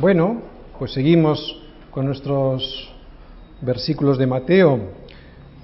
Bueno, 0.00 0.42
pues 0.78 0.92
seguimos 0.92 1.60
con 1.90 2.06
nuestros 2.06 2.88
versículos 3.60 4.16
de 4.16 4.28
Mateo. 4.28 4.78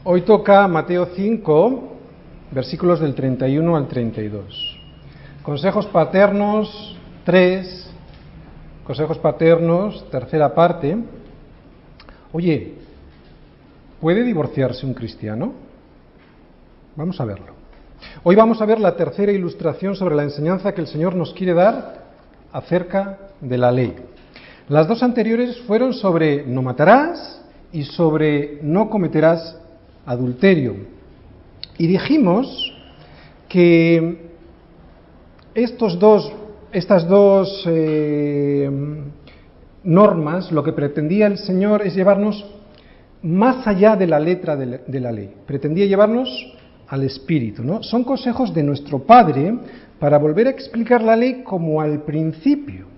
Hoy 0.02 0.22
toca 0.22 0.66
Mateo 0.66 1.06
5, 1.14 1.92
versículos 2.50 2.98
del 2.98 3.14
31 3.14 3.76
al 3.76 3.86
32. 3.86 4.80
Consejos 5.40 5.86
paternos 5.86 6.98
3, 7.24 7.90
consejos 8.84 9.18
paternos, 9.18 10.04
tercera 10.10 10.52
parte. 10.52 10.98
Oye, 12.32 12.74
¿puede 14.00 14.24
divorciarse 14.24 14.84
un 14.84 14.94
cristiano? 14.94 15.52
Vamos 16.96 17.20
a 17.20 17.24
verlo. 17.24 17.52
Hoy 18.24 18.34
vamos 18.34 18.60
a 18.60 18.66
ver 18.66 18.80
la 18.80 18.96
tercera 18.96 19.30
ilustración 19.30 19.94
sobre 19.94 20.16
la 20.16 20.24
enseñanza 20.24 20.74
que 20.74 20.80
el 20.80 20.88
Señor 20.88 21.14
nos 21.14 21.32
quiere 21.34 21.54
dar 21.54 22.02
acerca 22.52 23.18
de 23.40 23.58
la 23.58 23.70
ley. 23.70 23.94
Las 24.68 24.88
dos 24.88 25.02
anteriores 25.02 25.58
fueron 25.66 25.92
sobre 25.92 26.46
no 26.46 26.62
matarás 26.62 27.42
y 27.70 27.82
sobre 27.82 28.60
no 28.62 28.88
cometerás 28.88 29.58
adulterio. 30.06 30.74
Y 31.76 31.86
dijimos 31.86 32.72
que 33.46 34.30
estos 35.54 35.98
dos, 35.98 36.32
estas 36.72 37.06
dos 37.06 37.62
eh, 37.66 38.70
normas, 39.82 40.50
lo 40.50 40.64
que 40.64 40.72
pretendía 40.72 41.26
el 41.26 41.36
Señor 41.36 41.82
es 41.82 41.94
llevarnos 41.94 42.42
más 43.22 43.66
allá 43.66 43.96
de 43.96 44.06
la 44.06 44.18
letra 44.18 44.56
de 44.56 44.66
la, 44.66 44.78
de 44.78 45.00
la 45.00 45.12
ley. 45.12 45.30
Pretendía 45.46 45.84
llevarnos 45.84 46.30
al 46.88 47.02
Espíritu. 47.02 47.62
¿no? 47.62 47.82
Son 47.82 48.02
consejos 48.02 48.54
de 48.54 48.62
nuestro 48.62 49.00
Padre 49.00 49.58
para 49.98 50.16
volver 50.16 50.46
a 50.46 50.50
explicar 50.50 51.02
la 51.02 51.16
ley 51.16 51.42
como 51.44 51.82
al 51.82 52.02
principio. 52.04 52.93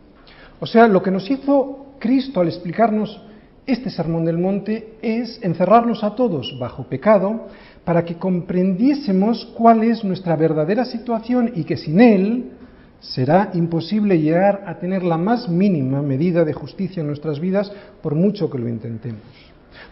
O 0.60 0.66
sea, 0.66 0.88
lo 0.88 1.02
que 1.02 1.10
nos 1.10 1.30
hizo 1.30 1.86
Cristo 1.98 2.40
al 2.40 2.48
explicarnos 2.48 3.20
este 3.66 3.90
sermón 3.90 4.24
del 4.24 4.38
monte 4.38 4.94
es 5.02 5.40
encerrarnos 5.42 6.04
a 6.04 6.14
todos 6.14 6.56
bajo 6.58 6.84
pecado 6.84 7.48
para 7.84 8.04
que 8.04 8.16
comprendiésemos 8.16 9.44
cuál 9.56 9.82
es 9.82 10.04
nuestra 10.04 10.36
verdadera 10.36 10.84
situación 10.84 11.52
y 11.54 11.64
que 11.64 11.76
sin 11.76 12.00
Él 12.00 12.52
será 13.00 13.50
imposible 13.54 14.20
llegar 14.20 14.64
a 14.66 14.78
tener 14.78 15.02
la 15.02 15.16
más 15.16 15.48
mínima 15.48 16.00
medida 16.02 16.44
de 16.44 16.52
justicia 16.52 17.00
en 17.00 17.08
nuestras 17.08 17.40
vidas 17.40 17.70
por 18.02 18.14
mucho 18.14 18.48
que 18.48 18.58
lo 18.58 18.68
intentemos. 18.68 19.22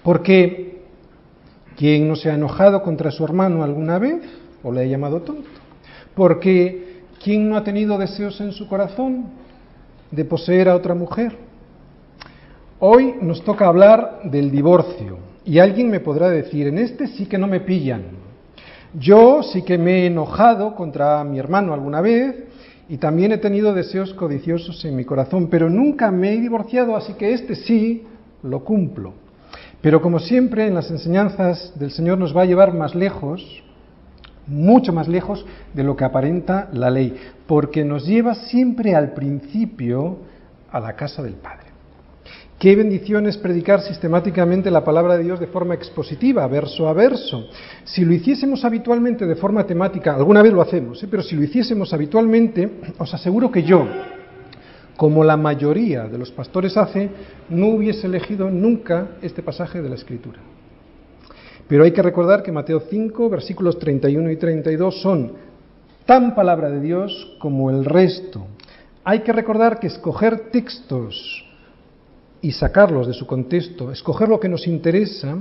Porque 0.03 0.75
¿Quién 1.77 2.07
no 2.07 2.15
se 2.15 2.31
ha 2.31 2.35
enojado 2.35 2.83
contra 2.83 3.11
su 3.11 3.25
hermano 3.25 3.65
alguna 3.65 3.99
vez 3.99 4.23
o 4.63 4.73
le 4.73 4.83
ha 4.83 4.87
llamado 4.87 5.23
tonto? 5.23 5.49
Porque 6.15 7.03
¿quién 7.23 7.49
no 7.49 7.57
ha 7.57 7.65
tenido 7.65 7.99
deseos 7.99 8.41
en 8.41 8.53
su 8.53 8.69
corazón 8.69 9.27
de 10.11 10.25
poseer 10.25 10.69
a 10.69 10.77
otra 10.77 10.95
mujer? 10.95 11.37
Hoy 12.81 13.15
nos 13.21 13.43
toca 13.45 13.67
hablar 13.67 14.21
del 14.25 14.51
divorcio 14.51 15.19
y 15.45 15.59
alguien 15.59 15.91
me 15.91 16.01
podrá 16.01 16.29
decir, 16.29 16.67
en 16.67 16.79
este 16.79 17.07
sí 17.07 17.27
que 17.27 17.39
no 17.39 17.47
me 17.47 17.61
pillan. 17.61 18.03
Yo 18.99 19.43
sí 19.43 19.63
que 19.63 19.79
me 19.79 20.03
he 20.03 20.07
enojado 20.07 20.75
contra 20.75 21.23
mi 21.25 21.39
hermano 21.39 21.75
alguna 21.75 22.01
vez 22.01 22.37
y 22.89 22.99
también 22.99 23.33
he 23.33 23.39
tenido 23.39 23.75
deseos 23.75 24.15
codiciosos 24.15 24.85
en 24.85 24.97
mi 24.97 25.05
corazón, 25.05 25.49
pero 25.49 25.71
nunca 25.71 26.11
me 26.11 26.33
he 26.33 26.41
divorciado, 26.41 26.97
así 26.97 27.15
que 27.15 27.33
este 27.33 27.55
sí 27.55 28.05
lo 28.43 28.65
cumplo. 28.65 29.15
Pero 29.81 30.01
como 30.01 30.19
siempre 30.19 30.67
en 30.67 30.75
las 30.75 30.91
enseñanzas 30.91 31.79
del 31.79 31.91
Señor 31.91 32.19
nos 32.19 32.37
va 32.37 32.43
a 32.43 32.47
llevar 32.47 32.73
más 32.73 32.95
lejos, 32.95 33.63
mucho 34.47 34.93
más 34.93 35.09
lejos 35.09 35.45
de 35.73 35.85
lo 35.85 35.97
que 35.97 36.05
aparenta 36.05 36.69
la 36.73 36.91
ley, 36.91 37.17
porque 37.47 37.85
nos 37.85 38.07
lleva 38.07 38.35
siempre 38.35 38.95
al 38.95 39.13
principio 39.13 40.19
a 40.71 40.81
la 40.81 40.95
casa 40.95 41.23
del 41.23 41.35
Padre. 41.35 41.65
Qué 42.59 42.77
bendición 42.77 43.27
es 43.27 43.37
predicar 43.37 43.83
sistemáticamente 43.83 44.71
la 44.71 44.85
palabra 44.85 45.19
de 45.19 45.25
Dios 45.25 45.41
de 45.41 45.49
forma 45.49 45.75
expositiva, 45.75 46.47
verso 46.47 46.89
a 46.89 46.93
verso. 46.93 47.49
Si 47.85 48.05
lo 48.05 48.15
hiciésemos 48.15 48.65
habitualmente 48.65 49.27
de 49.27 49.37
forma 49.37 49.67
temática, 49.67 50.15
alguna 50.15 50.41
vez 50.41 50.53
lo 50.53 50.63
hacemos, 50.63 51.03
¿eh? 51.03 51.09
pero 51.11 51.23
si 51.23 51.37
lo 51.37 51.43
hiciésemos 51.43 51.93
habitualmente, 51.93 52.71
os 52.97 53.13
aseguro 53.13 53.51
que 53.51 53.65
yo, 53.65 53.87
como 54.97 55.25
la 55.25 55.37
mayoría 55.37 56.05
de 56.05 56.17
los 56.17 56.31
pastores 56.31 56.77
hace, 56.77 57.11
no 57.51 57.67
hubiese 57.67 58.07
elegido 58.07 58.49
nunca 58.51 59.09
este 59.21 59.43
pasaje 59.43 59.83
de 59.83 59.89
la 59.89 59.97
Escritura. 59.97 60.39
Pero 61.69 61.85
hay 61.85 61.93
que 61.93 62.03
recordar 62.03 62.43
que 62.43 62.53
Mateo 62.53 62.81
5, 62.89 63.29
versículos 63.29 63.79
31 63.79 64.31
y 64.31 64.37
32 64.37 65.03
son 65.03 65.33
tan 66.07 66.35
palabra 66.35 66.71
de 66.71 66.81
Dios 66.81 67.37
como 67.39 67.71
el 67.71 67.85
resto. 67.85 68.47
Hay 69.05 69.21
que 69.21 69.33
recordar 69.33 69.79
que 69.79 69.87
escoger 69.87 70.51
textos 70.51 71.45
y 72.41 72.53
sacarlos 72.53 73.07
de 73.07 73.15
su 73.15 73.27
contexto, 73.27 73.91
escoger 73.91 74.29
lo 74.29 74.41
que 74.41 74.49
nos 74.49 74.67
interesa, 74.67 75.37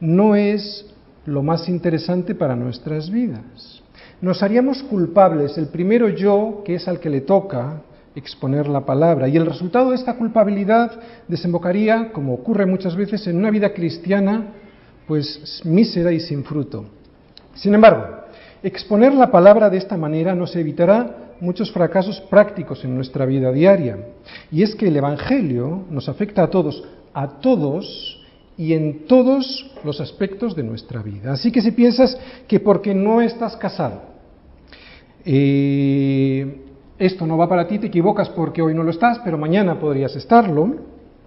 no 0.00 0.34
es 0.34 0.86
lo 1.26 1.42
más 1.42 1.68
interesante 1.68 2.34
para 2.34 2.56
nuestras 2.56 3.10
vidas. 3.10 3.82
Nos 4.20 4.42
haríamos 4.42 4.82
culpables, 4.82 5.56
el 5.58 5.68
primero 5.68 6.08
yo, 6.08 6.62
que 6.64 6.74
es 6.74 6.88
al 6.88 7.00
que 7.00 7.10
le 7.10 7.22
toca, 7.22 7.82
exponer 8.14 8.68
la 8.68 8.84
palabra. 8.84 9.28
Y 9.28 9.36
el 9.36 9.46
resultado 9.46 9.90
de 9.90 9.96
esta 9.96 10.16
culpabilidad 10.16 11.00
desembocaría, 11.28 12.12
como 12.12 12.34
ocurre 12.34 12.66
muchas 12.66 12.96
veces, 12.96 13.26
en 13.26 13.36
una 13.36 13.50
vida 13.50 13.72
cristiana, 13.72 14.46
pues 15.06 15.62
mísera 15.64 16.12
y 16.12 16.20
sin 16.20 16.44
fruto. 16.44 16.84
Sin 17.54 17.74
embargo, 17.74 18.19
exponer 18.62 19.14
la 19.14 19.30
palabra 19.30 19.70
de 19.70 19.78
esta 19.78 19.96
manera 19.96 20.34
nos 20.34 20.54
evitará 20.56 21.34
muchos 21.40 21.72
fracasos 21.72 22.20
prácticos 22.20 22.84
en 22.84 22.94
nuestra 22.94 23.26
vida 23.26 23.50
diaria. 23.52 23.98
Y 24.50 24.62
es 24.62 24.74
que 24.74 24.88
el 24.88 24.96
Evangelio 24.96 25.84
nos 25.90 26.08
afecta 26.08 26.42
a 26.42 26.48
todos, 26.48 26.84
a 27.14 27.40
todos 27.40 28.20
y 28.56 28.74
en 28.74 29.06
todos 29.06 29.70
los 29.84 30.00
aspectos 30.00 30.54
de 30.54 30.62
nuestra 30.62 31.02
vida. 31.02 31.32
Así 31.32 31.50
que 31.50 31.62
si 31.62 31.70
piensas 31.70 32.18
que 32.46 32.60
porque 32.60 32.94
no 32.94 33.22
estás 33.22 33.56
casado, 33.56 34.02
eh, 35.24 36.60
esto 36.98 37.26
no 37.26 37.38
va 37.38 37.48
para 37.48 37.66
ti, 37.66 37.78
te 37.78 37.86
equivocas 37.86 38.28
porque 38.28 38.60
hoy 38.60 38.74
no 38.74 38.82
lo 38.82 38.90
estás, 38.90 39.18
pero 39.24 39.38
mañana 39.38 39.80
podrías 39.80 40.14
estarlo, 40.16 40.76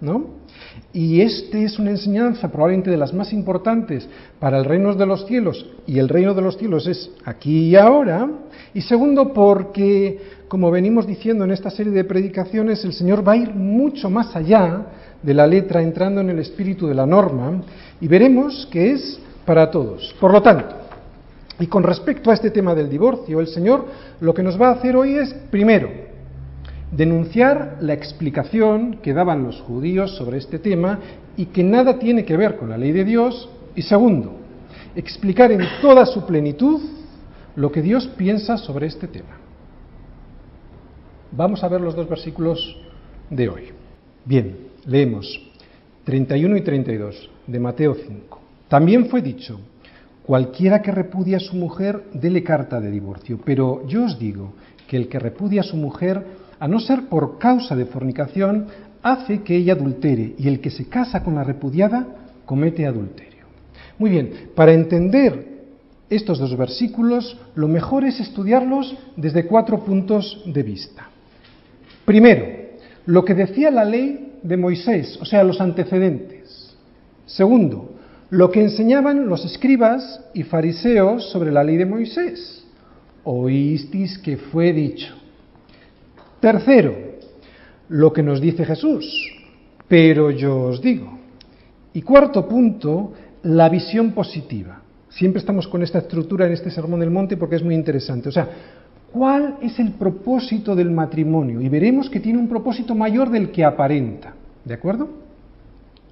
¿no? 0.00 0.44
Y 0.92 1.20
esta 1.20 1.58
es 1.58 1.78
una 1.78 1.90
enseñanza 1.90 2.50
probablemente 2.50 2.90
de 2.90 2.96
las 2.96 3.12
más 3.12 3.32
importantes 3.32 4.08
para 4.38 4.58
el 4.58 4.64
reino 4.64 4.94
de 4.94 5.06
los 5.06 5.26
cielos, 5.26 5.66
y 5.86 5.98
el 5.98 6.08
reino 6.08 6.34
de 6.34 6.42
los 6.42 6.56
cielos 6.56 6.86
es 6.86 7.10
aquí 7.24 7.70
y 7.70 7.76
ahora. 7.76 8.28
Y 8.72 8.80
segundo, 8.82 9.32
porque, 9.32 10.20
como 10.48 10.70
venimos 10.70 11.06
diciendo 11.06 11.44
en 11.44 11.50
esta 11.50 11.70
serie 11.70 11.92
de 11.92 12.04
predicaciones, 12.04 12.84
el 12.84 12.92
Señor 12.92 13.26
va 13.26 13.32
a 13.32 13.36
ir 13.36 13.54
mucho 13.54 14.10
más 14.10 14.34
allá 14.36 14.86
de 15.22 15.34
la 15.34 15.46
letra, 15.46 15.82
entrando 15.82 16.20
en 16.20 16.30
el 16.30 16.38
espíritu 16.38 16.86
de 16.86 16.94
la 16.94 17.06
norma, 17.06 17.62
y 18.00 18.08
veremos 18.08 18.68
que 18.70 18.92
es 18.92 19.18
para 19.44 19.70
todos. 19.70 20.14
Por 20.20 20.32
lo 20.32 20.42
tanto, 20.42 20.76
y 21.58 21.66
con 21.66 21.82
respecto 21.82 22.30
a 22.30 22.34
este 22.34 22.50
tema 22.50 22.74
del 22.74 22.90
divorcio, 22.90 23.40
el 23.40 23.46
Señor 23.46 23.86
lo 24.20 24.34
que 24.34 24.42
nos 24.42 24.60
va 24.60 24.68
a 24.68 24.72
hacer 24.72 24.96
hoy 24.96 25.14
es, 25.16 25.32
primero, 25.50 25.88
denunciar 26.96 27.78
la 27.80 27.92
explicación 27.92 28.98
que 29.02 29.12
daban 29.12 29.42
los 29.42 29.60
judíos 29.60 30.16
sobre 30.16 30.38
este 30.38 30.58
tema 30.58 31.00
y 31.36 31.46
que 31.46 31.64
nada 31.64 31.98
tiene 31.98 32.24
que 32.24 32.36
ver 32.36 32.56
con 32.56 32.70
la 32.70 32.78
ley 32.78 32.92
de 32.92 33.04
Dios. 33.04 33.48
Y 33.74 33.82
segundo, 33.82 34.36
explicar 34.94 35.50
en 35.52 35.62
toda 35.80 36.06
su 36.06 36.24
plenitud 36.26 36.80
lo 37.56 37.70
que 37.70 37.82
Dios 37.82 38.06
piensa 38.16 38.56
sobre 38.56 38.86
este 38.86 39.08
tema. 39.08 39.38
Vamos 41.32 41.64
a 41.64 41.68
ver 41.68 41.80
los 41.80 41.96
dos 41.96 42.08
versículos 42.08 42.76
de 43.30 43.48
hoy. 43.48 43.62
Bien, 44.24 44.56
leemos 44.86 45.40
31 46.04 46.56
y 46.56 46.60
32 46.60 47.30
de 47.46 47.60
Mateo 47.60 47.94
5. 47.94 48.40
También 48.68 49.06
fue 49.06 49.20
dicho, 49.20 49.58
Cualquiera 50.24 50.80
que 50.80 50.90
repudia 50.90 51.36
a 51.36 51.40
su 51.40 51.54
mujer, 51.54 52.04
dele 52.14 52.42
carta 52.42 52.80
de 52.80 52.90
divorcio. 52.90 53.38
Pero 53.44 53.86
yo 53.86 54.04
os 54.04 54.18
digo 54.18 54.54
que 54.88 54.96
el 54.96 55.06
que 55.08 55.18
repudia 55.18 55.60
a 55.60 55.64
su 55.64 55.76
mujer, 55.76 56.24
a 56.64 56.66
no 56.66 56.80
ser 56.80 57.10
por 57.10 57.38
causa 57.38 57.76
de 57.76 57.84
fornicación, 57.84 58.68
hace 59.02 59.42
que 59.42 59.54
ella 59.54 59.74
adultere, 59.74 60.34
y 60.38 60.48
el 60.48 60.60
que 60.62 60.70
se 60.70 60.86
casa 60.86 61.22
con 61.22 61.34
la 61.34 61.44
repudiada, 61.44 62.06
comete 62.46 62.86
adulterio. 62.86 63.44
Muy 63.98 64.08
bien, 64.08 64.48
para 64.54 64.72
entender 64.72 65.46
estos 66.08 66.38
dos 66.38 66.56
versículos, 66.56 67.36
lo 67.54 67.68
mejor 67.68 68.06
es 68.06 68.18
estudiarlos 68.18 68.96
desde 69.14 69.44
cuatro 69.44 69.84
puntos 69.84 70.42
de 70.46 70.62
vista. 70.62 71.10
Primero, 72.06 72.46
lo 73.04 73.26
que 73.26 73.34
decía 73.34 73.70
la 73.70 73.84
ley 73.84 74.38
de 74.42 74.56
Moisés, 74.56 75.18
o 75.20 75.26
sea, 75.26 75.44
los 75.44 75.60
antecedentes. 75.60 76.74
Segundo, 77.26 77.92
lo 78.30 78.50
que 78.50 78.62
enseñaban 78.62 79.28
los 79.28 79.44
escribas 79.44 80.18
y 80.32 80.44
fariseos 80.44 81.30
sobre 81.30 81.52
la 81.52 81.62
ley 81.62 81.76
de 81.76 81.84
Moisés. 81.84 82.64
Oísteis 83.22 84.16
que 84.16 84.38
fue 84.38 84.72
dicho. 84.72 85.23
Tercero, 86.44 86.94
lo 87.88 88.12
que 88.12 88.22
nos 88.22 88.38
dice 88.38 88.66
Jesús, 88.66 89.06
pero 89.88 90.30
yo 90.30 90.64
os 90.64 90.82
digo. 90.82 91.18
Y 91.94 92.02
cuarto 92.02 92.46
punto, 92.46 93.14
la 93.44 93.70
visión 93.70 94.12
positiva. 94.12 94.82
Siempre 95.08 95.40
estamos 95.40 95.66
con 95.66 95.82
esta 95.82 96.00
estructura 96.00 96.44
en 96.44 96.52
este 96.52 96.70
Sermón 96.70 97.00
del 97.00 97.10
Monte 97.10 97.38
porque 97.38 97.56
es 97.56 97.62
muy 97.62 97.74
interesante. 97.74 98.28
O 98.28 98.32
sea, 98.32 98.46
¿Cuál 99.10 99.56
es 99.62 99.78
el 99.78 99.92
propósito 99.92 100.76
del 100.76 100.90
matrimonio? 100.90 101.62
Y 101.62 101.70
veremos 101.70 102.10
que 102.10 102.20
tiene 102.20 102.38
un 102.38 102.48
propósito 102.48 102.94
mayor 102.94 103.30
del 103.30 103.50
que 103.50 103.64
aparenta. 103.64 104.34
¿De 104.64 104.74
acuerdo? 104.74 105.08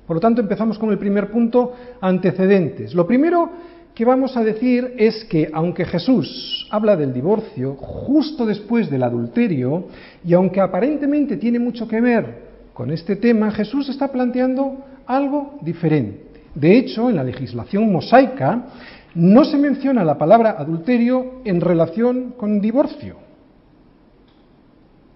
Por 0.07 0.17
lo 0.17 0.21
tanto, 0.21 0.41
empezamos 0.41 0.79
con 0.79 0.93
el 0.93 0.99
primer 0.99 1.31
punto, 1.31 1.75
antecedentes. 2.01 2.95
Lo 2.95 3.07
primero 3.07 3.51
que 3.95 4.05
vamos 4.05 4.37
a 4.37 4.45
decir 4.45 4.95
es 4.97 5.25
que 5.25 5.51
aunque 5.53 5.85
Jesús 5.85 6.67
habla 6.71 6.97
del 6.97 7.13
divorcio 7.13 7.75
justo 7.75 8.47
después 8.47 8.91
del 8.91 9.03
adulterio, 9.03 9.87
y 10.25 10.33
aunque 10.33 10.61
aparentemente 10.61 11.37
tiene 11.37 11.59
mucho 11.59 11.87
que 11.87 12.01
ver 12.01 12.53
con 12.73 12.91
este 12.91 13.17
tema, 13.17 13.51
Jesús 13.51 13.89
está 13.89 14.09
planteando 14.09 14.79
algo 15.07 15.59
diferente. 15.61 16.33
De 16.55 16.79
hecho, 16.79 17.11
en 17.11 17.17
la 17.17 17.25
legislación 17.25 17.93
mosaica 17.93 18.67
no 19.15 19.45
se 19.45 19.59
menciona 19.59 20.05
la 20.05 20.17
palabra 20.17 20.57
adulterio 20.59 21.43
en 21.45 21.61
relación 21.61 22.33
con 22.37 22.61
divorcio. 22.61 23.17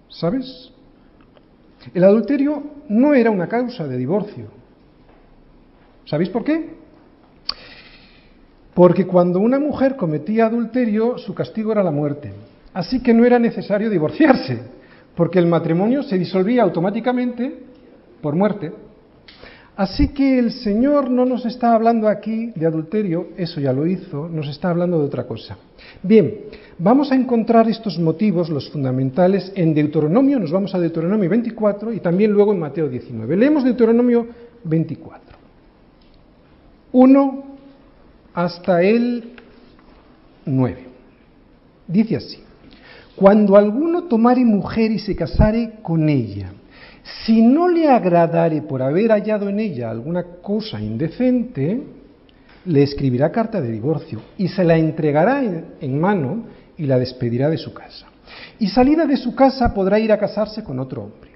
¿Sabes? 0.07 0.71
El 1.93 2.03
adulterio 2.03 2.63
no 2.89 3.13
era 3.13 3.31
una 3.31 3.47
causa 3.47 3.87
de 3.87 3.97
divorcio. 3.97 4.45
¿Sabéis 6.05 6.29
por 6.29 6.43
qué? 6.43 6.77
Porque 8.77 9.07
cuando 9.07 9.39
una 9.39 9.57
mujer 9.57 9.95
cometía 9.95 10.45
adulterio, 10.45 11.17
su 11.17 11.33
castigo 11.33 11.71
era 11.71 11.81
la 11.81 11.89
muerte. 11.89 12.31
Así 12.75 13.01
que 13.01 13.11
no 13.11 13.25
era 13.25 13.39
necesario 13.39 13.89
divorciarse, 13.89 14.59
porque 15.15 15.39
el 15.39 15.47
matrimonio 15.47 16.03
se 16.03 16.15
disolvía 16.15 16.61
automáticamente 16.61 17.55
por 18.21 18.35
muerte. 18.35 18.71
Así 19.75 20.09
que 20.09 20.37
el 20.37 20.51
Señor 20.51 21.09
no 21.09 21.25
nos 21.25 21.43
está 21.47 21.73
hablando 21.73 22.07
aquí 22.07 22.51
de 22.55 22.67
adulterio, 22.67 23.29
eso 23.35 23.59
ya 23.59 23.73
lo 23.73 23.87
hizo, 23.87 24.29
nos 24.29 24.47
está 24.47 24.69
hablando 24.69 24.99
de 24.99 25.05
otra 25.05 25.25
cosa. 25.25 25.57
Bien, 26.03 26.41
vamos 26.77 27.11
a 27.11 27.15
encontrar 27.15 27.67
estos 27.67 27.97
motivos, 27.97 28.47
los 28.47 28.69
fundamentales, 28.69 29.51
en 29.55 29.73
Deuteronomio, 29.73 30.37
nos 30.37 30.51
vamos 30.51 30.75
a 30.75 30.79
Deuteronomio 30.79 31.27
24 31.27 31.93
y 31.93 31.99
también 31.99 32.31
luego 32.31 32.53
en 32.53 32.59
Mateo 32.59 32.87
19. 32.87 33.37
Leemos 33.37 33.63
Deuteronomio 33.63 34.27
24. 34.65 35.35
1 36.91 37.46
hasta 38.37 38.83
el 38.83 39.31
9. 40.45 40.77
Dice 41.87 42.17
así, 42.17 42.37
cuando 43.15 43.57
alguno 43.57 44.03
tomare 44.03 44.45
mujer 44.45 44.91
y 44.91 44.99
se 44.99 45.15
casare 45.15 45.79
con 45.81 46.07
ella, 46.07 46.51
si 47.25 47.41
no 47.41 47.67
le 47.67 47.89
agradare 47.89 48.61
por 48.61 48.83
haber 48.83 49.09
hallado 49.09 49.49
en 49.49 49.59
ella 49.59 49.89
alguna 49.89 50.23
cosa 50.43 50.79
indecente, 50.79 51.81
le 52.65 52.83
escribirá 52.83 53.31
carta 53.31 53.59
de 53.59 53.71
divorcio 53.71 54.21
y 54.37 54.49
se 54.49 54.63
la 54.63 54.77
entregará 54.77 55.41
en, 55.81 55.99
mano 55.99 56.43
y 56.77 56.83
la 56.83 56.99
despedirá 56.99 57.49
de 57.49 57.57
su 57.57 57.73
casa. 57.73 58.05
Y 58.59 58.67
salida 58.67 59.07
de 59.07 59.17
su 59.17 59.33
casa 59.33 59.73
podrá 59.73 59.97
ir 59.97 60.11
a 60.11 60.19
casarse 60.19 60.63
con 60.63 60.77
otro 60.77 61.05
hombre. 61.05 61.31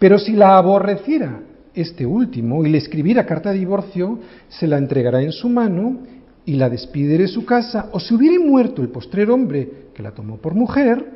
Pero 0.00 0.18
si 0.18 0.32
la 0.32 0.58
aborreciera 0.58 1.42
este 1.72 2.04
último 2.04 2.66
y 2.66 2.70
le 2.70 2.78
escribiera 2.78 3.24
carta 3.24 3.52
de 3.52 3.60
divorcio, 3.60 4.18
se 4.48 4.66
la 4.66 4.78
entregará 4.78 5.22
en 5.22 5.30
su 5.30 5.48
mano 5.48 6.18
y 6.50 6.54
la 6.56 6.68
despide 6.68 7.16
de 7.16 7.28
su 7.28 7.44
casa, 7.44 7.90
o 7.92 8.00
si 8.00 8.12
hubiere 8.12 8.36
muerto 8.40 8.82
el 8.82 8.88
postrer 8.88 9.30
hombre 9.30 9.70
que 9.94 10.02
la 10.02 10.10
tomó 10.10 10.38
por 10.38 10.52
mujer, 10.52 11.06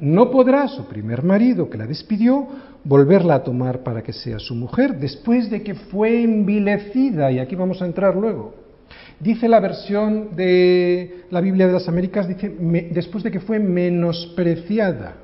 no 0.00 0.28
podrá 0.28 0.66
su 0.66 0.86
primer 0.86 1.22
marido 1.22 1.70
que 1.70 1.78
la 1.78 1.86
despidió 1.86 2.48
volverla 2.82 3.36
a 3.36 3.44
tomar 3.44 3.84
para 3.84 4.02
que 4.02 4.12
sea 4.12 4.40
su 4.40 4.56
mujer 4.56 4.98
después 4.98 5.48
de 5.50 5.62
que 5.62 5.76
fue 5.76 6.24
envilecida, 6.24 7.30
y 7.30 7.38
aquí 7.38 7.54
vamos 7.54 7.80
a 7.80 7.86
entrar 7.86 8.16
luego. 8.16 8.54
Dice 9.20 9.46
la 9.46 9.60
versión 9.60 10.34
de 10.34 11.26
la 11.30 11.40
Biblia 11.40 11.68
de 11.68 11.74
las 11.74 11.86
Américas, 11.86 12.26
dice 12.26 12.52
después 12.90 13.22
de 13.22 13.30
que 13.30 13.38
fue 13.38 13.60
menospreciada, 13.60 15.14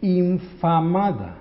infamada. 0.00 1.36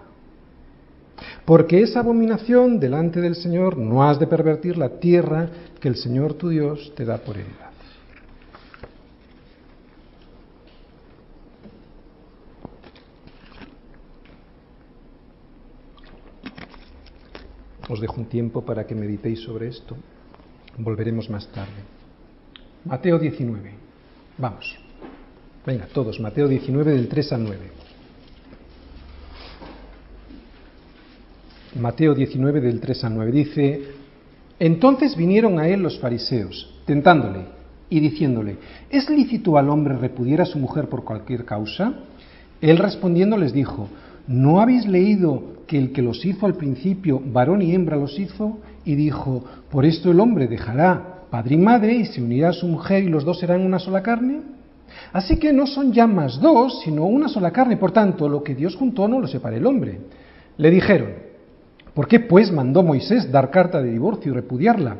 Porque 1.44 1.82
esa 1.82 2.02
abominación 2.02 2.80
delante 2.80 3.20
del 3.20 3.34
Señor 3.34 3.78
no 3.78 4.08
has 4.08 4.20
de 4.20 4.28
pervertir 4.28 4.78
la 4.78 5.00
tierra 5.00 5.50
que 5.80 5.88
el 5.88 5.96
Señor 5.96 6.34
tu 6.34 6.50
Dios 6.50 6.94
te 6.96 7.06
da 7.06 7.18
por 7.18 7.38
heredad. 7.38 7.70
Os 17.90 18.00
dejo 18.00 18.22
un 18.22 18.30
tiempo 18.30 18.64
para 18.64 18.86
que 18.86 18.94
meditéis 18.94 19.42
sobre 19.42 19.68
esto. 19.68 19.98
Volveremos 20.78 21.28
más 21.30 21.48
tarde. 21.52 21.82
Mateo 22.86 23.18
19. 23.18 23.74
Vamos. 24.38 24.78
Venga, 25.66 25.88
todos. 25.88 26.20
Mateo 26.20 26.48
19 26.48 26.92
del 26.92 27.08
3 27.08 27.34
al 27.34 27.44
9. 27.44 27.60
Mateo 31.80 32.14
19 32.14 32.62
del 32.62 32.80
3 32.80 33.04
al 33.06 33.16
9 33.16 33.32
dice, 33.32 33.99
entonces 34.60 35.16
vinieron 35.16 35.60
a 35.60 35.68
él 35.68 35.82
los 35.82 36.00
fariseos, 36.00 36.82
tentándole 36.86 37.46
y 37.90 38.00
diciéndole, 38.00 38.58
¿es 38.90 39.10
lícito 39.10 39.58
al 39.58 39.70
hombre 39.70 39.98
repudiar 39.98 40.42
a 40.42 40.46
su 40.46 40.60
mujer 40.60 40.90
por 40.90 41.04
cualquier 41.04 41.46
causa? 41.46 41.94
Él 42.62 42.78
respondiendo 42.78 43.38
les 43.38 43.54
dijo, 43.54 43.88
¿no 44.28 44.60
habéis 44.60 44.86
leído 44.86 45.60
que 45.66 45.78
el 45.78 45.92
que 45.92 46.02
los 46.02 46.26
hizo 46.26 46.46
al 46.46 46.56
principio, 46.56 47.22
varón 47.24 47.62
y 47.62 47.74
hembra 47.74 47.96
los 47.96 48.20
hizo, 48.20 48.60
y 48.86 48.96
dijo, 48.96 49.44
por 49.72 49.86
esto 49.86 50.12
el 50.12 50.20
hombre 50.20 50.48
dejará 50.48 51.24
padre 51.30 51.56
y 51.56 51.60
madre 51.60 51.94
y 51.94 52.06
se 52.06 52.22
unirá 52.22 52.50
a 52.50 52.54
su 52.54 52.68
mujer 52.68 53.04
y 53.04 53.10
los 53.10 53.24
dos 53.24 53.40
serán 53.40 53.62
una 53.62 53.80
sola 53.80 54.04
carne? 54.04 54.42
Así 55.14 55.38
que 55.38 55.54
no 55.54 55.68
son 55.68 55.94
ya 55.94 56.08
más 56.08 56.40
dos, 56.40 56.82
sino 56.84 57.06
una 57.06 57.28
sola 57.28 57.52
carne. 57.52 57.78
Por 57.78 57.92
tanto, 57.92 58.28
lo 58.28 58.44
que 58.44 58.56
Dios 58.56 58.76
juntó 58.76 59.08
no 59.08 59.20
lo 59.20 59.28
separa 59.28 59.56
el 59.56 59.66
hombre. 59.66 60.00
Le 60.58 60.72
dijeron, 60.72 61.29
¿por 62.00 62.08
qué 62.08 62.22
pues 62.22 62.50
mandó 62.50 62.82
Moisés 62.82 63.30
dar 63.30 63.52
carta 63.52 63.82
de 63.82 63.92
divorcio 63.92 64.32
y 64.32 64.36
repudiarla? 64.36 65.00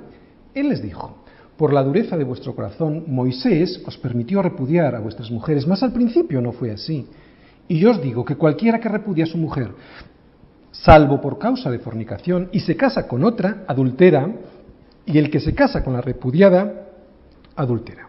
Él 0.54 0.68
les 0.68 0.82
dijo, 0.82 1.24
por 1.56 1.72
la 1.72 1.82
dureza 1.82 2.18
de 2.18 2.26
vuestro 2.26 2.54
corazón, 2.54 3.06
Moisés 3.08 3.82
os 3.86 3.98
permitió 3.98 4.42
repudiar 4.42 4.94
a 4.96 5.00
vuestras 5.00 5.32
mujeres, 5.32 5.66
mas 5.66 5.82
al 5.82 5.94
principio 5.94 6.42
no 6.42 6.52
fue 6.52 6.72
así. 6.72 7.08
Y 7.70 7.80
yo 7.80 7.92
os 7.92 8.02
digo 8.02 8.26
que 8.26 8.36
cualquiera 8.36 8.82
que 8.82 8.90
repudia 8.90 9.24
a 9.24 9.28
su 9.28 9.38
mujer 9.38 9.72
salvo 10.72 11.22
por 11.22 11.40
causa 11.40 11.72
de 11.72 11.80
fornicación, 11.80 12.50
y 12.52 12.60
se 12.60 12.76
casa 12.76 13.08
con 13.08 13.24
otra, 13.24 13.64
adultera, 13.66 14.30
y 15.06 15.20
el 15.20 15.32
que 15.32 15.40
se 15.40 15.56
casa 15.56 15.82
con 15.86 15.94
la 15.94 16.02
repudiada, 16.02 16.86
adultera. 17.56 18.09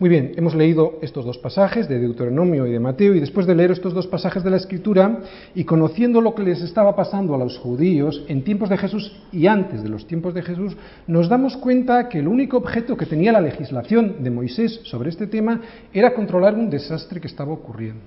Muy 0.00 0.10
bien, 0.10 0.30
hemos 0.36 0.54
leído 0.54 1.00
estos 1.02 1.24
dos 1.24 1.38
pasajes 1.38 1.88
de 1.88 1.98
Deuteronomio 1.98 2.68
y 2.68 2.70
de 2.70 2.78
Mateo 2.78 3.16
y 3.16 3.20
después 3.20 3.48
de 3.48 3.56
leer 3.56 3.72
estos 3.72 3.94
dos 3.94 4.06
pasajes 4.06 4.44
de 4.44 4.50
la 4.50 4.56
Escritura 4.56 5.22
y 5.56 5.64
conociendo 5.64 6.20
lo 6.20 6.36
que 6.36 6.44
les 6.44 6.62
estaba 6.62 6.94
pasando 6.94 7.34
a 7.34 7.38
los 7.38 7.58
judíos 7.58 8.24
en 8.28 8.44
tiempos 8.44 8.68
de 8.68 8.78
Jesús 8.78 9.20
y 9.32 9.48
antes 9.48 9.82
de 9.82 9.88
los 9.88 10.06
tiempos 10.06 10.34
de 10.34 10.42
Jesús, 10.42 10.76
nos 11.08 11.28
damos 11.28 11.56
cuenta 11.56 12.08
que 12.08 12.20
el 12.20 12.28
único 12.28 12.58
objeto 12.58 12.96
que 12.96 13.06
tenía 13.06 13.32
la 13.32 13.40
legislación 13.40 14.22
de 14.22 14.30
Moisés 14.30 14.82
sobre 14.84 15.10
este 15.10 15.26
tema 15.26 15.62
era 15.92 16.14
controlar 16.14 16.54
un 16.54 16.70
desastre 16.70 17.20
que 17.20 17.26
estaba 17.26 17.52
ocurriendo. 17.52 18.02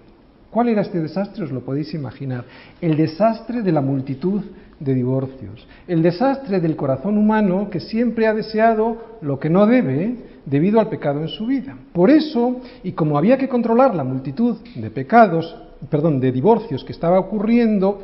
¿Cuál 0.50 0.70
era 0.70 0.84
este 0.84 1.02
desastre? 1.02 1.44
Os 1.44 1.52
lo 1.52 1.60
podéis 1.60 1.94
imaginar. 1.94 2.46
El 2.80 2.96
desastre 2.96 3.64
de 3.64 3.72
la 3.74 3.82
multitud 3.82 4.42
de 4.80 4.94
divorcios. 4.94 5.68
El 5.90 6.02
desastre 6.02 6.62
del 6.62 6.78
corazón 6.78 7.18
humano 7.18 7.70
que 7.70 7.82
siempre 7.82 8.28
ha 8.28 8.34
deseado 8.34 9.18
lo 9.22 9.40
que 9.40 9.50
no 9.50 9.66
debe 9.66 10.31
debido 10.46 10.80
al 10.80 10.90
pecado 10.90 11.22
en 11.22 11.28
su 11.28 11.46
vida. 11.46 11.76
Por 11.94 12.10
eso, 12.10 12.62
y 12.84 12.94
como 12.94 13.18
había 13.18 13.38
que 13.38 13.50
controlar 13.50 13.96
la 13.96 14.04
multitud 14.04 14.58
de 14.76 14.90
pecados, 14.90 15.56
perdón, 15.90 16.20
de 16.20 16.32
divorcios 16.32 16.84
que 16.84 16.92
estaba 16.92 17.20
ocurriendo, 17.20 18.02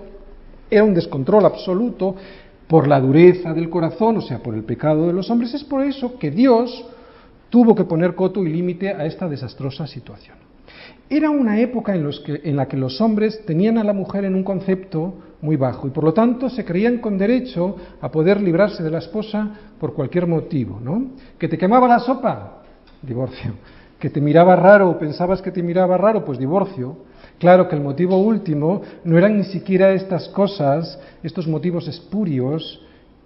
era 0.69 0.83
un 0.83 0.93
descontrol 0.93 1.45
absoluto 1.45 2.15
por 2.67 2.87
la 2.87 2.99
dureza 2.99 3.53
del 3.53 3.69
corazón, 3.69 4.17
o 4.17 4.21
sea, 4.21 4.39
por 4.39 4.53
el 4.53 4.63
pecado 4.63 5.07
de 5.07 5.13
los 5.13 5.29
hombres. 5.29 5.53
Es 5.53 5.63
por 5.63 5.83
eso 5.83 6.17
que 6.19 6.31
Dios 6.31 6.85
tuvo 7.49 7.75
que 7.75 7.85
poner 7.85 8.15
coto 8.15 8.43
y 8.43 8.49
límite 8.49 8.89
a 8.89 9.05
esta 9.05 9.27
desastrosa 9.27 9.87
situación. 9.87 10.35
Era 11.09 11.29
una 11.29 11.59
época 11.59 11.95
en, 11.95 12.55
la 12.55 12.67
que 12.67 12.75
los 12.75 12.99
hombres 12.99 13.45
tenían 13.45 13.77
a 13.77 13.83
la 13.83 13.93
mujer 13.93 14.25
en 14.25 14.35
un 14.35 14.43
concepto 14.43 15.13
muy 15.41 15.55
bajo 15.55 15.87
y 15.87 15.91
por 15.91 16.03
lo 16.03 16.13
tanto 16.13 16.49
se 16.49 16.65
creían 16.65 16.97
con 16.97 17.17
derecho 17.17 17.75
a 18.01 18.09
poder 18.09 18.41
librarse 18.41 18.83
de 18.83 18.91
la 18.91 18.97
esposa 18.99 19.51
por 19.79 19.93
cualquier 19.93 20.27
motivo, 20.27 20.79
¿no? 20.79 21.11
Que 21.37 21.47
te 21.47 21.57
quemaba 21.57 21.87
la 21.87 21.99
sopa, 21.99 22.63
divorcio. 23.01 23.53
Que 23.99 24.09
te 24.09 24.21
miraba 24.21 24.55
raro 24.55 24.89
o 24.89 24.99
pensabas 24.99 25.41
que 25.41 25.51
te 25.51 25.63
miraba 25.63 25.97
raro, 25.97 26.23
pues 26.23 26.37
divorcio. 26.37 26.97
Claro 27.39 27.67
que 27.67 27.75
el 27.75 27.81
motivo 27.81 28.17
último 28.17 28.81
no 29.03 29.17
eran 29.17 29.37
ni 29.37 29.43
siquiera 29.43 29.91
estas 29.91 30.27
cosas, 30.29 30.99
estos 31.23 31.47
motivos 31.47 31.87
espurios 31.87 32.81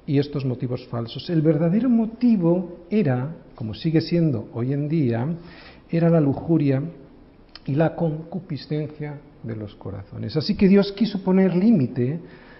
y 0.05 0.17
estos 0.19 0.45
motivos 0.45 0.85
falsos. 0.87 1.29
El 1.29 1.41
verdadero 1.41 1.89
motivo 1.89 2.85
era, 2.89 3.35
como 3.55 3.73
sigue 3.73 4.01
siendo 4.01 4.49
hoy 4.53 4.73
en 4.73 4.87
día, 4.87 5.27
era 5.89 6.09
la 6.09 6.21
lujuria 6.21 6.81
y 7.65 7.75
la 7.75 7.95
concupiscencia 7.95 9.19
de 9.43 9.55
los 9.55 9.75
corazones. 9.75 10.35
Así 10.37 10.55
que 10.55 10.67
Dios 10.67 10.91
quiso 10.93 11.23
poner 11.23 11.55
límite 11.55 12.19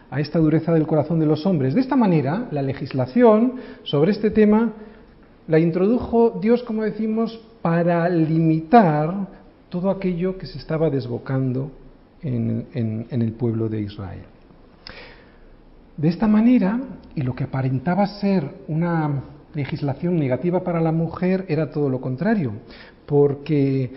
a 0.09 0.19
esta 0.19 0.39
dureza 0.39 0.73
del 0.73 0.87
corazón 0.87 1.19
de 1.19 1.25
los 1.25 1.45
hombres. 1.45 1.73
De 1.73 1.81
esta 1.81 1.95
manera, 1.95 2.47
la 2.51 2.61
legislación 2.61 3.53
sobre 3.83 4.11
este 4.11 4.29
tema 4.29 4.73
la 5.47 5.59
introdujo 5.59 6.39
Dios, 6.41 6.63
como 6.63 6.83
decimos, 6.83 7.39
para 7.61 8.07
limitar 8.09 9.27
todo 9.69 9.89
aquello 9.89 10.37
que 10.37 10.45
se 10.45 10.57
estaba 10.57 10.89
desbocando 10.89 11.71
en, 12.21 13.07
el 13.09 13.33
pueblo 13.33 13.67
de 13.67 13.81
Israel. 13.81 14.23
De 15.97 16.07
esta 16.07 16.27
manera, 16.27 16.79
y 17.15 17.21
lo 17.21 17.35
que 17.35 17.43
aparentaba 17.43 18.05
ser 18.07 18.49
una 18.67 19.23
legislación 19.53 20.17
negativa 20.17 20.63
para 20.63 20.79
la 20.79 20.91
mujer 20.91 21.45
era 21.47 21.71
todo 21.71 21.89
lo 21.89 21.99
contrario, 21.99 22.53
porque 23.05 23.91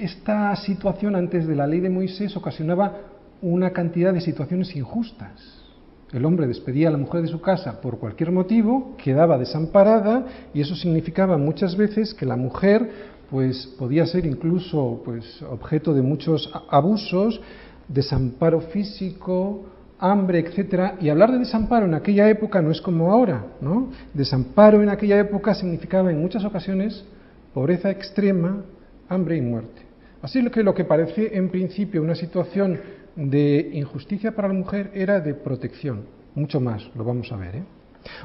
esta 0.00 0.54
situación 0.56 1.16
antes 1.16 1.46
de 1.46 1.54
la 1.54 1.66
ley 1.66 1.80
de 1.80 1.90
Moisés 1.90 2.36
ocasionaba 2.36 2.96
una 3.42 3.70
cantidad 3.70 4.12
de 4.12 4.20
situaciones 4.20 4.74
injustas. 4.74 5.64
El 6.12 6.24
hombre 6.24 6.46
despedía 6.46 6.88
a 6.88 6.92
la 6.92 6.98
mujer 6.98 7.22
de 7.22 7.28
su 7.28 7.40
casa 7.40 7.80
por 7.80 7.98
cualquier 7.98 8.32
motivo, 8.32 8.96
quedaba 8.96 9.36
desamparada 9.36 10.26
y 10.54 10.60
eso 10.60 10.74
significaba 10.74 11.36
muchas 11.36 11.76
veces 11.76 12.14
que 12.14 12.24
la 12.24 12.36
mujer 12.36 12.90
pues 13.30 13.66
podía 13.78 14.06
ser 14.06 14.24
incluso 14.24 15.02
pues 15.04 15.42
objeto 15.42 15.92
de 15.92 16.00
muchos 16.00 16.50
abusos, 16.70 17.40
desamparo 17.88 18.62
físico, 18.62 19.66
hambre, 19.98 20.38
etcétera, 20.38 20.96
y 21.00 21.10
hablar 21.10 21.32
de 21.32 21.40
desamparo 21.40 21.84
en 21.84 21.94
aquella 21.94 22.28
época 22.30 22.62
no 22.62 22.70
es 22.70 22.80
como 22.80 23.12
ahora, 23.12 23.44
¿no? 23.60 23.90
Desamparo 24.14 24.82
en 24.82 24.88
aquella 24.88 25.18
época 25.18 25.54
significaba 25.54 26.10
en 26.10 26.20
muchas 26.20 26.44
ocasiones 26.44 27.04
pobreza 27.52 27.90
extrema, 27.90 28.62
hambre 29.08 29.36
y 29.36 29.42
muerte. 29.42 29.87
Así 30.22 30.44
que 30.50 30.62
lo 30.62 30.74
que 30.74 30.84
parece 30.84 31.36
en 31.36 31.48
principio 31.48 32.02
una 32.02 32.14
situación 32.14 32.80
de 33.14 33.70
injusticia 33.72 34.34
para 34.34 34.48
la 34.48 34.54
mujer 34.54 34.90
era 34.94 35.20
de 35.20 35.34
protección, 35.34 36.06
mucho 36.34 36.60
más, 36.60 36.90
lo 36.94 37.04
vamos 37.04 37.30
a 37.32 37.36
ver, 37.36 37.56
¿eh? 37.56 37.62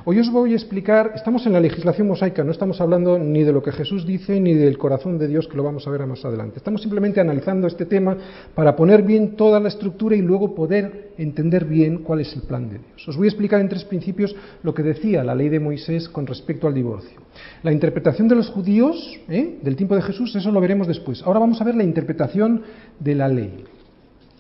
Hoy 0.05 0.19
os 0.19 0.31
voy 0.31 0.53
a 0.53 0.55
explicar, 0.55 1.13
estamos 1.15 1.45
en 1.45 1.53
la 1.53 1.59
legislación 1.59 2.07
mosaica, 2.07 2.43
no 2.43 2.51
estamos 2.51 2.79
hablando 2.81 3.17
ni 3.17 3.43
de 3.43 3.51
lo 3.51 3.61
que 3.63 3.71
Jesús 3.71 4.05
dice 4.05 4.39
ni 4.39 4.53
del 4.53 4.77
corazón 4.77 5.17
de 5.17 5.27
Dios, 5.27 5.47
que 5.47 5.55
lo 5.55 5.63
vamos 5.63 5.87
a 5.87 5.91
ver 5.91 6.05
más 6.05 6.23
adelante. 6.25 6.57
Estamos 6.57 6.81
simplemente 6.81 7.21
analizando 7.21 7.67
este 7.67 7.85
tema 7.85 8.17
para 8.55 8.75
poner 8.75 9.03
bien 9.03 9.35
toda 9.35 9.59
la 9.59 9.69
estructura 9.69 10.15
y 10.15 10.21
luego 10.21 10.53
poder 10.55 11.11
entender 11.17 11.65
bien 11.65 11.99
cuál 11.99 12.21
es 12.21 12.33
el 12.33 12.41
plan 12.41 12.69
de 12.69 12.79
Dios. 12.79 13.07
Os 13.07 13.17
voy 13.17 13.27
a 13.27 13.29
explicar 13.29 13.61
en 13.61 13.69
tres 13.69 13.85
principios 13.85 14.35
lo 14.63 14.73
que 14.73 14.83
decía 14.83 15.23
la 15.23 15.35
ley 15.35 15.49
de 15.49 15.59
Moisés 15.59 16.09
con 16.09 16.27
respecto 16.27 16.67
al 16.67 16.73
divorcio. 16.73 17.21
La 17.61 17.71
interpretación 17.71 18.27
de 18.27 18.35
los 18.35 18.49
judíos 18.49 19.19
¿eh? 19.29 19.59
del 19.61 19.75
tiempo 19.75 19.95
de 19.95 20.01
Jesús, 20.01 20.35
eso 20.35 20.51
lo 20.51 20.61
veremos 20.61 20.87
después. 20.87 21.21
Ahora 21.23 21.39
vamos 21.39 21.61
a 21.61 21.63
ver 21.63 21.75
la 21.75 21.83
interpretación 21.83 22.63
de 22.99 23.15
la 23.15 23.27
ley. 23.27 23.63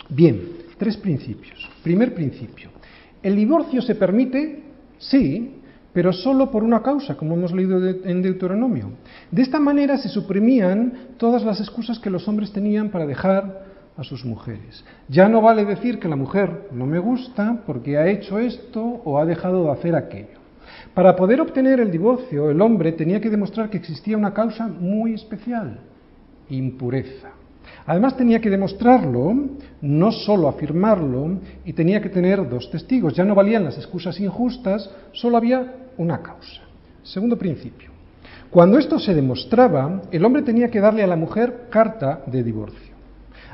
Bien, 0.09 0.41
tres 0.77 0.97
principios. 0.97 1.69
Primer 1.81 2.13
principio. 2.13 2.69
El 3.21 3.35
divorcio 3.35 3.81
se 3.81 3.95
permite 3.95 4.72
Sí, 4.97 5.61
pero 5.93 6.11
solo 6.11 6.49
por 6.49 6.63
una 6.63 6.81
causa, 6.81 7.15
como 7.15 7.35
hemos 7.35 7.53
leído 7.53 7.79
en 7.87 8.21
Deuteronomio. 8.21 8.91
De 9.29 9.43
esta 9.43 9.59
manera 9.59 9.97
se 9.97 10.09
suprimían 10.09 11.15
todas 11.17 11.43
las 11.43 11.59
excusas 11.59 11.99
que 11.99 12.09
los 12.09 12.27
hombres 12.27 12.51
tenían 12.51 12.89
para 12.89 13.05
dejar 13.05 13.73
a 13.95 14.03
sus 14.03 14.25
mujeres. 14.25 14.83
Ya 15.07 15.29
no 15.29 15.41
vale 15.41 15.65
decir 15.65 15.99
que 15.99 16.07
la 16.07 16.15
mujer 16.15 16.69
no 16.71 16.87
me 16.87 16.97
gusta 16.97 17.61
porque 17.65 17.97
ha 17.97 18.07
hecho 18.07 18.39
esto 18.39 18.81
o 18.81 19.19
ha 19.19 19.25
dejado 19.25 19.65
de 19.65 19.71
hacer 19.71 19.95
aquello. 19.95 20.41
Para 20.95 21.15
poder 21.15 21.41
obtener 21.41 21.79
el 21.79 21.91
divorcio, 21.91 22.49
el 22.49 22.61
hombre 22.61 22.91
tenía 22.93 23.21
que 23.21 23.29
demostrar 23.29 23.69
que 23.69 23.77
existía 23.77 24.17
una 24.17 24.33
causa 24.33 24.67
muy 24.67 25.13
especial, 25.13 25.79
impureza. 26.49 27.29
Además 27.85 28.15
tenía 28.15 28.39
que 28.39 28.49
demostrarlo, 28.49 29.33
no 29.81 30.11
solo 30.11 30.47
afirmarlo, 30.47 31.39
y 31.65 31.73
tenía 31.73 32.01
que 32.01 32.09
tener 32.09 32.47
dos 32.47 32.69
testigos. 32.71 33.13
Ya 33.13 33.25
no 33.25 33.35
valían 33.35 33.65
las 33.65 33.77
excusas 33.77 34.19
injustas, 34.19 34.89
solo 35.11 35.37
había 35.37 35.89
una 35.97 36.21
causa. 36.21 36.61
Segundo 37.03 37.37
principio. 37.37 37.91
Cuando 38.49 38.77
esto 38.77 38.99
se 38.99 39.13
demostraba, 39.13 40.03
el 40.11 40.23
hombre 40.23 40.43
tenía 40.43 40.69
que 40.69 40.79
darle 40.79 41.03
a 41.03 41.07
la 41.07 41.15
mujer 41.15 41.67
carta 41.69 42.21
de 42.27 42.43
divorcio. 42.43 42.93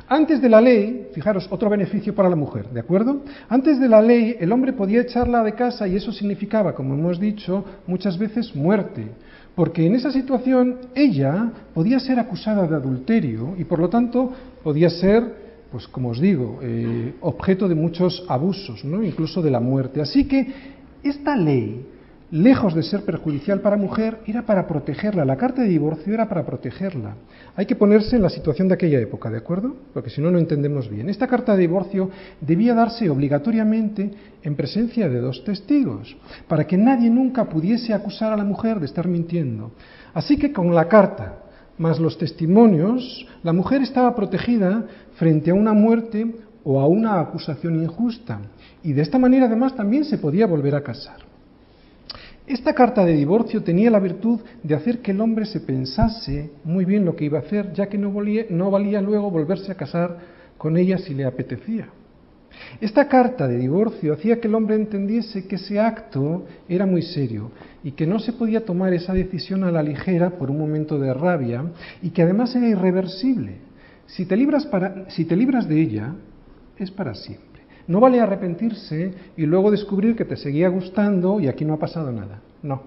Antes 0.07 0.41
de 0.41 0.50
la 0.50 0.59
ley, 0.59 1.07
fijaros, 1.13 1.48
otro 1.51 1.69
beneficio 1.69 2.15
para 2.15 2.29
la 2.29 2.36
mujer, 2.36 2.67
¿de 2.69 2.79
acuerdo? 2.79 3.21
Antes 3.48 3.79
de 3.79 3.88
la 3.88 4.01
ley, 4.01 4.36
el 4.39 4.51
hombre 4.51 4.74
podía 4.74 5.01
echarla 5.01 5.43
de 5.43 5.53
casa 5.53 5.88
y 5.88 5.95
eso 5.95 6.12
significaba, 6.12 6.74
como 6.74 6.95
hemos 6.95 7.19
dicho, 7.19 7.63
muchas 7.86 8.17
veces 8.17 8.55
muerte 8.55 9.07
porque 9.55 9.85
en 9.85 9.95
esa 9.95 10.11
situación 10.11 10.77
ella 10.95 11.51
podía 11.73 11.99
ser 11.99 12.19
acusada 12.19 12.67
de 12.67 12.75
adulterio 12.75 13.55
y 13.57 13.63
por 13.65 13.79
lo 13.79 13.89
tanto 13.89 14.31
podía 14.63 14.89
ser, 14.89 15.23
pues 15.71 15.87
como 15.87 16.09
os 16.09 16.19
digo, 16.19 16.59
eh, 16.61 17.13
objeto 17.21 17.67
de 17.67 17.75
muchos 17.75 18.23
abusos, 18.27 18.83
¿no? 18.85 19.03
incluso 19.03 19.41
de 19.41 19.51
la 19.51 19.59
muerte. 19.59 20.01
Así 20.01 20.25
que 20.25 20.47
esta 21.03 21.35
ley, 21.35 21.85
lejos 22.31 22.75
de 22.75 22.83
ser 22.83 23.03
perjudicial 23.03 23.62
para 23.62 23.77
mujer, 23.77 24.19
era 24.25 24.43
para 24.45 24.67
protegerla. 24.67 25.25
La 25.25 25.38
carta 25.38 25.62
de 25.62 25.67
divorcio 25.67 26.13
era 26.13 26.29
para 26.29 26.45
protegerla. 26.45 27.15
Hay 27.55 27.65
que 27.65 27.75
ponerse 27.75 28.15
en 28.15 28.21
la 28.21 28.29
situación 28.29 28.67
de 28.67 28.75
aquella 28.75 29.00
época, 29.00 29.29
¿de 29.29 29.38
acuerdo? 29.38 29.75
Porque 29.93 30.09
si 30.09 30.21
no, 30.21 30.29
no 30.29 30.38
entendemos 30.38 30.89
bien. 30.89 31.09
Esta 31.09 31.27
carta 31.27 31.53
de 31.53 31.62
divorcio 31.62 32.09
debía 32.41 32.74
darse 32.74 33.09
obligatoriamente 33.09 34.12
en 34.43 34.55
presencia 34.55 35.09
de 35.09 35.19
dos 35.19 35.43
testigos, 35.43 36.15
para 36.48 36.65
que 36.65 36.77
nadie 36.77 37.09
nunca 37.09 37.45
pudiese 37.45 37.93
acusar 37.93 38.31
a 38.31 38.38
la 38.38 38.43
mujer 38.43 38.79
de 38.79 38.86
estar 38.86 39.07
mintiendo. 39.07 39.71
Así 40.13 40.38
que 40.38 40.53
con 40.53 40.74
la 40.74 40.88
carta 40.88 41.39
más 41.77 42.00
los 42.00 42.17
testimonios, 42.17 43.25
la 43.41 43.53
mujer 43.53 43.81
estaba 43.81 44.13
protegida 44.13 44.86
frente 45.15 45.51
a 45.51 45.53
una 45.53 45.74
muerte 45.74 46.36
o 46.63 46.79
a 46.79 46.88
una 46.88 47.19
acusación 47.19 47.81
injusta. 47.81 48.39
Y 48.83 48.93
de 48.93 49.01
esta 49.01 49.17
manera 49.17 49.45
además 49.45 49.75
también 49.75 50.03
se 50.03 50.17
podía 50.17 50.45
volver 50.45 50.75
a 50.75 50.83
casar. 50.83 51.28
Esta 52.49 52.73
carta 52.73 53.05
de 53.05 53.13
divorcio 53.13 53.61
tenía 53.61 53.91
la 53.91 53.99
virtud 53.99 54.39
de 54.63 54.73
hacer 54.73 55.03
que 55.03 55.11
el 55.11 55.21
hombre 55.21 55.45
se 55.45 55.59
pensase 55.59 56.49
muy 56.63 56.83
bien 56.83 57.05
lo 57.05 57.15
que 57.15 57.25
iba 57.25 57.37
a 57.37 57.41
hacer, 57.43 57.73
ya 57.73 57.87
que 57.89 57.99
no 57.99 58.11
valía, 58.11 59.01
luego 59.01 59.29
volverse 59.29 59.71
a 59.71 59.75
casar 59.75 60.17
con 60.57 60.75
ella 60.75 60.97
si 60.97 61.13
le 61.13 61.25
apetecía. 61.25 61.89
Esta 62.81 63.07
carta 63.07 63.47
de 63.47 63.59
divorcio 63.59 64.13
hacía 64.13 64.41
que 64.41 64.47
el 64.47 64.55
hombre 64.55 64.77
entendiese 64.77 65.47
que 65.47 65.57
ese 65.57 65.79
acto 65.79 66.47
era 66.67 66.87
muy 66.87 67.03
serio 67.03 67.51
y 67.83 67.91
que 67.91 68.07
no 68.07 68.17
se 68.17 68.33
podía 68.33 68.65
tomar 68.65 68.93
esa 68.93 69.13
decisión 69.13 69.63
a 69.63 69.71
la 69.71 69.83
ligera 69.83 70.31
por 70.31 70.49
un 70.49 70.57
momento 70.57 70.97
de 70.97 71.13
rabia 71.13 71.65
y 72.01 72.09
que 72.09 72.23
además 72.23 72.55
era 72.55 72.67
irreversible. 72.67 73.57
Si 74.07 74.25
te 74.25 74.35
libras, 74.35 74.65
para, 74.65 75.07
si 75.11 75.23
te 75.23 75.35
libras 75.35 75.69
de 75.69 75.79
ella, 75.79 76.15
es 76.79 76.89
para 76.89 77.13
siempre. 77.13 77.48
No 77.89 78.00
vale 78.00 78.19
arrepentirse 78.19 79.12
y 79.36 79.48
luego 79.48 79.72
descubrir 79.72 80.15
que 80.15 80.24
te 80.24 80.38
seguía 80.38 80.69
gustando 80.69 81.39
y 81.39 81.48
aquí 81.48 81.65
no 81.65 81.74
ha 81.74 81.79
pasado 81.79 82.12
nada. 82.12 82.39
No. 82.62 82.84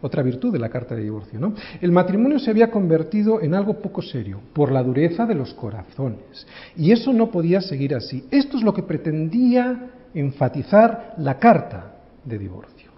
Otra 0.00 0.22
virtud 0.22 0.52
de 0.52 0.60
la 0.60 0.68
carta 0.68 0.94
de 0.94 1.02
divorcio, 1.02 1.40
¿no? 1.40 1.54
El 1.80 1.90
matrimonio 1.90 2.38
se 2.38 2.50
había 2.50 2.70
convertido 2.70 3.42
en 3.42 3.52
algo 3.52 3.80
poco 3.80 4.00
serio 4.00 4.38
por 4.52 4.70
la 4.70 4.80
dureza 4.80 5.26
de 5.26 5.34
los 5.34 5.52
corazones. 5.54 6.46
Y 6.76 6.92
eso 6.92 7.12
no 7.12 7.32
podía 7.32 7.60
seguir 7.60 7.96
así. 7.96 8.24
Esto 8.30 8.58
es 8.58 8.62
lo 8.62 8.72
que 8.72 8.84
pretendía 8.84 9.90
enfatizar 10.14 11.16
la 11.18 11.40
carta 11.40 11.96
de 12.24 12.38
divorcio. 12.38 12.92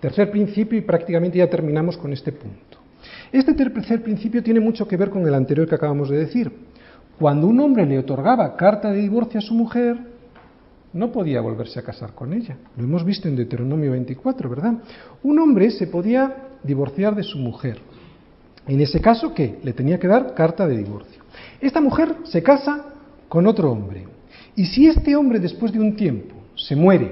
Tercer 0.00 0.30
principio 0.30 0.78
y 0.78 0.82
prácticamente 0.82 1.36
ya 1.36 1.50
terminamos 1.50 1.98
con 1.98 2.10
este 2.10 2.32
punto. 2.32 2.78
Este 3.30 3.52
tercer 3.52 4.02
principio 4.02 4.42
tiene 4.42 4.60
mucho 4.60 4.88
que 4.88 4.96
ver 4.96 5.10
con 5.10 5.26
el 5.26 5.34
anterior 5.34 5.68
que 5.68 5.74
acabamos 5.74 6.08
de 6.08 6.16
decir. 6.16 6.50
Cuando 7.18 7.48
un 7.48 7.60
hombre 7.60 7.84
le 7.84 7.98
otorgaba 7.98 8.56
carta 8.56 8.90
de 8.90 9.00
divorcio 9.02 9.38
a 9.38 9.42
su 9.42 9.52
mujer, 9.52 10.11
no 10.92 11.10
podía 11.10 11.40
volverse 11.40 11.78
a 11.78 11.82
casar 11.82 12.14
con 12.14 12.32
ella. 12.32 12.56
Lo 12.76 12.84
hemos 12.84 13.04
visto 13.04 13.28
en 13.28 13.36
Deuteronomio 13.36 13.92
24, 13.92 14.48
¿verdad? 14.48 14.74
Un 15.22 15.38
hombre 15.38 15.70
se 15.70 15.86
podía 15.86 16.48
divorciar 16.62 17.14
de 17.14 17.22
su 17.22 17.38
mujer. 17.38 17.78
En 18.66 18.80
ese 18.80 19.00
caso, 19.00 19.34
¿qué? 19.34 19.58
Le 19.62 19.72
tenía 19.72 19.98
que 19.98 20.06
dar 20.06 20.34
carta 20.34 20.66
de 20.66 20.76
divorcio. 20.76 21.22
Esta 21.60 21.80
mujer 21.80 22.16
se 22.24 22.42
casa 22.42 22.86
con 23.28 23.46
otro 23.46 23.72
hombre. 23.72 24.06
Y 24.54 24.66
si 24.66 24.86
este 24.86 25.16
hombre 25.16 25.40
después 25.40 25.72
de 25.72 25.80
un 25.80 25.96
tiempo 25.96 26.34
se 26.54 26.76
muere 26.76 27.10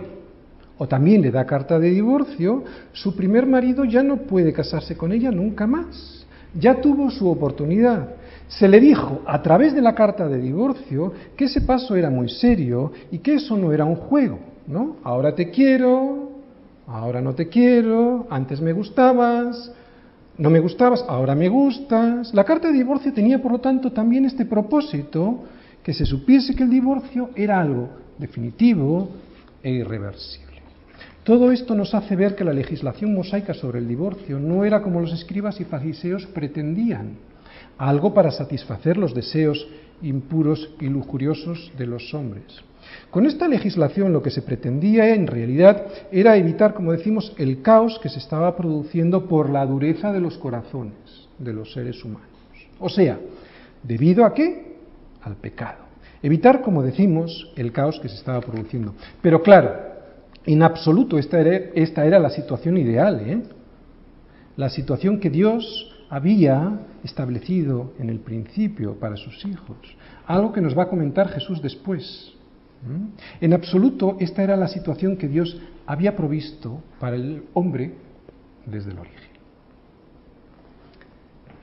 o 0.77 0.87
también 0.87 1.23
le 1.23 1.31
da 1.31 1.47
carta 1.47 1.79
de 1.79 1.91
divorcio, 1.91 2.65
su 2.93 3.17
primer 3.17 3.47
marido 3.47 3.85
ya 3.85 4.03
no 4.03 4.19
puede 4.19 4.53
casarse 4.53 4.97
con 4.97 5.13
ella 5.13 5.31
nunca 5.31 5.67
más. 5.67 6.27
Ya 6.55 6.81
tuvo 6.81 7.11
su 7.11 7.29
oportunidad. 7.29 8.15
Se 8.51 8.67
le 8.67 8.81
dijo 8.81 9.23
a 9.27 9.41
través 9.43 9.75
de 9.75 9.81
la 9.81 9.95
carta 9.95 10.27
de 10.27 10.41
divorcio 10.41 11.13
que 11.37 11.45
ese 11.45 11.61
paso 11.61 11.95
era 11.95 12.11
muy 12.11 12.29
serio 12.29 12.91
y 13.13 13.19
que 13.19 13.35
eso 13.35 13.57
no 13.57 13.73
era 13.73 13.85
un 13.85 13.95
juego, 13.95 14.41
¿no? 14.67 14.97
Ahora 15.05 15.37
te 15.37 15.51
quiero, 15.51 16.33
ahora 16.89 17.21
no 17.21 17.33
te 17.33 17.49
quiero, 17.49 18.27
antes 18.29 18.61
me 18.61 18.73
gustabas, 18.73 19.73
no 20.37 20.51
me 20.51 20.59
gustabas, 20.59 21.05
ahora 21.07 21.37
me 21.37 21.49
gustas. 21.49 22.35
La 22.35 22.43
carta 22.43 22.69
de 22.69 22.75
divorcio 22.75 23.13
tenía, 23.13 23.41
por 23.41 23.53
lo 23.53 23.61
tanto, 23.61 23.93
también 23.93 24.25
este 24.25 24.45
propósito, 24.45 25.45
que 25.85 25.95
se 25.95 26.05
supiese 26.05 26.55
que 26.57 26.65
el 26.65 26.71
divorcio 26.71 27.31
era 27.37 27.61
algo 27.61 27.89
definitivo 28.19 29.11
e 29.63 29.71
irreversible. 29.71 30.61
Todo 31.23 31.53
esto 31.53 31.77
nos 31.77 31.95
hace 31.95 32.17
ver 32.17 32.35
que 32.35 32.45
la 32.45 32.53
legislación 32.53 33.15
mosaica 33.15 33.55
sobre 33.55 33.79
el 33.79 33.87
divorcio 33.87 34.41
no 34.41 34.65
era 34.65 34.83
como 34.83 35.01
los 35.01 35.13
escribas 35.13 35.61
y 35.61 35.65
fariseos 35.65 36.27
pretendían 36.27 37.31
algo 37.79 38.15
para 38.15 38.31
satisfacer 38.31 38.97
los 38.97 39.15
deseos 39.15 39.67
impuros 40.03 40.71
y 40.81 40.89
lujuriosos 40.89 41.73
de 41.77 41.87
los 41.87 42.15
hombres. 42.15 42.63
Con 43.11 43.27
esta 43.27 43.47
legislación 43.47 44.13
lo 44.13 44.23
que 44.23 44.31
se 44.31 44.43
pretendía 44.43 45.15
en 45.15 45.27
realidad 45.27 45.87
era 46.11 46.37
evitar, 46.37 46.75
como 46.75 46.93
decimos, 46.93 47.33
el 47.37 47.63
caos 47.63 47.99
que 48.03 48.09
se 48.09 48.19
estaba 48.19 48.57
produciendo 48.57 49.27
por 49.27 49.51
la 49.51 49.67
dureza 49.67 50.13
de 50.13 50.21
los 50.21 50.39
corazones 50.39 51.29
de 51.39 51.53
los 51.53 51.73
seres 51.73 52.05
humanos. 52.05 52.29
O 52.79 52.89
sea, 52.89 53.19
¿Debido 53.83 54.25
a 54.25 54.35
qué? 54.35 54.77
Al 55.23 55.37
pecado. 55.37 55.85
Evitar, 56.23 56.61
como 56.63 56.83
decimos, 56.83 57.51
el 57.57 57.73
caos 57.73 57.99
que 58.01 58.09
se 58.09 58.17
estaba 58.17 58.41
produciendo. 58.41 58.95
Pero 59.23 59.43
claro, 59.43 59.75
en 60.45 60.63
absoluto 60.63 61.19
esta 61.19 61.41
era, 61.41 61.71
esta 61.75 62.05
era 62.05 62.19
la 62.19 62.31
situación 62.31 62.77
ideal, 62.77 63.21
¿eh? 63.21 63.43
la 64.57 64.69
situación 64.69 65.19
que 65.19 65.31
Dios 65.31 65.90
había 66.11 66.81
establecido 67.05 67.93
en 67.99 68.11
el 68.11 68.19
principio 68.19 68.99
para 68.99 69.17
sus 69.17 69.45
hijos, 69.47 69.79
algo 70.27 70.53
que 70.53 70.61
nos 70.61 70.77
va 70.77 70.83
a 70.83 70.89
comentar 70.89 71.29
Jesús 71.29 71.63
después. 71.63 72.35
En 73.41 73.53
absoluto 73.53 74.17
esta 74.21 74.43
era 74.43 74.57
la 74.57 74.69
situación 74.69 75.17
que 75.17 75.29
Dios 75.29 75.61
había 75.87 76.17
provisto 76.17 76.83
para 76.99 77.17
el 77.17 77.45
hombre 77.55 77.95
desde 78.67 78.91
el 78.91 78.99
origen. 78.99 79.31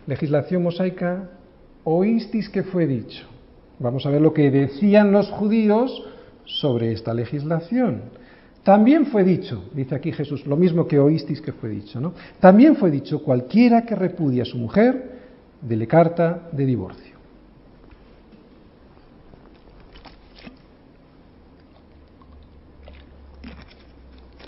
Legislación 0.06 0.64
mosaica, 0.64 1.30
oísteis 1.84 2.50
que 2.50 2.64
fue 2.64 2.88
dicho. 2.88 3.26
Vamos 3.80 4.06
a 4.06 4.10
ver 4.10 4.22
lo 4.22 4.34
que 4.34 4.50
decían 4.50 5.12
los 5.12 5.30
judíos 5.32 5.92
sobre 6.46 6.94
esta 6.94 7.14
legislación. 7.14 8.04
También 8.68 9.06
fue 9.06 9.24
dicho, 9.24 9.64
dice 9.74 9.96
aquí 9.96 10.12
Jesús, 10.12 10.46
lo 10.46 10.58
mismo 10.58 10.86
que 10.86 11.00
oísteis 11.00 11.40
que 11.40 11.54
fue 11.54 11.70
dicho, 11.70 12.02
¿no? 12.02 12.12
También 12.42 12.76
fue 12.76 12.92
dicho, 12.92 13.24
cualquiera 13.24 13.84
que 13.84 13.96
repudie 13.96 14.42
a 14.42 14.46
su 14.46 14.58
mujer, 14.58 15.22
dele 15.62 15.88
carta 15.88 16.50
de 16.52 16.66
divorcio. 16.66 17.16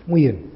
Muy 0.05 0.21
bien. 0.23 0.47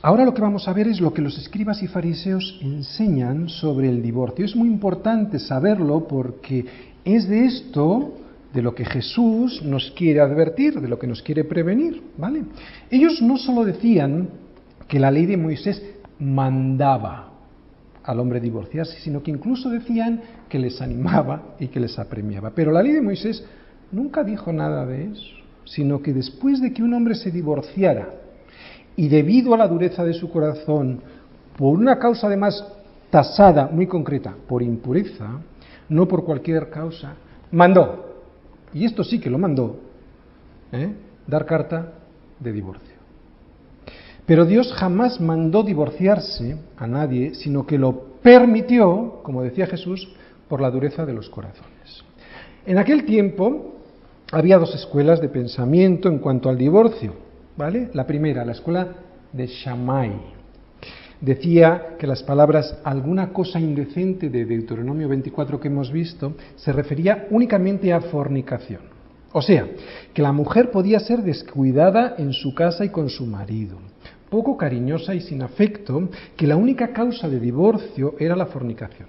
Ahora 0.00 0.24
lo 0.24 0.32
que 0.32 0.40
vamos 0.40 0.66
a 0.66 0.72
ver 0.72 0.88
es 0.88 0.98
lo 0.98 1.12
que 1.12 1.20
los 1.20 1.36
escribas 1.36 1.82
y 1.82 1.88
fariseos 1.88 2.58
enseñan 2.62 3.50
sobre 3.50 3.90
el 3.90 4.00
divorcio. 4.00 4.46
Es 4.46 4.56
muy 4.56 4.68
importante 4.68 5.38
saberlo 5.38 6.08
porque 6.08 6.64
es 7.04 7.28
de 7.28 7.44
esto 7.44 8.14
de 8.54 8.62
lo 8.62 8.74
que 8.74 8.84
Jesús 8.84 9.62
nos 9.62 9.90
quiere 9.90 10.20
advertir, 10.20 10.80
de 10.80 10.88
lo 10.88 10.98
que 10.98 11.08
nos 11.08 11.22
quiere 11.22 11.42
prevenir, 11.42 12.00
¿vale? 12.16 12.44
Ellos 12.88 13.20
no 13.20 13.36
solo 13.36 13.64
decían 13.64 14.28
que 14.86 15.00
la 15.00 15.10
ley 15.10 15.26
de 15.26 15.36
Moisés 15.36 15.82
mandaba 16.20 17.32
al 18.04 18.20
hombre 18.20 18.38
divorciarse, 18.38 19.00
sino 19.00 19.22
que 19.22 19.32
incluso 19.32 19.70
decían 19.70 20.20
que 20.48 20.60
les 20.60 20.80
animaba 20.80 21.56
y 21.58 21.66
que 21.66 21.80
les 21.80 21.98
apremiaba. 21.98 22.50
Pero 22.50 22.70
la 22.70 22.82
ley 22.82 22.92
de 22.92 23.02
Moisés 23.02 23.44
nunca 23.90 24.22
dijo 24.22 24.52
nada 24.52 24.86
de 24.86 25.10
eso, 25.10 25.34
sino 25.64 26.00
que 26.00 26.12
después 26.12 26.60
de 26.60 26.72
que 26.72 26.82
un 26.82 26.94
hombre 26.94 27.16
se 27.16 27.32
divorciara 27.32 28.08
y 28.94 29.08
debido 29.08 29.54
a 29.54 29.58
la 29.58 29.66
dureza 29.66 30.04
de 30.04 30.14
su 30.14 30.30
corazón, 30.30 31.00
por 31.56 31.76
una 31.76 31.98
causa 31.98 32.28
además 32.28 32.64
tasada, 33.10 33.66
muy 33.66 33.88
concreta, 33.88 34.32
por 34.46 34.62
impureza, 34.62 35.40
no 35.88 36.06
por 36.06 36.24
cualquier 36.24 36.70
causa, 36.70 37.14
mandó 37.50 38.13
y 38.74 38.84
esto 38.84 39.04
sí 39.04 39.20
que 39.20 39.30
lo 39.30 39.38
mandó, 39.38 39.80
¿eh? 40.72 40.92
dar 41.26 41.46
carta 41.46 41.92
de 42.40 42.52
divorcio. 42.52 42.94
Pero 44.26 44.44
Dios 44.44 44.72
jamás 44.72 45.20
mandó 45.20 45.62
divorciarse 45.62 46.56
a 46.76 46.86
nadie, 46.86 47.34
sino 47.34 47.66
que 47.66 47.78
lo 47.78 48.14
permitió, 48.22 49.20
como 49.22 49.42
decía 49.42 49.66
Jesús, 49.66 50.08
por 50.48 50.60
la 50.60 50.70
dureza 50.70 51.06
de 51.06 51.12
los 51.12 51.28
corazones. 51.28 52.04
En 52.66 52.78
aquel 52.78 53.04
tiempo 53.04 53.74
había 54.32 54.58
dos 54.58 54.74
escuelas 54.74 55.20
de 55.20 55.28
pensamiento 55.28 56.08
en 56.08 56.18
cuanto 56.18 56.48
al 56.48 56.56
divorcio, 56.56 57.14
¿vale? 57.56 57.90
La 57.92 58.06
primera, 58.06 58.44
la 58.44 58.52
escuela 58.52 58.88
de 59.32 59.46
Shammai, 59.46 60.12
decía 61.24 61.96
que 61.98 62.06
las 62.06 62.22
palabras 62.22 62.76
alguna 62.84 63.32
cosa 63.32 63.58
indecente 63.58 64.28
de 64.28 64.44
Deuteronomio 64.44 65.08
24 65.08 65.58
que 65.58 65.68
hemos 65.68 65.90
visto 65.90 66.34
se 66.56 66.72
refería 66.72 67.26
únicamente 67.30 67.92
a 67.92 68.00
fornicación. 68.00 68.82
O 69.32 69.42
sea, 69.42 69.66
que 70.12 70.22
la 70.22 70.32
mujer 70.32 70.70
podía 70.70 71.00
ser 71.00 71.22
descuidada 71.22 72.14
en 72.18 72.32
su 72.32 72.54
casa 72.54 72.84
y 72.84 72.90
con 72.90 73.08
su 73.08 73.26
marido, 73.26 73.78
poco 74.30 74.56
cariñosa 74.56 75.14
y 75.14 75.20
sin 75.20 75.42
afecto, 75.42 76.08
que 76.36 76.46
la 76.46 76.56
única 76.56 76.92
causa 76.92 77.28
de 77.28 77.40
divorcio 77.40 78.14
era 78.18 78.36
la 78.36 78.46
fornicación. 78.46 79.08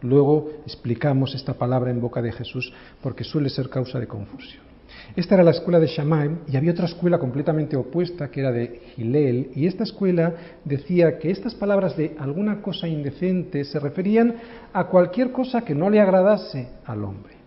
Luego 0.00 0.50
explicamos 0.64 1.34
esta 1.34 1.54
palabra 1.54 1.90
en 1.90 2.00
boca 2.00 2.22
de 2.22 2.32
Jesús 2.32 2.72
porque 3.02 3.24
suele 3.24 3.50
ser 3.50 3.68
causa 3.68 3.98
de 3.98 4.06
confusión. 4.06 4.67
Esta 5.16 5.34
era 5.34 5.44
la 5.44 5.50
escuela 5.50 5.80
de 5.80 5.86
Shammai 5.86 6.30
y 6.46 6.56
había 6.56 6.72
otra 6.72 6.86
escuela 6.86 7.18
completamente 7.18 7.76
opuesta 7.76 8.30
que 8.30 8.40
era 8.40 8.52
de 8.52 8.80
Hillel 8.96 9.50
y 9.54 9.66
esta 9.66 9.84
escuela 9.84 10.34
decía 10.64 11.18
que 11.18 11.30
estas 11.30 11.54
palabras 11.54 11.96
de 11.96 12.14
alguna 12.18 12.62
cosa 12.62 12.86
indecente 12.86 13.64
se 13.64 13.80
referían 13.80 14.34
a 14.72 14.84
cualquier 14.84 15.32
cosa 15.32 15.62
que 15.62 15.74
no 15.74 15.90
le 15.90 16.00
agradase 16.00 16.68
al 16.84 17.04
hombre. 17.04 17.38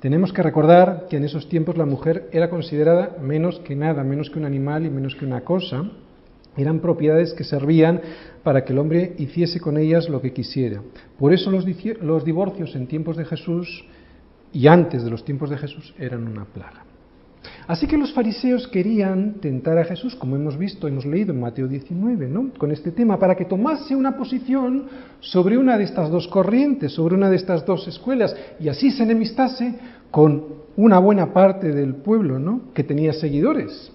Tenemos 0.00 0.32
que 0.32 0.42
recordar 0.42 1.06
que 1.08 1.16
en 1.16 1.24
esos 1.24 1.48
tiempos 1.48 1.76
la 1.76 1.86
mujer 1.86 2.28
era 2.30 2.50
considerada 2.50 3.16
menos 3.20 3.58
que 3.60 3.74
nada, 3.74 4.04
menos 4.04 4.30
que 4.30 4.38
un 4.38 4.44
animal 4.44 4.84
y 4.84 4.90
menos 4.90 5.14
que 5.16 5.24
una 5.24 5.40
cosa. 5.40 5.90
Eran 6.56 6.80
propiedades 6.80 7.34
que 7.34 7.44
servían 7.44 8.00
para 8.42 8.64
que 8.64 8.72
el 8.72 8.78
hombre 8.78 9.14
hiciese 9.18 9.58
con 9.58 9.76
ellas 9.76 10.08
lo 10.08 10.20
que 10.20 10.32
quisiera. 10.32 10.82
Por 11.18 11.32
eso 11.32 11.50
los, 11.50 11.66
los 12.02 12.24
divorcios 12.24 12.74
en 12.76 12.86
tiempos 12.86 13.16
de 13.16 13.24
Jesús 13.24 13.84
y 14.56 14.68
antes 14.68 15.04
de 15.04 15.10
los 15.10 15.22
tiempos 15.22 15.50
de 15.50 15.58
Jesús 15.58 15.92
eran 15.98 16.26
una 16.26 16.46
plaga. 16.46 16.82
Así 17.66 17.86
que 17.86 17.98
los 17.98 18.14
fariseos 18.14 18.66
querían 18.68 19.34
tentar 19.34 19.76
a 19.76 19.84
Jesús, 19.84 20.16
como 20.16 20.34
hemos 20.34 20.56
visto, 20.56 20.88
hemos 20.88 21.04
leído 21.04 21.34
en 21.34 21.40
Mateo 21.40 21.68
19, 21.68 22.26
¿no? 22.26 22.50
con 22.56 22.72
este 22.72 22.90
tema, 22.90 23.18
para 23.18 23.34
que 23.34 23.44
tomase 23.44 23.94
una 23.94 24.16
posición 24.16 24.86
sobre 25.20 25.58
una 25.58 25.76
de 25.76 25.84
estas 25.84 26.10
dos 26.10 26.26
corrientes, 26.28 26.92
sobre 26.92 27.14
una 27.14 27.28
de 27.28 27.36
estas 27.36 27.66
dos 27.66 27.86
escuelas, 27.86 28.34
y 28.58 28.68
así 28.68 28.90
se 28.90 29.02
enemistase 29.02 29.74
con 30.10 30.44
una 30.76 31.00
buena 31.00 31.34
parte 31.34 31.72
del 31.72 31.96
pueblo 31.96 32.38
¿no? 32.38 32.72
que 32.72 32.82
tenía 32.82 33.12
seguidores. 33.12 33.92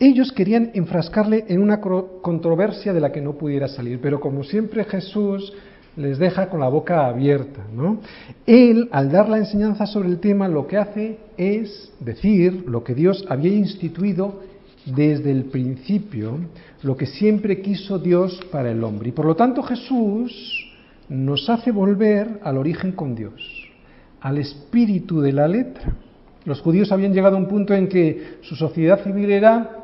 Ellos 0.00 0.32
querían 0.32 0.72
enfrascarle 0.74 1.44
en 1.46 1.62
una 1.62 1.80
controversia 1.80 2.92
de 2.92 3.00
la 3.00 3.12
que 3.12 3.20
no 3.20 3.34
pudiera 3.34 3.68
salir, 3.68 4.00
pero 4.00 4.18
como 4.18 4.42
siempre 4.42 4.82
Jesús 4.82 5.52
les 5.96 6.18
deja 6.18 6.48
con 6.48 6.60
la 6.60 6.68
boca 6.68 7.06
abierta. 7.06 7.60
¿no? 7.74 7.98
Él, 8.46 8.88
al 8.92 9.10
dar 9.10 9.28
la 9.28 9.38
enseñanza 9.38 9.86
sobre 9.86 10.08
el 10.08 10.20
tema, 10.20 10.48
lo 10.48 10.66
que 10.66 10.78
hace 10.78 11.18
es 11.36 11.92
decir 12.00 12.64
lo 12.66 12.82
que 12.84 12.94
Dios 12.94 13.24
había 13.28 13.54
instituido 13.54 14.40
desde 14.86 15.30
el 15.30 15.44
principio, 15.44 16.38
lo 16.82 16.96
que 16.96 17.06
siempre 17.06 17.60
quiso 17.60 17.98
Dios 17.98 18.40
para 18.50 18.70
el 18.70 18.82
hombre. 18.82 19.10
Y 19.10 19.12
por 19.12 19.26
lo 19.26 19.36
tanto 19.36 19.62
Jesús 19.62 20.68
nos 21.08 21.48
hace 21.48 21.70
volver 21.70 22.40
al 22.42 22.58
origen 22.58 22.92
con 22.92 23.14
Dios, 23.14 23.42
al 24.20 24.38
espíritu 24.38 25.20
de 25.20 25.32
la 25.32 25.46
letra. 25.46 25.94
Los 26.44 26.60
judíos 26.60 26.90
habían 26.90 27.12
llegado 27.12 27.36
a 27.36 27.38
un 27.38 27.46
punto 27.46 27.74
en 27.74 27.88
que 27.88 28.38
su 28.42 28.56
sociedad 28.56 29.04
civil 29.04 29.30
era 29.30 29.78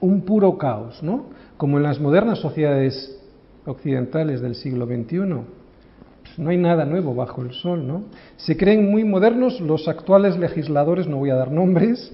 un 0.00 0.22
puro 0.22 0.58
caos, 0.58 1.00
¿no? 1.02 1.26
Como 1.56 1.76
en 1.76 1.84
las 1.84 2.00
modernas 2.00 2.40
sociedades 2.40 3.21
occidentales 3.66 4.40
del 4.40 4.54
siglo 4.54 4.86
XXI. 4.86 5.18
No 6.38 6.50
hay 6.50 6.56
nada 6.56 6.84
nuevo 6.84 7.14
bajo 7.14 7.42
el 7.42 7.52
sol, 7.52 7.86
¿no? 7.86 8.04
Se 8.36 8.56
creen 8.56 8.90
muy 8.90 9.04
modernos 9.04 9.60
los 9.60 9.88
actuales 9.88 10.38
legisladores, 10.38 11.06
no 11.06 11.18
voy 11.18 11.30
a 11.30 11.34
dar 11.34 11.50
nombres, 11.50 12.12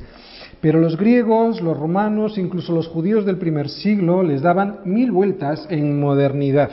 pero 0.60 0.80
los 0.80 0.96
griegos, 0.96 1.60
los 1.60 1.78
romanos, 1.78 2.36
incluso 2.36 2.72
los 2.74 2.88
judíos 2.88 3.24
del 3.24 3.36
primer 3.36 3.68
siglo 3.68 4.22
les 4.22 4.42
daban 4.42 4.80
mil 4.84 5.12
vueltas 5.12 5.66
en 5.70 6.00
modernidad. 6.00 6.70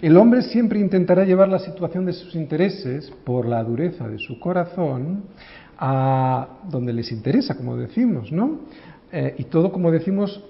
El 0.00 0.16
hombre 0.16 0.42
siempre 0.42 0.78
intentará 0.78 1.24
llevar 1.24 1.48
la 1.48 1.58
situación 1.58 2.06
de 2.06 2.12
sus 2.12 2.34
intereses 2.34 3.12
por 3.24 3.46
la 3.46 3.62
dureza 3.64 4.08
de 4.08 4.18
su 4.18 4.38
corazón 4.38 5.24
a 5.78 6.60
donde 6.70 6.92
les 6.92 7.10
interesa, 7.10 7.56
como 7.56 7.76
decimos, 7.76 8.30
¿no? 8.32 8.60
Eh, 9.12 9.34
y 9.38 9.44
todo, 9.44 9.72
como 9.72 9.90
decimos, 9.90 10.42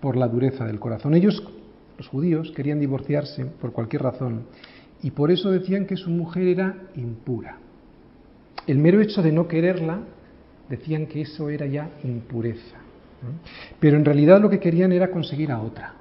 por 0.00 0.16
la 0.16 0.28
dureza 0.28 0.64
del 0.64 0.78
corazón. 0.78 1.14
Ellos, 1.14 1.42
los 1.98 2.08
judíos, 2.08 2.52
querían 2.54 2.80
divorciarse 2.80 3.44
por 3.44 3.72
cualquier 3.72 4.02
razón 4.02 4.44
y 5.02 5.10
por 5.10 5.30
eso 5.30 5.50
decían 5.50 5.86
que 5.86 5.96
su 5.96 6.10
mujer 6.10 6.46
era 6.48 6.76
impura. 6.96 7.58
El 8.66 8.78
mero 8.78 9.00
hecho 9.00 9.22
de 9.22 9.32
no 9.32 9.46
quererla, 9.46 10.00
decían 10.68 11.06
que 11.06 11.20
eso 11.22 11.48
era 11.48 11.66
ya 11.66 11.90
impureza. 12.02 12.76
Pero 13.80 13.96
en 13.96 14.04
realidad 14.04 14.40
lo 14.40 14.50
que 14.50 14.60
querían 14.60 14.92
era 14.92 15.10
conseguir 15.10 15.50
a 15.52 15.60
otra. 15.60 15.94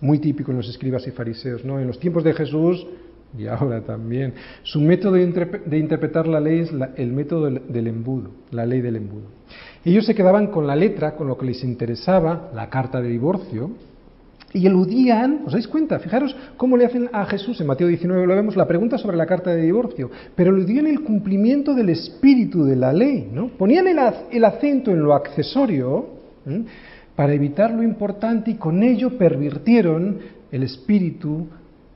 Muy 0.00 0.18
típico 0.18 0.50
en 0.50 0.56
los 0.56 0.68
escribas 0.68 1.06
y 1.06 1.12
fariseos, 1.12 1.64
¿no? 1.64 1.78
En 1.78 1.86
los 1.86 1.98
tiempos 1.98 2.24
de 2.24 2.34
Jesús 2.34 2.86
y 3.36 3.46
ahora 3.46 3.82
también. 3.82 4.34
Su 4.62 4.80
método 4.80 5.12
de, 5.14 5.78
interpretar 5.78 6.26
la 6.26 6.40
ley 6.40 6.60
es 6.60 6.70
el 6.96 7.12
método 7.12 7.50
del, 7.50 7.86
embudo, 7.86 8.30
la 8.50 8.66
ley 8.66 8.80
del 8.80 8.96
embudo. 8.96 9.26
Ellos 9.84 10.06
se 10.06 10.14
quedaban 10.14 10.48
con 10.48 10.66
la 10.66 10.76
letra, 10.76 11.16
con 11.16 11.26
lo 11.26 11.36
que 11.36 11.46
les 11.46 11.64
interesaba, 11.64 12.50
la 12.54 12.70
carta 12.70 13.00
de 13.00 13.08
divorcio, 13.08 13.70
y 14.54 14.66
eludían, 14.66 15.42
¿os 15.46 15.52
dais 15.52 15.66
cuenta? 15.66 15.98
Fijaros 15.98 16.36
cómo 16.56 16.76
le 16.76 16.84
hacen 16.84 17.08
a 17.12 17.24
Jesús, 17.24 17.60
en 17.60 17.66
Mateo 17.66 17.88
19 17.88 18.26
lo 18.26 18.34
vemos, 18.34 18.54
la 18.54 18.68
pregunta 18.68 18.98
sobre 18.98 19.16
la 19.16 19.26
carta 19.26 19.50
de 19.50 19.62
divorcio, 19.62 20.10
pero 20.34 20.50
eludían 20.50 20.86
el 20.86 21.00
cumplimiento 21.00 21.74
del 21.74 21.88
espíritu 21.88 22.64
de 22.64 22.76
la 22.76 22.92
ley, 22.92 23.30
¿no? 23.32 23.48
Ponían 23.48 23.88
el, 23.88 24.44
acento 24.44 24.90
en 24.90 25.02
lo 25.02 25.14
accesorio 25.14 26.06
para 27.16 27.32
evitar 27.32 27.72
lo 27.72 27.82
importante 27.82 28.50
y 28.50 28.54
con 28.54 28.82
ello 28.82 29.16
pervirtieron 29.16 30.18
el 30.50 30.62
espíritu 30.64 31.46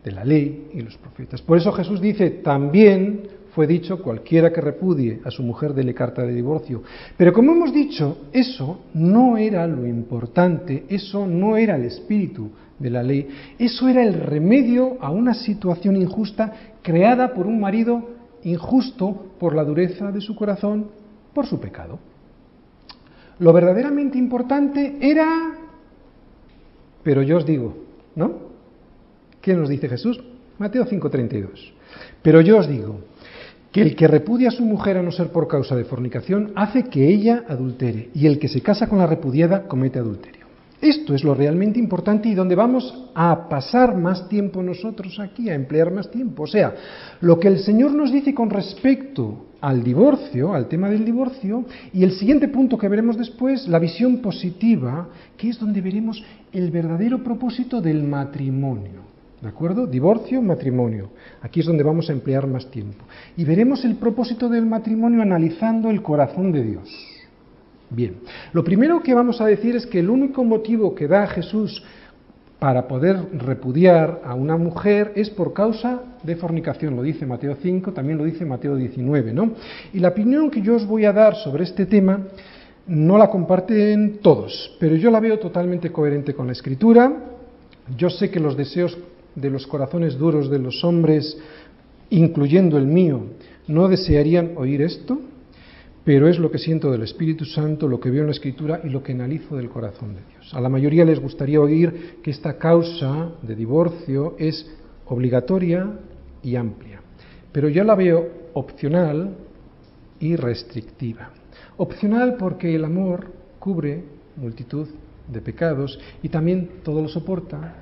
de 0.03 0.13
la 0.13 0.25
ley 0.25 0.69
y 0.73 0.81
los 0.81 0.97
profetas. 0.97 1.43
Por 1.43 1.59
eso 1.59 1.73
Jesús 1.73 2.01
dice, 2.01 2.31
también 2.31 3.36
fue 3.57 3.67
dicho, 3.67 4.03
cualquiera 4.03 4.53
que 4.53 4.61
repudie 4.61 5.23
a 5.25 5.31
su 5.31 5.43
mujer 5.43 5.73
dele 5.73 5.95
carta 5.95 6.21
de 6.21 6.35
divorcio. 6.35 6.83
Pero 7.17 7.33
como 7.33 7.53
hemos 7.53 7.73
dicho, 7.73 8.29
eso 8.31 8.81
no 8.93 9.39
era 9.39 9.67
lo 9.67 9.87
importante, 9.87 10.85
eso 10.91 11.27
no 11.27 11.57
era 11.57 11.77
el 11.77 11.87
espíritu 11.87 12.51
de 12.79 12.91
la 12.91 13.03
ley, 13.03 13.27
eso 13.59 13.89
era 13.89 14.03
el 14.03 14.13
remedio 14.13 14.99
a 15.01 15.11
una 15.11 15.33
situación 15.33 15.97
injusta 15.97 16.53
creada 16.83 17.33
por 17.33 17.47
un 17.47 17.59
marido 17.59 18.07
injusto 18.45 19.33
por 19.41 19.57
la 19.57 19.65
dureza 19.65 20.13
de 20.13 20.21
su 20.21 20.37
corazón, 20.37 20.89
por 21.33 21.47
su 21.47 21.59
pecado. 21.59 21.99
Lo 23.39 23.55
verdaderamente 23.55 24.19
importante 24.19 24.99
era, 25.01 25.55
pero 27.03 27.23
yo 27.23 27.39
os 27.39 27.47
digo, 27.47 27.75
¿no? 28.17 28.35
¿Qué 29.41 29.55
nos 29.55 29.71
dice 29.71 29.89
Jesús? 29.89 30.23
Mateo 30.59 30.85
5:32. 30.85 31.73
Pero 32.21 32.43
yo 32.43 32.59
os 32.59 32.69
digo, 32.69 33.01
que 33.77 33.83
el 33.83 33.95
que 33.95 34.09
repudia 34.09 34.49
a 34.49 34.53
su 34.53 34.65
mujer 34.65 34.97
a 34.97 35.03
no 35.03 35.13
ser 35.13 35.29
por 35.29 35.49
causa 35.49 35.77
de 35.77 35.85
fornicación 35.85 36.51
hace 36.57 36.85
que 36.85 37.07
ella 37.13 37.45
adultere, 37.47 38.09
y 38.15 38.25
el 38.25 38.39
que 38.39 38.49
se 38.49 38.63
casa 38.63 38.87
con 38.87 38.97
la 38.97 39.07
repudiada 39.07 39.69
comete 39.69 39.99
adulterio. 39.99 40.47
Esto 40.81 41.15
es 41.15 41.23
lo 41.23 41.35
realmente 41.35 41.79
importante 41.79 42.27
y 42.31 42.35
donde 42.35 42.55
vamos 42.55 43.11
a 43.15 43.51
pasar 43.51 43.95
más 43.95 44.31
tiempo 44.31 44.63
nosotros 44.63 45.21
aquí, 45.21 45.51
a 45.51 45.55
emplear 45.55 45.93
más 45.93 46.11
tiempo. 46.11 46.45
O 46.45 46.47
sea, 46.47 46.75
lo 47.21 47.39
que 47.39 47.49
el 47.49 47.59
Señor 47.59 47.93
nos 47.93 48.11
dice 48.11 48.33
con 48.33 48.49
respecto 48.49 49.49
al 49.61 49.85
divorcio, 49.85 50.55
al 50.55 50.69
tema 50.69 50.89
del 50.89 51.05
divorcio, 51.05 51.67
y 51.93 52.03
el 52.03 52.13
siguiente 52.13 52.49
punto 52.49 52.79
que 52.79 52.89
veremos 52.89 53.19
después, 53.19 53.69
la 53.69 53.79
visión 53.79 54.23
positiva, 54.23 55.11
que 55.37 55.51
es 55.51 55.59
donde 55.59 55.83
veremos 55.83 56.25
el 56.51 56.71
verdadero 56.71 57.23
propósito 57.23 57.83
del 57.83 58.05
matrimonio. 58.05 59.06
¿De 59.41 59.49
acuerdo? 59.49 59.87
Divorcio, 59.87 60.41
matrimonio. 60.41 61.11
Aquí 61.43 61.61
es 61.61 61.67
donde 61.67 61.85
vamos 61.85 62.09
a 62.09 62.13
emplear 62.13 62.47
más 62.47 62.71
tiempo. 62.71 63.05
Y 63.37 63.45
veremos 63.45 63.85
el 63.85 63.97
propósito 63.97 64.49
del 64.49 64.65
matrimonio 64.65 65.21
analizando 65.21 65.91
el 65.91 66.03
corazón 66.03 66.53
de 66.53 66.63
Dios. 66.63 66.89
Bien, 67.91 68.17
lo 68.53 68.65
primero 68.65 69.03
que 69.03 69.15
vamos 69.15 69.41
a 69.41 69.47
decir 69.47 69.77
es 69.77 69.87
que 69.87 70.01
el 70.01 70.11
único 70.11 70.43
motivo 70.43 70.95
que 70.95 71.07
da 71.07 71.27
Jesús 71.27 71.83
para 72.59 72.89
poder 72.89 73.17
repudiar 73.35 74.23
a 74.25 74.35
una 74.35 74.57
mujer 74.57 75.13
es 75.15 75.29
por 75.29 75.53
causa 75.53 76.01
de 76.23 76.37
fornicación, 76.37 76.97
lo 76.97 77.03
dice 77.03 77.27
Mateo 77.27 77.57
5, 77.61 77.93
también 77.93 78.19
lo 78.19 78.25
dice 78.25 78.47
Mateo 78.47 78.75
19, 78.75 79.33
¿no? 79.33 79.53
Y 79.93 80.01
la 80.01 80.09
opinión 80.09 80.51
que 80.51 80.63
yo 80.63 80.77
os 80.77 80.87
voy 80.87 81.05
a 81.05 81.13
dar 81.13 81.37
sobre 81.37 81.65
este 81.65 81.85
tema 81.87 82.21
no 82.87 83.19
la 83.19 83.29
comparten 83.29 84.19
todos, 84.23 84.75
pero 84.81 84.97
yo 84.97 85.11
la 85.11 85.21
veo 85.21 85.39
totalmente 85.39 85.93
coherente 85.93 86.35
con 86.35 86.47
la 86.47 86.53
Escritura. 86.53 87.13
Yo 87.97 88.09
sé 88.11 88.31
que 88.31 88.41
los 88.41 88.57
deseos 88.57 88.97
de 89.37 89.51
los 89.51 89.67
corazones 89.67 90.19
duros 90.19 90.51
de 90.51 90.59
los 90.59 90.83
hombres, 90.83 91.39
incluyendo 92.11 92.79
el 92.79 92.87
mío, 92.87 93.21
no 93.69 93.87
desearían 93.89 94.53
oír 94.57 94.83
esto, 94.83 95.21
pero 96.05 96.29
es 96.29 96.39
lo 96.39 96.51
que 96.51 96.59
siento 96.59 96.91
del 96.91 97.03
Espíritu 97.03 97.45
Santo, 97.45 97.89
lo 97.89 97.99
que 97.99 98.11
veo 98.11 98.21
en 98.21 98.29
la 98.29 98.33
Escritura 98.33 98.81
y 98.85 98.89
lo 98.91 99.03
que 99.03 99.13
analizo 99.13 99.57
del 99.57 99.69
corazón 99.69 100.15
de 100.15 100.21
Dios. 100.31 100.55
A 100.55 100.61
la 100.61 100.69
mayoría 100.69 101.05
les 101.05 101.21
gustaría 101.21 101.61
oír 101.61 102.19
que 102.23 102.31
esta 102.31 102.59
causa 102.59 103.33
de 103.43 103.57
divorcio 103.57 104.37
es 104.39 104.71
obligatoria 105.07 105.99
y 106.43 106.57
amplia, 106.57 107.01
pero 107.53 107.69
yo 107.69 107.83
la 107.85 107.97
veo 107.97 108.29
opcional 108.55 109.37
y 110.21 110.37
restrictiva. 110.37 111.31
Opcional 111.77 112.37
porque 112.39 112.75
el 112.75 112.85
amor 112.85 113.33
cubre 113.59 114.05
multitud 114.37 114.87
de 115.27 115.41
pecados 115.41 115.99
y 116.23 116.29
también 116.29 116.71
todo 116.85 117.03
lo 117.03 117.09
soporta, 117.09 117.75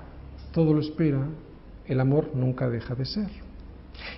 todo 0.53 0.73
lo 0.73 0.81
espera, 0.81 1.27
el 1.87 2.01
amor 2.01 2.31
nunca 2.35 2.68
deja 2.68 2.94
de 2.94 3.05
ser. 3.05 3.29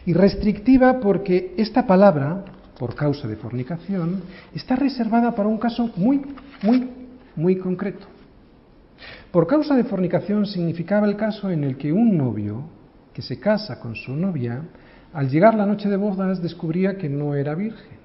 Y 0.05 0.13
restrictiva 0.13 1.01
porque 1.01 1.55
esta 1.57 1.87
palabra, 1.87 2.45
por 2.79 2.95
causa 2.95 3.29
de 3.29 3.37
fornicación, 3.37 4.23
está 4.55 4.77
reservada 4.77 5.35
para 5.35 5.49
un 5.49 5.59
caso 5.59 5.91
muy, 5.97 6.23
muy, 6.63 6.89
muy 7.35 7.57
concreto. 7.59 8.07
Por 9.31 9.47
causa 9.47 9.77
de 9.77 9.85
fornicación 9.85 10.47
significaba 10.47 11.07
el 11.07 11.17
caso 11.17 11.51
en 11.51 11.65
el 11.65 11.77
que 11.77 11.93
un 11.93 12.17
novio 12.17 12.65
que 13.13 13.23
se 13.23 13.39
casa 13.39 13.81
con 13.81 13.95
su 13.95 14.15
novia, 14.15 14.63
al 15.13 15.31
llegar 15.31 15.55
la 15.55 15.67
noche 15.67 15.89
de 15.89 15.97
bodas 15.97 16.43
descubría 16.43 16.97
que 16.97 17.09
no 17.09 17.35
era 17.35 17.55
virgen. 17.55 17.97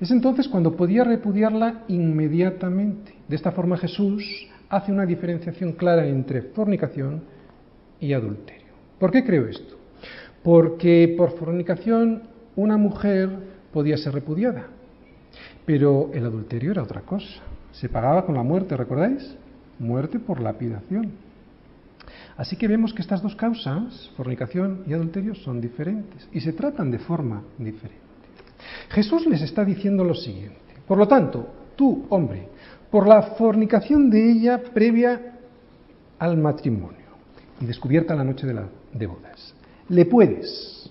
Es 0.00 0.10
entonces 0.10 0.48
cuando 0.48 0.76
podía 0.76 1.04
repudiarla 1.04 1.84
inmediatamente. 1.88 3.14
De 3.28 3.36
esta 3.36 3.52
forma 3.52 3.76
Jesús 3.76 4.48
hace 4.68 4.92
una 4.92 5.04
diferenciación 5.04 5.72
clara 5.72 6.06
entre 6.06 6.42
fornicación 6.42 7.22
y 8.00 8.12
adulterio. 8.12 8.59
¿Por 9.00 9.10
qué 9.10 9.24
creo 9.24 9.46
esto? 9.46 9.76
Porque 10.44 11.14
por 11.16 11.36
fornicación 11.38 12.22
una 12.54 12.76
mujer 12.76 13.30
podía 13.72 13.96
ser 13.96 14.12
repudiada, 14.12 14.66
pero 15.64 16.10
el 16.12 16.26
adulterio 16.26 16.72
era 16.72 16.82
otra 16.82 17.00
cosa. 17.00 17.40
Se 17.72 17.88
pagaba 17.88 18.26
con 18.26 18.34
la 18.34 18.42
muerte, 18.42 18.76
¿recordáis? 18.76 19.36
Muerte 19.78 20.18
por 20.18 20.40
lapidación. 20.40 21.12
Así 22.36 22.56
que 22.56 22.68
vemos 22.68 22.92
que 22.92 23.00
estas 23.00 23.22
dos 23.22 23.34
causas, 23.36 24.10
fornicación 24.18 24.84
y 24.86 24.92
adulterio, 24.92 25.34
son 25.34 25.62
diferentes 25.62 26.28
y 26.30 26.40
se 26.40 26.52
tratan 26.52 26.90
de 26.90 26.98
forma 26.98 27.42
diferente. 27.56 28.04
Jesús 28.90 29.26
les 29.26 29.40
está 29.40 29.64
diciendo 29.64 30.04
lo 30.04 30.14
siguiente. 30.14 30.58
Por 30.86 30.98
lo 30.98 31.08
tanto, 31.08 31.48
tú, 31.74 32.04
hombre, 32.10 32.48
por 32.90 33.08
la 33.08 33.22
fornicación 33.22 34.10
de 34.10 34.30
ella 34.30 34.62
previa 34.74 35.38
al 36.18 36.36
matrimonio, 36.36 36.98
y 37.60 37.64
descubierta 37.64 38.14
la 38.14 38.24
noche 38.24 38.46
de, 38.46 38.54
la, 38.54 38.68
de 38.92 39.06
bodas. 39.06 39.54
Le 39.88 40.04
puedes, 40.04 40.90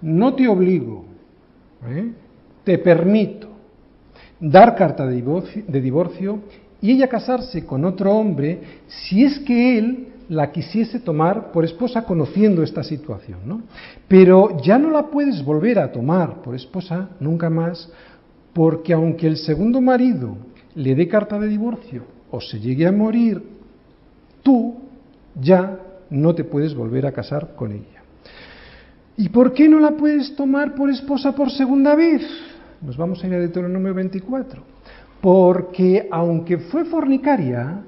no 0.00 0.34
te 0.34 0.48
obligo, 0.48 1.04
¿eh? 1.86 2.12
te 2.64 2.78
permito 2.78 3.48
dar 4.40 4.74
carta 4.74 5.06
de 5.06 5.14
divorcio, 5.14 5.62
de 5.66 5.80
divorcio 5.80 6.38
y 6.80 6.90
ella 6.92 7.08
casarse 7.08 7.64
con 7.64 7.84
otro 7.84 8.12
hombre 8.12 8.60
si 8.88 9.24
es 9.24 9.38
que 9.40 9.78
él 9.78 10.08
la 10.28 10.50
quisiese 10.50 10.98
tomar 10.98 11.52
por 11.52 11.64
esposa 11.64 12.04
conociendo 12.04 12.62
esta 12.62 12.82
situación, 12.82 13.40
¿no? 13.44 13.62
Pero 14.08 14.60
ya 14.62 14.78
no 14.78 14.90
la 14.90 15.08
puedes 15.08 15.44
volver 15.44 15.78
a 15.78 15.92
tomar 15.92 16.42
por 16.42 16.54
esposa 16.54 17.10
nunca 17.20 17.50
más, 17.50 17.90
porque 18.52 18.92
aunque 18.92 19.26
el 19.26 19.36
segundo 19.36 19.80
marido 19.80 20.36
le 20.74 20.94
dé 20.94 21.06
carta 21.06 21.38
de 21.38 21.48
divorcio 21.48 22.04
o 22.30 22.40
se 22.40 22.58
llegue 22.58 22.86
a 22.86 22.92
morir, 22.92 23.42
tú 24.42 24.76
ya 25.40 25.78
no 26.12 26.34
te 26.34 26.44
puedes 26.44 26.74
volver 26.74 27.06
a 27.06 27.12
casar 27.12 27.54
con 27.56 27.72
ella. 27.72 28.02
¿Y 29.16 29.28
por 29.30 29.52
qué 29.52 29.68
no 29.68 29.80
la 29.80 29.92
puedes 29.92 30.36
tomar 30.36 30.74
por 30.74 30.90
esposa 30.90 31.34
por 31.34 31.50
segunda 31.50 31.94
vez? 31.94 32.22
Nos 32.80 32.96
vamos 32.96 33.22
a 33.22 33.26
ir 33.26 33.34
a 33.34 33.38
Deuteronomio 33.38 33.94
24. 33.94 34.62
Porque 35.20 36.08
aunque 36.10 36.58
fue 36.58 36.84
fornicaria, 36.84 37.82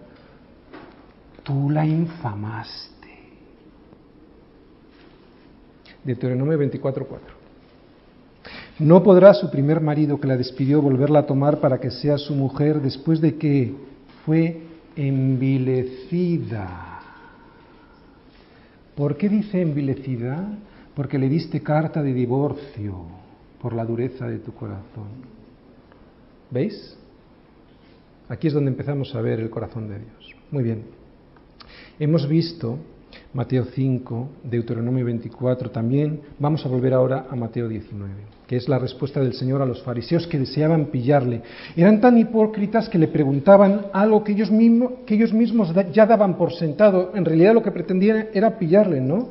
tú 1.43 1.71
la 1.71 1.85
infamaste. 1.85 2.95
Deuteronomio 6.05 6.59
24, 6.59 7.07
4. 7.07 7.35
No 8.79 9.03
podrá 9.03 9.35
su 9.35 9.51
primer 9.51 9.81
marido 9.81 10.21
que 10.21 10.29
la 10.29 10.37
despidió 10.37 10.83
volverla 10.83 11.21
a 11.21 11.27
tomar 11.27 11.61
para 11.61 11.79
que 11.81 11.91
sea 11.91 12.19
su 12.19 12.35
mujer 12.35 12.81
después 12.81 13.21
de 13.21 13.37
que 13.37 13.75
fue 14.25 14.63
envilecida. 14.97 16.94
¿Por 18.95 19.17
qué 19.17 19.29
dice 19.29 19.61
envilecida? 19.61 20.59
Porque 20.95 21.19
le 21.19 21.29
diste 21.29 21.61
carta 21.61 22.03
de 22.03 22.13
divorcio 22.13 23.07
por 23.61 23.73
la 23.73 23.85
dureza 23.85 24.29
de 24.29 24.39
tu 24.39 24.53
corazón. 24.55 25.09
¿Veis? 26.51 26.97
Aquí 28.29 28.47
es 28.47 28.55
donde 28.55 28.71
empezamos 28.71 29.15
a 29.15 29.21
ver 29.21 29.41
el 29.41 29.51
corazón 29.51 29.89
de 29.89 29.99
Dios. 29.99 30.37
Muy 30.51 30.63
bien. 30.63 30.85
Hemos 31.99 32.29
visto 32.29 32.79
Mateo 33.35 33.65
5, 33.65 34.29
Deuteronomio 34.45 35.05
24 35.05 35.71
también. 35.73 36.21
Vamos 36.39 36.65
a 36.65 36.69
volver 36.69 36.95
ahora 36.95 37.27
a 37.29 37.35
Mateo 37.35 37.69
19, 37.69 38.13
que 38.47 38.57
es 38.57 38.69
la 38.69 38.79
respuesta 38.79 39.19
del 39.19 39.35
Señor 39.35 39.61
a 39.61 39.67
los 39.67 39.83
fariseos 39.83 40.29
que 40.29 40.39
deseaban 40.39 40.87
pillarle. 40.87 41.43
Eran 41.77 42.01
tan 42.01 42.17
hipócritas 42.17 42.89
que 42.89 42.97
le 42.97 43.09
preguntaban 43.09 43.87
algo 43.93 44.23
que 44.23 44.33
ellos, 44.33 44.51
que 45.05 45.15
ellos 45.17 45.33
mismos 45.33 45.75
ya 45.93 46.07
daban 46.07 46.39
por 46.39 46.53
sentado. 46.53 47.11
En 47.17 47.25
realidad 47.25 47.55
lo 47.55 47.63
que 47.63 47.73
pretendían 47.73 48.29
era 48.33 48.57
pillarle, 48.57 49.01
¿no? 49.01 49.31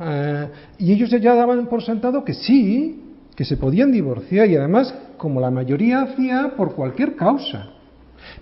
Ah, 0.00 0.48
y 0.76 0.92
ellos 0.92 1.10
ya 1.10 1.36
daban 1.36 1.68
por 1.68 1.84
sentado 1.84 2.24
que 2.24 2.34
sí, 2.34 3.04
que 3.36 3.44
se 3.44 3.56
podían 3.56 3.92
divorciar 3.92 4.48
y 4.48 4.56
además, 4.56 4.92
como 5.16 5.40
la 5.40 5.52
mayoría 5.52 6.02
hacía, 6.02 6.54
por 6.56 6.74
cualquier 6.74 7.14
causa. 7.14 7.73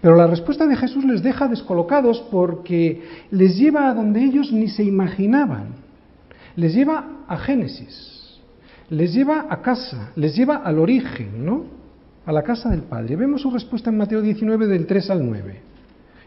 Pero 0.00 0.16
la 0.16 0.26
respuesta 0.26 0.66
de 0.66 0.76
Jesús 0.76 1.04
les 1.04 1.22
deja 1.22 1.48
descolocados 1.48 2.24
porque 2.30 3.02
les 3.30 3.56
lleva 3.56 3.88
a 3.88 3.94
donde 3.94 4.22
ellos 4.22 4.52
ni 4.52 4.68
se 4.68 4.84
imaginaban. 4.84 5.68
Les 6.56 6.74
lleva 6.74 7.24
a 7.28 7.36
Génesis, 7.38 8.40
les 8.90 9.14
lleva 9.14 9.46
a 9.48 9.62
casa, 9.62 10.10
les 10.16 10.36
lleva 10.36 10.56
al 10.56 10.78
origen, 10.78 11.44
¿no? 11.44 11.64
A 12.26 12.32
la 12.32 12.42
casa 12.42 12.68
del 12.68 12.82
Padre. 12.82 13.16
Vemos 13.16 13.42
su 13.42 13.50
respuesta 13.50 13.90
en 13.90 13.96
Mateo 13.96 14.20
19 14.20 14.66
del 14.66 14.86
3 14.86 15.10
al 15.10 15.26
9. 15.26 15.72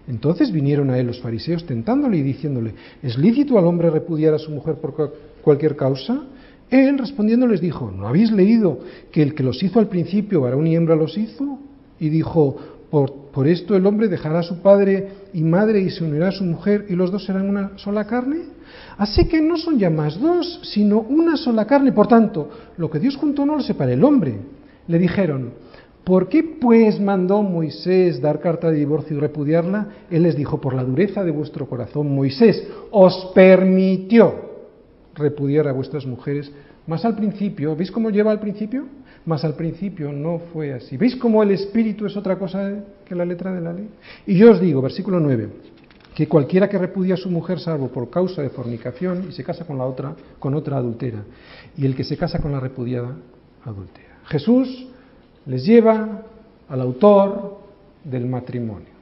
Entonces 0.08 0.52
vinieron 0.52 0.90
a 0.90 1.00
él 1.00 1.08
los 1.08 1.22
fariseos 1.22 1.66
tentándole 1.66 2.18
y 2.18 2.22
diciéndole, 2.22 2.74
¿es 3.02 3.18
lícito 3.18 3.58
al 3.58 3.66
hombre 3.66 3.90
repudiar 3.90 4.34
a 4.34 4.40
su 4.40 4.52
mujer 4.52 4.76
por 4.76 5.14
cualquier 5.42 5.76
causa? 5.76 6.24
Él 6.70 6.98
respondiendo 6.98 7.48
les 7.48 7.62
dijo, 7.62 7.92
¿no 7.92 8.08
habéis 8.08 8.32
leído 8.32 8.80
que 9.12 9.22
el 9.22 9.34
que 9.34 9.44
los 9.44 9.62
hizo 9.62 9.80
al 9.80 9.88
principio, 9.88 10.42
varón 10.42 10.68
y 10.68 10.76
hembra 10.76 10.96
los 10.96 11.18
hizo? 11.18 11.60
Y 12.00 12.10
dijo, 12.10 12.58
por, 13.32 13.48
esto 13.50 13.76
el 13.76 13.86
hombre 13.86 14.08
dejará 14.08 14.40
a 14.40 14.44
su 14.44 14.62
padre 14.62 15.10
y 15.34 15.42
madre 15.42 15.82
y 15.82 15.90
se 15.90 16.06
unirá 16.06 16.30
a 16.30 16.32
su 16.32 16.46
mujer 16.46 16.86
y 16.88 16.94
los 16.96 17.12
dos 17.12 17.26
serán 17.26 17.50
una 17.50 17.78
sola 17.78 18.06
carne. 18.06 18.38
Así 18.98 19.28
que 19.28 19.42
no 19.42 19.58
son 19.58 19.78
ya 19.78 19.90
más 19.90 20.18
dos, 20.18 20.62
sino 20.64 21.02
una 21.02 21.36
sola 21.36 21.66
carne. 21.66 21.92
Por 21.92 22.08
tanto, 22.08 22.50
lo 22.78 22.90
que 22.90 23.00
Dios 23.00 23.18
juntó 23.18 23.46
no 23.46 23.58
lo 23.58 23.62
separa 23.62 23.92
el 23.92 24.04
hombre. 24.04 24.38
Le 24.88 24.98
dijeron, 24.98 25.52
¿por 26.06 26.30
qué 26.30 26.44
pues 26.44 27.02
mandó 27.02 27.44
Moisés 27.44 28.22
dar 28.22 28.40
carta 28.40 28.72
de 28.72 28.78
divorcio 28.78 29.18
y 29.18 29.20
repudiarla? 29.20 29.90
Él 30.10 30.24
les 30.24 30.38
dijo, 30.38 30.62
por 30.62 30.74
la 30.74 30.86
dureza 30.86 31.26
de 31.26 31.32
vuestro 31.32 31.68
corazón, 31.68 32.16
Moisés 32.16 32.66
os 32.92 33.32
permitió 33.36 34.36
repudiar 35.16 35.68
a 35.68 35.74
vuestras 35.74 36.06
mujeres. 36.06 36.50
Más 36.88 37.04
al 37.04 37.18
principio, 37.18 37.76
¿veis 37.76 37.92
cómo 37.92 38.10
lleva 38.10 38.32
al 38.32 38.40
principio? 38.40 38.86
Más 39.26 39.44
al 39.44 39.56
principio 39.56 40.12
no 40.12 40.40
fue 40.54 40.74
así. 40.74 40.98
¿Veis 40.98 41.16
cómo 41.16 41.42
el 41.42 41.52
espíritu 41.52 42.06
es 42.06 42.16
otra 42.16 42.38
cosa 42.38 42.84
que 43.06 43.16
la 43.16 43.26
letra 43.26 43.52
de 43.52 43.62
la 43.62 43.74
ley? 43.74 43.90
Y 44.28 44.38
yo 44.38 44.52
os 44.52 44.62
digo, 44.62 44.82
versículo 44.82 45.20
9, 45.20 45.50
que 46.14 46.28
cualquiera 46.28 46.70
que 46.70 46.78
repudia 46.78 47.16
a 47.16 47.18
su 47.18 47.30
mujer 47.30 47.60
salvo 47.60 47.88
por 47.88 48.10
causa 48.10 48.42
de 48.42 48.50
fornicación 48.50 49.26
y 49.30 49.32
se 49.32 49.44
casa 49.44 49.66
con 49.66 49.78
la 49.78 49.86
otra, 49.86 50.16
con 50.38 50.54
otra 50.54 50.78
adultera, 50.78 51.24
y 51.76 51.86
el 51.86 51.96
que 51.96 52.04
se 52.04 52.18
casa 52.18 52.40
con 52.40 52.52
la 52.52 52.60
repudiada 52.60 53.16
adultera. 53.64 54.20
Jesús 54.26 54.88
les 55.46 55.66
lleva 55.66 56.22
al 56.70 56.82
autor 56.82 57.60
del 58.04 58.28
matrimonio. 58.28 58.96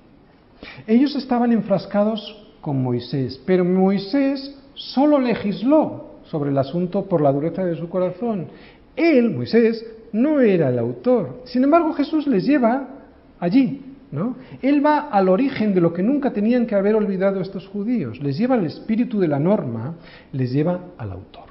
Ellos 0.87 1.15
estaban 1.15 1.51
enfrascados 1.51 2.47
con 2.61 2.81
Moisés, 2.81 3.41
pero 3.45 3.65
Moisés 3.65 4.55
solo 4.73 5.19
legisló 5.19 6.13
sobre 6.25 6.49
el 6.49 6.57
asunto 6.57 7.05
por 7.05 7.21
la 7.21 7.31
dureza 7.31 7.65
de 7.65 7.75
su 7.75 7.89
corazón. 7.89 8.47
Él, 8.95 9.31
Moisés, 9.31 9.85
no 10.13 10.39
era 10.39 10.69
el 10.69 10.79
autor. 10.79 11.41
Sin 11.45 11.63
embargo, 11.63 11.93
Jesús 11.93 12.25
les 12.27 12.45
lleva 12.45 12.87
allí, 13.39 13.81
¿no? 14.11 14.35
Él 14.61 14.85
va 14.85 15.09
al 15.09 15.27
origen 15.27 15.73
de 15.73 15.81
lo 15.81 15.91
que 15.91 16.03
nunca 16.03 16.31
tenían 16.31 16.65
que 16.65 16.75
haber 16.75 16.95
olvidado 16.95 17.41
estos 17.41 17.67
judíos. 17.67 18.21
Les 18.21 18.37
lleva 18.37 18.55
al 18.55 18.65
espíritu 18.65 19.19
de 19.19 19.27
la 19.27 19.39
norma, 19.39 19.95
les 20.31 20.53
lleva 20.53 20.79
al 20.97 21.11
autor. 21.11 21.43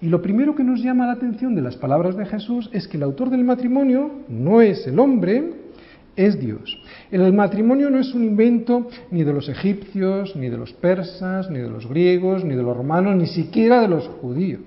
Y 0.00 0.08
lo 0.08 0.22
primero 0.22 0.54
que 0.54 0.64
nos 0.64 0.82
llama 0.82 1.06
la 1.06 1.12
atención 1.12 1.54
de 1.54 1.60
las 1.60 1.76
palabras 1.76 2.16
de 2.16 2.24
Jesús 2.24 2.70
es 2.72 2.88
que 2.88 2.96
el 2.96 3.02
autor 3.02 3.28
del 3.28 3.44
matrimonio 3.44 4.10
no 4.28 4.62
es 4.62 4.86
el 4.86 4.98
hombre, 4.98 5.52
es 6.16 6.40
Dios. 6.40 6.82
El 7.10 7.32
matrimonio 7.34 7.90
no 7.90 7.98
es 7.98 8.14
un 8.14 8.24
invento 8.24 8.88
ni 9.10 9.24
de 9.24 9.32
los 9.34 9.50
egipcios, 9.50 10.34
ni 10.36 10.48
de 10.48 10.56
los 10.56 10.72
persas, 10.72 11.50
ni 11.50 11.58
de 11.58 11.68
los 11.68 11.86
griegos, 11.86 12.44
ni 12.44 12.54
de 12.54 12.62
los 12.62 12.76
romanos, 12.76 13.14
ni 13.16 13.26
siquiera 13.26 13.82
de 13.82 13.88
los 13.88 14.08
judíos. 14.08 14.60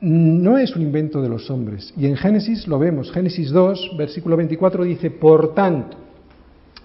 No 0.00 0.58
es 0.58 0.76
un 0.76 0.82
invento 0.82 1.20
de 1.20 1.28
los 1.28 1.50
hombres. 1.50 1.92
Y 1.96 2.06
en 2.06 2.16
Génesis 2.16 2.68
lo 2.68 2.78
vemos. 2.78 3.10
Génesis 3.10 3.50
2, 3.50 3.96
versículo 3.96 4.36
24 4.36 4.84
dice, 4.84 5.10
por 5.10 5.54
tanto, 5.54 5.96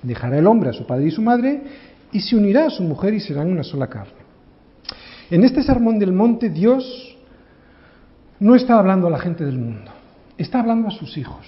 dejará 0.02 0.38
el 0.38 0.48
hombre 0.48 0.70
a 0.70 0.74
su 0.74 0.86
padre 0.86 1.08
y 1.08 1.12
su 1.12 1.22
madre 1.22 1.62
y 2.12 2.20
se 2.22 2.36
unirá 2.36 2.68
a 2.68 2.70
su 2.70 2.84
mujer 2.84 3.14
y 3.14 3.20
serán 3.20 3.52
una 3.52 3.64
sola 3.64 3.88
carne. 3.88 4.24
En 5.30 5.44
este 5.44 5.64
sermón 5.64 6.00
del 6.00 6.14
monte 6.14 6.50
Dios 6.50 7.18
no 8.40 8.56
está 8.56 8.78
hablando 8.78 9.08
a 9.08 9.12
la 9.12 9.20
gente 9.20 9.46
del 9.46 9.58
mundo, 9.58 9.92
está 10.38 10.60
hablando 10.60 10.90
a 10.90 10.92
sus 10.92 11.18
hijos. 11.18 11.48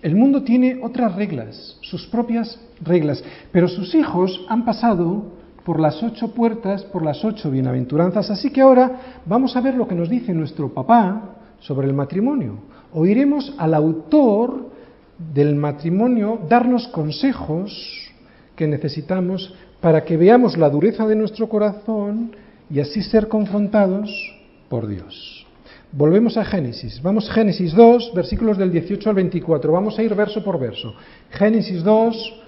El 0.00 0.16
mundo 0.16 0.42
tiene 0.42 0.80
otras 0.82 1.14
reglas, 1.14 1.76
sus 1.82 2.06
propias 2.06 2.58
reglas, 2.80 3.22
pero 3.52 3.68
sus 3.68 3.94
hijos 3.94 4.46
han 4.48 4.64
pasado 4.64 5.39
por 5.64 5.80
las 5.80 6.02
ocho 6.02 6.32
puertas, 6.32 6.84
por 6.84 7.04
las 7.04 7.24
ocho 7.24 7.50
bienaventuranzas, 7.50 8.30
así 8.30 8.50
que 8.50 8.60
ahora 8.60 9.20
vamos 9.26 9.56
a 9.56 9.60
ver 9.60 9.74
lo 9.74 9.86
que 9.86 9.94
nos 9.94 10.08
dice 10.08 10.32
nuestro 10.32 10.72
papá 10.72 11.36
sobre 11.60 11.86
el 11.86 11.94
matrimonio. 11.94 12.58
Oiremos 12.92 13.54
al 13.58 13.74
autor 13.74 14.70
del 15.32 15.54
matrimonio 15.54 16.40
darnos 16.48 16.88
consejos 16.88 18.10
que 18.56 18.66
necesitamos 18.66 19.54
para 19.80 20.04
que 20.04 20.16
veamos 20.16 20.56
la 20.56 20.70
dureza 20.70 21.06
de 21.06 21.16
nuestro 21.16 21.48
corazón 21.48 22.32
y 22.70 22.80
así 22.80 23.02
ser 23.02 23.28
confrontados 23.28 24.10
por 24.68 24.86
Dios. 24.86 25.46
Volvemos 25.92 26.36
a 26.36 26.44
Génesis. 26.44 27.02
Vamos 27.02 27.28
Génesis 27.30 27.74
2, 27.74 28.12
versículos 28.14 28.56
del 28.58 28.70
18 28.70 29.08
al 29.08 29.16
24. 29.16 29.72
Vamos 29.72 29.98
a 29.98 30.02
ir 30.02 30.14
verso 30.14 30.44
por 30.44 30.58
verso. 30.58 30.94
Génesis 31.30 31.82
2, 31.82 32.42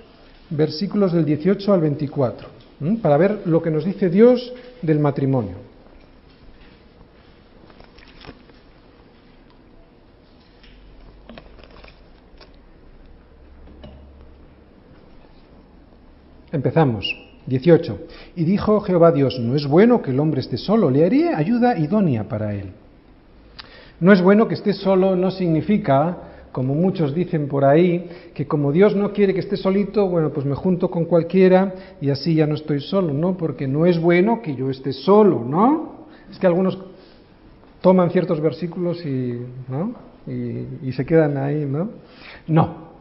versículos 0.50 1.12
del 1.12 1.24
18 1.24 1.72
al 1.72 1.80
24, 1.80 2.48
para 3.00 3.16
ver 3.16 3.42
lo 3.46 3.62
que 3.62 3.70
nos 3.70 3.84
dice 3.84 4.08
Dios 4.10 4.52
del 4.82 4.98
matrimonio. 4.98 5.56
Empezamos. 16.52 17.22
18. 17.46 17.98
Y 18.36 18.44
dijo 18.44 18.80
Jehová 18.80 19.10
Dios, 19.12 19.38
no 19.40 19.56
es 19.56 19.66
bueno 19.66 20.00
que 20.00 20.10
el 20.10 20.20
hombre 20.20 20.40
esté 20.40 20.56
solo, 20.56 20.90
le 20.90 21.04
haré 21.04 21.34
ayuda 21.34 21.78
idónea 21.78 22.28
para 22.28 22.54
él. 22.54 22.70
No 24.00 24.12
es 24.12 24.22
bueno 24.22 24.48
que 24.48 24.54
esté 24.54 24.72
solo, 24.72 25.16
no 25.16 25.30
significa, 25.30 26.18
como 26.52 26.74
muchos 26.74 27.14
dicen 27.14 27.48
por 27.48 27.64
ahí, 27.64 28.08
que 28.34 28.46
como 28.46 28.72
Dios 28.72 28.94
no 28.94 29.12
quiere 29.12 29.34
que 29.34 29.40
esté 29.40 29.56
solito, 29.56 30.08
bueno, 30.08 30.30
pues 30.30 30.46
me 30.46 30.54
junto 30.54 30.90
con 30.90 31.06
cualquiera 31.06 31.74
y 32.00 32.10
así 32.10 32.34
ya 32.34 32.46
no 32.46 32.54
estoy 32.54 32.80
solo, 32.80 33.12
¿no? 33.12 33.36
Porque 33.36 33.66
no 33.66 33.86
es 33.86 34.00
bueno 34.00 34.42
que 34.42 34.54
yo 34.54 34.70
esté 34.70 34.92
solo, 34.92 35.42
¿no? 35.44 36.06
Es 36.30 36.38
que 36.38 36.46
algunos 36.46 36.78
toman 37.80 38.10
ciertos 38.10 38.40
versículos 38.40 39.04
y, 39.04 39.40
¿no? 39.68 39.94
y, 40.26 40.88
y 40.88 40.92
se 40.92 41.04
quedan 41.04 41.36
ahí, 41.36 41.64
¿no? 41.64 41.90
No, 42.46 42.92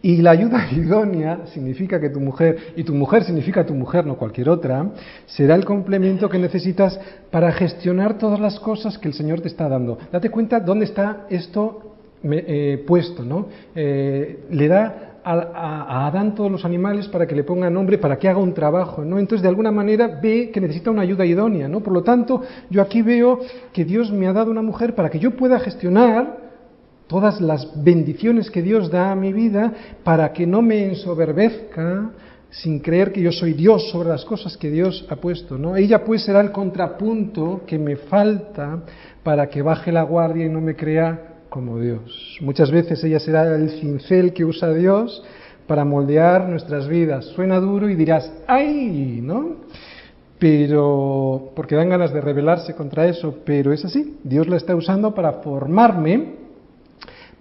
y 0.00 0.16
la 0.16 0.32
ayuda 0.32 0.68
idónea 0.72 1.46
significa 1.52 2.00
que 2.00 2.10
tu 2.10 2.20
mujer, 2.20 2.72
y 2.76 2.84
tu 2.84 2.94
mujer 2.94 3.24
significa 3.24 3.64
tu 3.64 3.74
mujer, 3.74 4.06
no 4.06 4.16
cualquier 4.16 4.48
otra, 4.48 4.90
será 5.26 5.54
el 5.54 5.64
complemento 5.64 6.28
que 6.28 6.38
necesitas 6.38 6.98
para 7.30 7.52
gestionar 7.52 8.18
todas 8.18 8.40
las 8.40 8.58
cosas 8.58 8.98
que 8.98 9.08
el 9.08 9.14
Señor 9.14 9.40
te 9.40 9.48
está 9.48 9.68
dando. 9.68 9.98
Date 10.10 10.30
cuenta 10.30 10.60
dónde 10.60 10.86
está 10.86 11.26
esto 11.30 11.91
eh, 12.24 12.84
puesto, 12.86 13.24
¿no? 13.24 13.48
Eh, 13.74 14.44
le 14.50 14.68
da 14.68 15.18
a, 15.24 15.32
a, 15.32 16.06
Adán 16.06 16.34
todos 16.34 16.50
los 16.50 16.64
animales 16.64 17.08
para 17.08 17.26
que 17.26 17.34
le 17.34 17.44
ponga 17.44 17.70
nombre, 17.70 17.98
para 17.98 18.18
que 18.18 18.28
haga 18.28 18.38
un 18.38 18.54
trabajo, 18.54 19.04
¿no? 19.04 19.18
Entonces, 19.18 19.42
de 19.42 19.48
alguna 19.48 19.70
manera 19.70 20.20
ve 20.22 20.50
que 20.52 20.60
necesita 20.60 20.90
una 20.90 21.02
ayuda 21.02 21.24
idónea, 21.24 21.68
¿no? 21.68 21.80
Por 21.80 21.92
lo 21.92 22.02
tanto, 22.02 22.42
yo 22.70 22.82
aquí 22.82 23.02
veo 23.02 23.40
que 23.72 23.84
Dios 23.84 24.10
me 24.10 24.26
ha 24.26 24.32
dado 24.32 24.50
una 24.50 24.62
mujer 24.62 24.94
para 24.94 25.10
que 25.10 25.18
yo 25.18 25.32
pueda 25.32 25.58
gestionar 25.60 26.42
todas 27.06 27.40
las 27.40 27.68
bendiciones 27.82 28.50
que 28.50 28.62
Dios 28.62 28.90
da 28.90 29.12
a 29.12 29.14
mi 29.14 29.32
vida 29.32 29.72
para 30.02 30.32
que 30.32 30.46
no 30.46 30.62
me 30.62 30.86
ensoberbezca 30.86 32.10
sin 32.52 32.80
creer 32.80 33.12
que 33.12 33.22
yo 33.22 33.32
soy 33.32 33.54
Dios 33.54 33.90
sobre 33.90 34.10
las 34.10 34.24
cosas 34.24 34.56
que 34.56 34.70
Dios 34.70 35.06
ha 35.08 35.16
puesto, 35.16 35.56
¿no? 35.56 35.74
Ella 35.74 36.04
pues 36.04 36.24
será 36.24 36.40
el 36.40 36.52
contrapunto 36.52 37.62
que 37.66 37.78
me 37.78 37.96
falta 37.96 38.80
para 39.22 39.48
que 39.48 39.62
baje 39.62 39.90
la 39.90 40.02
guardia 40.02 40.46
y 40.46 40.50
no 40.50 40.60
me 40.60 40.76
crea 40.76 41.31
como 41.52 41.78
Dios. 41.78 42.38
Muchas 42.40 42.70
veces 42.70 43.04
ella 43.04 43.20
será 43.20 43.54
el 43.54 43.68
cincel 43.78 44.32
que 44.32 44.44
usa 44.44 44.72
Dios 44.72 45.22
para 45.66 45.84
moldear 45.84 46.48
nuestras 46.48 46.88
vidas. 46.88 47.26
Suena 47.36 47.60
duro 47.60 47.90
y 47.90 47.94
dirás, 47.94 48.32
¡ay! 48.46 49.20
¿no? 49.22 49.56
Pero, 50.38 51.52
porque 51.54 51.76
dan 51.76 51.90
ganas 51.90 52.12
de 52.12 52.22
rebelarse 52.22 52.74
contra 52.74 53.06
eso, 53.06 53.36
pero 53.44 53.70
es 53.70 53.84
así. 53.84 54.18
Dios 54.24 54.48
la 54.48 54.56
está 54.56 54.74
usando 54.74 55.14
para 55.14 55.34
formarme 55.44 56.40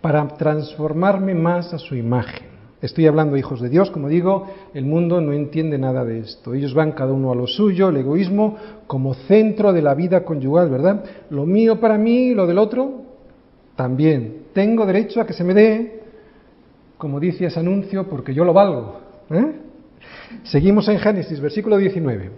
para 0.02 0.28
transformarme 0.30 1.34
más 1.34 1.74
a 1.74 1.78
su 1.78 1.96
imagen. 1.96 2.48
Estoy 2.82 3.06
hablando 3.06 3.38
hijos 3.38 3.62
de 3.62 3.70
Dios, 3.70 3.92
como 3.92 4.10
digo, 4.10 4.48
el 4.74 4.86
mundo 4.86 5.22
no 5.22 5.32
entiende 5.32 5.78
nada 5.78 6.04
de 6.04 6.20
esto. 6.20 6.56
Ellos 6.56 6.74
van 6.74 6.94
cada 6.94 7.14
uno 7.14 7.32
a 7.32 7.36
lo 7.36 7.46
suyo, 7.46 7.90
el 7.90 7.98
egoísmo 7.98 8.58
como 8.88 9.14
centro 9.14 9.72
de 9.72 9.84
la 9.84 9.94
vida 9.94 10.26
conyugal, 10.26 10.70
¿verdad? 10.70 11.04
Lo 11.30 11.46
mío 11.46 11.80
para 11.80 12.00
mí, 12.00 12.34
lo 12.34 12.48
del 12.48 12.58
otro 12.58 13.11
también. 13.76 14.44
Tengo 14.54 14.86
derecho 14.86 15.22
a 15.22 15.26
que 15.26 15.34
se 15.34 15.44
me 15.44 15.54
dé, 15.54 16.02
como 16.98 17.20
dice 17.20 17.46
ese 17.46 17.60
anuncio, 17.60 18.08
porque 18.08 18.34
yo 18.34 18.44
lo 18.44 18.54
valgo. 18.54 19.00
¿eh? 19.30 19.52
Seguimos 20.44 20.88
en 20.88 21.00
Génesis, 21.00 21.40
versículo 21.40 21.78
19. 21.78 22.32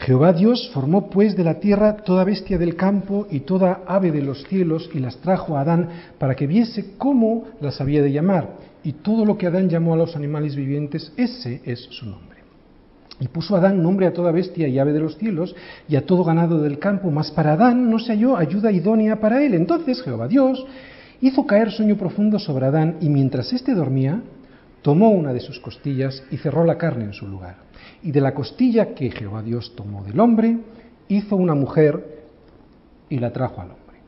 Jehová 0.00 0.32
Dios 0.32 0.70
formó 0.72 1.10
pues 1.10 1.36
de 1.36 1.44
la 1.44 1.60
tierra 1.60 1.96
toda 1.96 2.24
bestia 2.24 2.56
del 2.56 2.74
campo 2.74 3.26
y 3.30 3.40
toda 3.40 3.82
ave 3.86 4.10
de 4.10 4.22
los 4.22 4.44
cielos 4.44 4.88
y 4.94 4.98
las 4.98 5.18
trajo 5.18 5.56
a 5.56 5.60
Adán 5.60 5.88
para 6.18 6.34
que 6.34 6.46
viese 6.46 6.94
cómo 6.96 7.44
las 7.60 7.80
había 7.82 8.02
de 8.02 8.10
llamar. 8.10 8.56
Y 8.82 8.92
todo 8.94 9.26
lo 9.26 9.36
que 9.36 9.46
Adán 9.46 9.68
llamó 9.68 9.92
a 9.92 9.98
los 9.98 10.16
animales 10.16 10.56
vivientes, 10.56 11.12
ese 11.18 11.60
es 11.66 11.80
su 11.90 12.06
nombre. 12.06 12.29
Y 13.20 13.28
puso 13.28 13.54
Adán 13.54 13.82
nombre 13.82 14.06
a 14.06 14.14
toda 14.14 14.32
bestia 14.32 14.66
y 14.66 14.78
ave 14.78 14.92
de 14.92 15.00
los 15.00 15.18
cielos 15.18 15.54
y 15.86 15.96
a 15.96 16.06
todo 16.06 16.24
ganado 16.24 16.60
del 16.62 16.78
campo, 16.78 17.10
mas 17.10 17.30
para 17.30 17.52
Adán 17.52 17.90
no 17.90 17.98
se 17.98 18.12
halló 18.12 18.36
ayuda 18.36 18.72
idónea 18.72 19.20
para 19.20 19.44
él. 19.44 19.54
Entonces 19.54 20.02
Jehová 20.02 20.26
Dios 20.26 20.66
hizo 21.20 21.46
caer 21.46 21.70
sueño 21.70 21.96
profundo 21.96 22.38
sobre 22.38 22.66
Adán 22.66 22.96
y 23.00 23.10
mientras 23.10 23.52
éste 23.52 23.74
dormía, 23.74 24.22
tomó 24.82 25.10
una 25.10 25.32
de 25.34 25.40
sus 25.40 25.60
costillas 25.60 26.22
y 26.30 26.38
cerró 26.38 26.64
la 26.64 26.78
carne 26.78 27.04
en 27.04 27.12
su 27.12 27.28
lugar. 27.28 27.56
Y 28.02 28.10
de 28.10 28.22
la 28.22 28.34
costilla 28.34 28.94
que 28.94 29.10
Jehová 29.10 29.42
Dios 29.42 29.74
tomó 29.76 30.02
del 30.02 30.18
hombre, 30.18 30.58
hizo 31.08 31.36
una 31.36 31.54
mujer 31.54 32.24
y 33.10 33.18
la 33.18 33.32
trajo 33.32 33.60
al 33.60 33.72
hombre. 33.72 33.98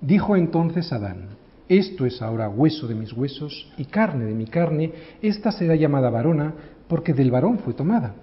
Dijo 0.00 0.34
entonces 0.34 0.92
Adán, 0.92 1.28
esto 1.68 2.04
es 2.04 2.20
ahora 2.20 2.48
hueso 2.48 2.88
de 2.88 2.96
mis 2.96 3.12
huesos 3.12 3.70
y 3.76 3.84
carne 3.84 4.24
de 4.24 4.34
mi 4.34 4.46
carne, 4.46 4.92
esta 5.22 5.52
será 5.52 5.76
llamada 5.76 6.10
varona 6.10 6.52
porque 6.88 7.14
del 7.14 7.30
varón 7.30 7.60
fue 7.60 7.74
tomada. 7.74 8.14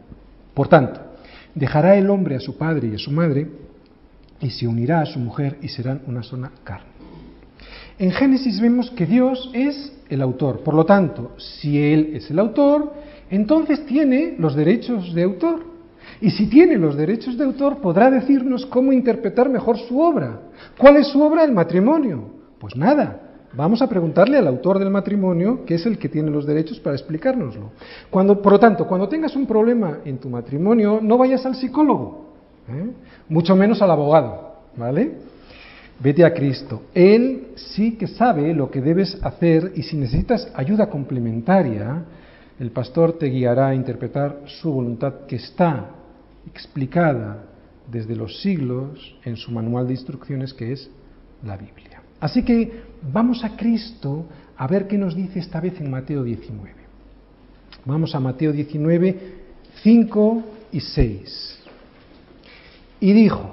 Por 0.58 0.70
tanto, 0.70 1.00
dejará 1.54 1.98
el 1.98 2.10
hombre 2.10 2.36
a 2.36 2.40
su 2.40 2.58
padre 2.58 2.88
y 2.88 2.96
a 2.96 2.98
su 2.98 3.12
madre 3.12 3.48
y 4.42 4.50
se 4.50 4.66
unirá 4.66 5.02
a 5.02 5.06
su 5.06 5.20
mujer 5.20 5.60
y 5.62 5.68
serán 5.68 6.02
una 6.08 6.24
sola 6.24 6.50
carne. 6.64 6.88
En 8.00 8.10
Génesis 8.10 8.60
vemos 8.60 8.90
que 8.90 9.06
Dios 9.06 9.52
es 9.54 9.94
el 10.10 10.20
autor. 10.20 10.62
Por 10.62 10.74
lo 10.74 10.84
tanto, 10.84 11.36
si 11.38 11.78
Él 11.78 12.10
es 12.16 12.32
el 12.32 12.40
autor, 12.40 12.92
entonces 13.30 13.86
tiene 13.86 14.34
los 14.40 14.56
derechos 14.56 15.14
de 15.14 15.22
autor. 15.22 15.64
Y 16.22 16.32
si 16.32 16.48
tiene 16.48 16.76
los 16.80 16.98
derechos 16.98 17.38
de 17.38 17.44
autor, 17.44 17.78
podrá 17.78 18.10
decirnos 18.10 18.66
cómo 18.66 18.92
interpretar 18.92 19.50
mejor 19.50 19.78
su 19.78 20.02
obra. 20.02 20.42
¿Cuál 20.76 20.98
es 20.98 21.10
su 21.10 21.22
obra? 21.22 21.44
El 21.44 21.52
matrimonio. 21.52 22.32
Pues 22.58 22.76
nada, 22.76 23.27
vamos 23.54 23.82
a 23.82 23.88
preguntarle 23.88 24.38
al 24.38 24.48
autor 24.48 24.80
del 24.80 24.90
matrimonio, 24.90 25.66
que 25.66 25.76
es 25.76 25.86
el 25.86 25.98
que 25.98 26.10
tiene 26.10 26.30
los 26.30 26.46
derechos 26.46 26.80
para 26.80 26.96
explicárnoslo. 26.96 27.72
Cuando, 28.10 28.42
por 28.42 28.54
lo 28.54 28.60
tanto, 28.60 28.88
cuando 28.88 29.08
tengas 29.08 29.36
un 29.36 29.46
problema 29.46 30.00
en 30.06 30.18
tu 30.18 30.30
matrimonio, 30.30 31.00
no 31.02 31.18
vayas 31.18 31.46
al 31.46 31.56
psicólogo, 31.56 32.34
¿eh? 32.70 32.90
mucho 33.30 33.56
menos 33.56 33.82
al 33.82 33.92
abogado, 33.92 34.56
¿vale? 34.76 35.14
Vete 36.00 36.24
a 36.24 36.34
Cristo. 36.34 36.84
Él 36.94 37.48
sí 37.56 37.98
que 37.98 38.08
sabe 38.08 38.54
lo 38.54 38.70
que 38.70 38.82
debes 38.82 39.18
hacer 39.24 39.72
y 39.76 39.82
si 39.82 39.98
necesitas 39.98 40.52
ayuda 40.54 40.90
complementaria, 40.90 42.04
el 42.60 42.72
pastor 42.72 43.18
te 43.18 43.28
guiará 43.28 43.70
a 43.70 43.76
interpretar 43.76 44.42
su 44.46 44.72
voluntad 44.72 45.26
que 45.28 45.38
está 45.38 45.92
explicada 46.48 47.44
desde 47.90 48.16
los 48.16 48.42
siglos 48.42 49.16
en 49.24 49.38
su 49.38 49.52
manual 49.52 49.88
de 49.88 49.94
instrucciones 49.94 50.54
que 50.54 50.72
es 50.72 50.90
la 51.44 51.58
Biblia. 51.58 51.97
Así 52.20 52.44
que 52.44 52.84
vamos 53.12 53.44
a 53.44 53.56
Cristo 53.56 54.26
a 54.58 54.68
ver 54.68 54.88
qué 54.88 54.98
nos 54.98 55.16
dice 55.16 55.40
esta 55.40 55.60
vez 55.60 55.80
en 55.80 55.92
Mateo 55.92 56.24
19. 56.24 56.72
Vamos 57.86 58.16
a 58.16 58.20
Mateo 58.20 58.52
19, 58.52 59.34
5 59.84 60.44
y 60.72 60.80
6. 60.80 61.60
Y 63.00 63.14
dijo, 63.14 63.52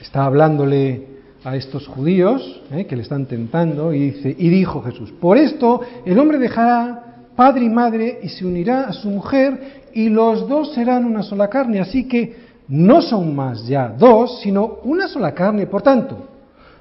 está 0.00 0.24
hablándole 0.24 1.06
a 1.44 1.56
estos 1.56 1.86
judíos 1.86 2.62
eh, 2.70 2.86
que 2.86 2.96
le 2.96 3.02
están 3.02 3.26
tentando 3.26 3.92
y 3.92 4.10
dice, 4.10 4.34
y 4.38 4.48
dijo 4.48 4.82
Jesús, 4.82 5.12
por 5.12 5.38
esto 5.38 5.80
el 6.04 6.18
hombre 6.18 6.38
dejará 6.38 7.28
padre 7.36 7.64
y 7.64 7.70
madre 7.70 8.20
y 8.22 8.28
se 8.28 8.44
unirá 8.44 8.84
a 8.84 8.92
su 8.92 9.08
mujer 9.08 9.82
y 9.94 10.08
los 10.08 10.48
dos 10.48 10.74
serán 10.74 11.04
una 11.04 11.22
sola 11.22 11.48
carne, 11.48 11.80
así 11.80 12.06
que 12.06 12.50
no 12.68 13.02
son 13.02 13.34
más 13.34 13.66
ya 13.66 13.88
dos, 13.88 14.40
sino 14.42 14.78
una 14.84 15.08
sola 15.08 15.34
carne. 15.34 15.66
Por 15.66 15.82
tanto, 15.82 16.28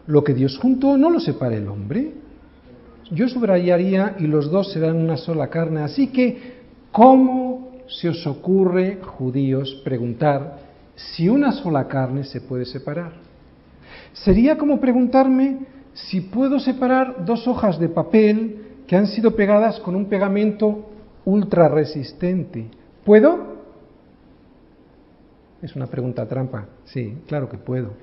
lo 0.10 0.24
que 0.24 0.34
Dios 0.34 0.58
juntó 0.58 0.98
no 0.98 1.12
lo 1.12 1.20
separa 1.20 1.56
el 1.56 1.68
hombre. 1.68 2.14
Yo 3.12 3.30
subrayaría 3.30 4.16
y 4.18 4.26
los 4.26 4.50
dos 4.50 4.72
serán 4.74 4.98
una 4.98 5.18
sola 5.18 5.50
carne, 5.50 5.82
así 5.82 6.08
que 6.08 6.58
¿cómo 6.92 7.70
se 7.88 8.10
os 8.10 8.26
ocurre, 8.26 8.98
judíos, 9.02 9.82
preguntar 9.84 10.58
si 10.96 11.30
una 11.30 11.52
sola 11.52 11.88
carne 11.88 12.24
se 12.24 12.42
puede 12.42 12.66
separar. 12.66 13.14
Sería 14.14 14.58
como 14.58 14.80
preguntarme 14.80 15.60
si 15.94 16.22
puedo 16.22 16.60
separar 16.60 17.24
dos 17.24 17.48
hojas 17.48 17.80
de 17.80 17.90
papel 17.90 18.66
que 18.88 18.96
han 18.96 19.08
sido 19.08 19.36
pegadas 19.36 19.80
con 19.80 19.96
un 19.96 20.06
pegamento 20.06 20.90
ultra 21.26 21.68
resistente. 21.68 22.68
¿Puedo? 23.06 23.60
Es 25.62 25.76
una 25.76 25.86
pregunta 25.88 26.28
trampa. 26.28 26.66
Sí, 26.86 27.16
claro 27.28 27.48
que 27.48 27.58
puedo. 27.58 27.94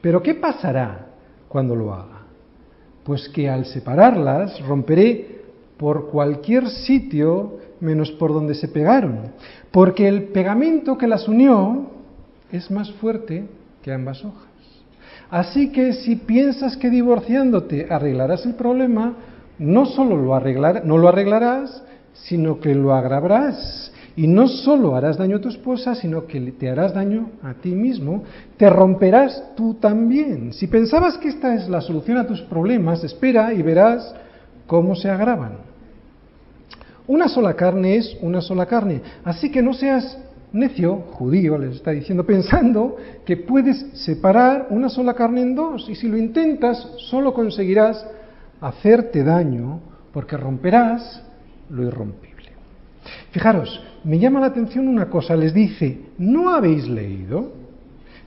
Pero 0.00 0.22
¿qué 0.22 0.34
pasará 0.34 1.13
cuando 1.54 1.76
lo 1.76 1.94
haga? 1.94 2.22
Pues 3.04 3.28
que 3.28 3.48
al 3.48 3.64
separarlas 3.66 4.60
romperé 4.66 5.42
por 5.76 6.10
cualquier 6.10 6.68
sitio 6.68 7.58
menos 7.78 8.10
por 8.10 8.32
donde 8.32 8.56
se 8.56 8.66
pegaron. 8.66 9.30
Porque 9.70 10.08
el 10.08 10.24
pegamento 10.24 10.98
que 10.98 11.06
las 11.06 11.28
unió 11.28 11.90
es 12.50 12.72
más 12.72 12.90
fuerte 12.94 13.44
que 13.82 13.92
ambas 13.92 14.24
hojas. 14.24 14.48
Así 15.30 15.70
que 15.70 15.92
si 15.92 16.16
piensas 16.16 16.76
que 16.76 16.90
divorciándote 16.90 17.86
arreglarás 17.88 18.44
el 18.46 18.56
problema, 18.56 19.14
no 19.56 19.86
solo 19.86 20.16
lo 20.16 20.34
arreglar, 20.34 20.84
no 20.84 20.98
lo 20.98 21.08
arreglarás, 21.08 21.84
sino 22.14 22.58
que 22.58 22.74
lo 22.74 22.92
agravarás. 22.92 23.92
Y 24.16 24.28
no 24.28 24.46
solo 24.46 24.94
harás 24.94 25.18
daño 25.18 25.38
a 25.38 25.40
tu 25.40 25.48
esposa, 25.48 25.94
sino 25.94 26.26
que 26.26 26.40
te 26.52 26.70
harás 26.70 26.94
daño 26.94 27.30
a 27.42 27.54
ti 27.54 27.74
mismo, 27.74 28.22
te 28.56 28.70
romperás 28.70 29.42
tú 29.56 29.74
también. 29.74 30.52
Si 30.52 30.68
pensabas 30.68 31.18
que 31.18 31.28
esta 31.28 31.54
es 31.54 31.68
la 31.68 31.80
solución 31.80 32.18
a 32.18 32.26
tus 32.26 32.40
problemas, 32.42 33.02
espera 33.02 33.52
y 33.52 33.62
verás 33.62 34.14
cómo 34.66 34.94
se 34.94 35.10
agravan. 35.10 35.58
Una 37.06 37.28
sola 37.28 37.54
carne 37.54 37.96
es 37.96 38.16
una 38.22 38.40
sola 38.40 38.66
carne, 38.66 39.02
así 39.24 39.50
que 39.50 39.62
no 39.62 39.74
seas 39.74 40.16
necio, 40.52 40.96
judío, 41.12 41.58
les 41.58 41.76
está 41.76 41.90
diciendo, 41.90 42.24
pensando 42.26 42.96
que 43.26 43.36
puedes 43.36 43.84
separar 44.04 44.68
una 44.70 44.88
sola 44.88 45.14
carne 45.14 45.42
en 45.42 45.54
dos 45.54 45.88
y 45.88 45.96
si 45.96 46.08
lo 46.08 46.16
intentas 46.16 46.78
solo 46.98 47.34
conseguirás 47.34 48.06
hacerte 48.60 49.24
daño 49.24 49.80
porque 50.12 50.36
romperás 50.36 51.22
lo 51.68 51.82
irrompible. 51.82 52.52
Fijaros, 53.32 53.82
me 54.04 54.18
llama 54.18 54.40
la 54.40 54.46
atención 54.46 54.88
una 54.88 55.08
cosa, 55.08 55.36
les 55.36 55.54
dice, 55.54 55.98
¿no 56.18 56.50
habéis 56.50 56.86
leído? 56.88 57.52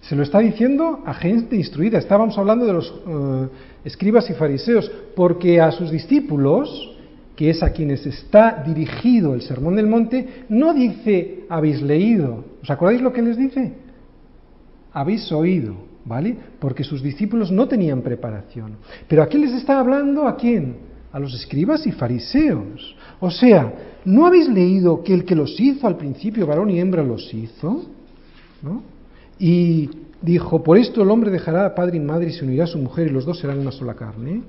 Se 0.01 0.15
lo 0.15 0.23
está 0.23 0.39
diciendo 0.39 1.01
a 1.05 1.13
gente 1.13 1.55
instruida, 1.55 1.97
estábamos 1.97 2.37
hablando 2.37 2.65
de 2.65 2.73
los 2.73 2.93
eh, 3.07 3.47
escribas 3.85 4.29
y 4.29 4.33
fariseos, 4.33 4.91
porque 5.15 5.59
a 5.59 5.71
sus 5.71 5.91
discípulos 5.91 6.97
que 7.37 7.51
es 7.51 7.61
a 7.61 7.71
quienes 7.71 8.03
está 8.05 8.63
dirigido 8.65 9.35
el 9.35 9.43
Sermón 9.43 9.75
del 9.75 9.85
Monte, 9.85 10.45
no 10.49 10.73
dice 10.73 11.45
habéis 11.49 11.83
leído. 11.83 12.43
¿Os 12.63 12.69
acordáis 12.69 12.99
lo 12.99 13.13
que 13.13 13.21
les 13.21 13.37
dice? 13.37 13.73
Habéis 14.91 15.31
oído, 15.31 15.75
¿vale? 16.03 16.35
Porque 16.59 16.83
sus 16.83 17.03
discípulos 17.03 17.51
no 17.51 17.67
tenían 17.67 18.01
preparación. 18.01 18.77
Pero 19.07 19.21
aquí 19.21 19.37
les 19.37 19.53
está 19.53 19.79
hablando 19.79 20.27
a 20.27 20.35
quién? 20.35 20.77
A 21.11 21.19
los 21.19 21.33
escribas 21.33 21.87
y 21.87 21.91
fariseos. 21.91 22.95
O 23.19 23.31
sea, 23.31 23.73
¿no 24.05 24.25
habéis 24.25 24.49
leído 24.49 25.03
que 25.03 25.13
el 25.13 25.25
que 25.25 25.35
los 25.35 25.59
hizo 25.59 25.87
al 25.87 25.97
principio, 25.97 26.45
varón 26.45 26.69
y 26.69 26.79
hembra, 26.79 27.03
los 27.03 27.33
hizo? 27.33 27.85
¿No? 28.61 28.83
Y 29.39 29.89
dijo, 30.21 30.63
por 30.63 30.77
esto 30.77 31.01
el 31.03 31.11
hombre 31.11 31.31
dejará 31.31 31.65
a 31.65 31.75
padre 31.75 31.97
y 31.97 31.99
madre 31.99 32.29
y 32.29 32.33
se 32.33 32.45
unirá 32.45 32.65
a 32.65 32.67
su 32.67 32.77
mujer 32.77 33.07
y 33.07 33.11
los 33.11 33.25
dos 33.25 33.39
serán 33.39 33.59
una 33.59 33.71
sola 33.71 33.93
carne. 33.93 34.41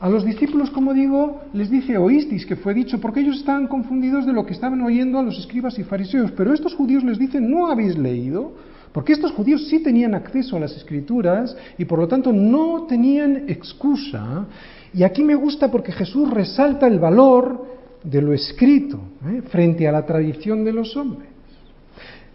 A 0.00 0.08
los 0.08 0.24
discípulos, 0.24 0.70
como 0.70 0.92
digo, 0.92 1.40
les 1.54 1.70
dice 1.70 1.96
oísteis 1.96 2.44
que 2.44 2.56
fue 2.56 2.74
dicho, 2.74 3.00
porque 3.00 3.20
ellos 3.20 3.38
estaban 3.38 3.68
confundidos 3.68 4.26
de 4.26 4.32
lo 4.32 4.44
que 4.44 4.52
estaban 4.52 4.82
oyendo 4.82 5.18
a 5.18 5.22
los 5.22 5.38
escribas 5.38 5.78
y 5.78 5.84
fariseos. 5.84 6.32
Pero 6.32 6.52
estos 6.52 6.74
judíos 6.74 7.04
les 7.04 7.18
dicen, 7.18 7.50
no 7.50 7.68
habéis 7.68 7.96
leído, 7.96 8.52
porque 8.92 9.12
estos 9.12 9.32
judíos 9.32 9.66
sí 9.68 9.80
tenían 9.80 10.14
acceso 10.14 10.56
a 10.56 10.60
las 10.60 10.76
escrituras 10.76 11.56
y 11.78 11.84
por 11.84 12.00
lo 12.00 12.08
tanto 12.08 12.32
no 12.32 12.86
tenían 12.86 13.48
excusa. 13.48 14.46
Y 14.94 15.02
aquí 15.02 15.24
me 15.24 15.34
gusta 15.34 15.70
porque 15.70 15.90
Jesús 15.90 16.30
resalta 16.30 16.86
el 16.86 17.00
valor 17.00 17.66
de 18.04 18.22
lo 18.22 18.32
escrito 18.32 19.00
¿eh? 19.26 19.42
frente 19.48 19.88
a 19.88 19.92
la 19.92 20.06
tradición 20.06 20.64
de 20.64 20.72
los 20.72 20.96
hombres. 20.96 21.28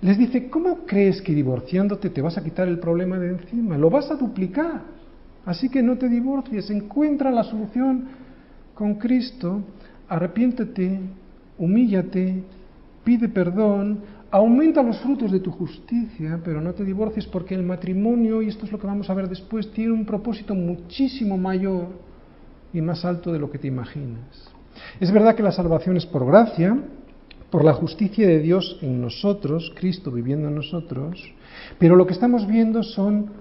Les 0.02 0.18
dice, 0.18 0.50
¿cómo 0.50 0.80
crees 0.86 1.22
que 1.22 1.34
divorciándote 1.34 2.10
te 2.10 2.22
vas 2.22 2.38
a 2.38 2.44
quitar 2.44 2.68
el 2.68 2.80
problema 2.80 3.18
de 3.18 3.30
encima? 3.30 3.78
Lo 3.78 3.90
vas 3.90 4.12
a 4.12 4.16
duplicar. 4.16 4.82
Así 5.46 5.70
que 5.70 5.82
no 5.82 5.98
te 5.98 6.10
divorcies, 6.10 6.70
encuentra 6.70 7.32
la 7.32 7.44
solución 7.44 8.08
con 8.74 8.96
Cristo, 8.96 9.62
arrepiéntete, 10.08 11.00
humíllate, 11.58 12.44
pide 13.04 13.30
perdón, 13.30 14.00
aumenta 14.32 14.84
los 14.84 15.00
frutos 15.00 15.32
de 15.32 15.40
tu 15.40 15.52
justicia, 15.52 16.40
pero 16.44 16.62
no 16.62 16.74
te 16.74 16.84
divorcies 16.84 17.26
porque 17.26 17.56
el 17.56 17.64
matrimonio, 17.64 18.42
y 18.42 18.50
esto 18.50 18.66
es 18.66 18.72
lo 18.72 18.80
que 18.80 18.88
vamos 18.88 19.10
a 19.10 19.14
ver 19.14 19.30
después, 19.30 19.72
tiene 19.72 19.94
un 19.94 20.06
propósito 20.06 20.54
muchísimo 20.56 21.38
mayor 21.38 22.09
y 22.74 22.82
más 22.82 23.06
alto 23.06 23.32
de 23.32 23.40
lo 23.40 23.50
que 23.50 23.60
te 23.60 23.68
imaginas. 23.68 24.52
Es 25.00 25.12
verdad 25.12 25.36
que 25.36 25.44
la 25.44 25.52
salvación 25.52 25.98
es 25.98 26.06
por 26.06 26.26
gracia, 26.26 26.78
por 27.50 27.66
la 27.66 27.74
justicia 27.74 28.28
de 28.28 28.40
Dios 28.40 28.78
en 28.82 29.02
nosotros, 29.02 29.72
Cristo 29.76 30.12
viviendo 30.12 30.48
en 30.48 30.56
nosotros, 30.56 31.34
pero 31.78 31.96
lo 31.96 32.06
que 32.06 32.14
estamos 32.14 32.48
viendo 32.48 32.84
son 32.84 33.32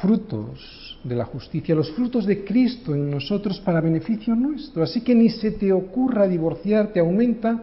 frutos 0.00 0.98
de 1.04 1.14
la 1.14 1.24
justicia, 1.24 1.74
los 1.74 1.92
frutos 1.92 2.26
de 2.26 2.44
Cristo 2.44 2.94
en 2.94 3.10
nosotros 3.10 3.60
para 3.60 3.80
beneficio 3.80 4.34
nuestro. 4.34 4.82
Así 4.82 5.02
que 5.02 5.14
ni 5.14 5.30
se 5.30 5.52
te 5.52 5.72
ocurra 5.72 6.26
divorciarte, 6.26 6.98
aumenta 6.98 7.62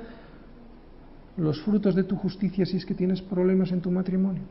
los 1.38 1.62
frutos 1.62 1.96
de 1.96 2.04
tu 2.04 2.16
justicia 2.16 2.66
si 2.66 2.78
es 2.78 2.86
que 2.86 2.94
tienes 2.94 3.22
problemas 3.22 3.72
en 3.72 3.82
tu 3.82 3.92
matrimonio. 3.92 4.44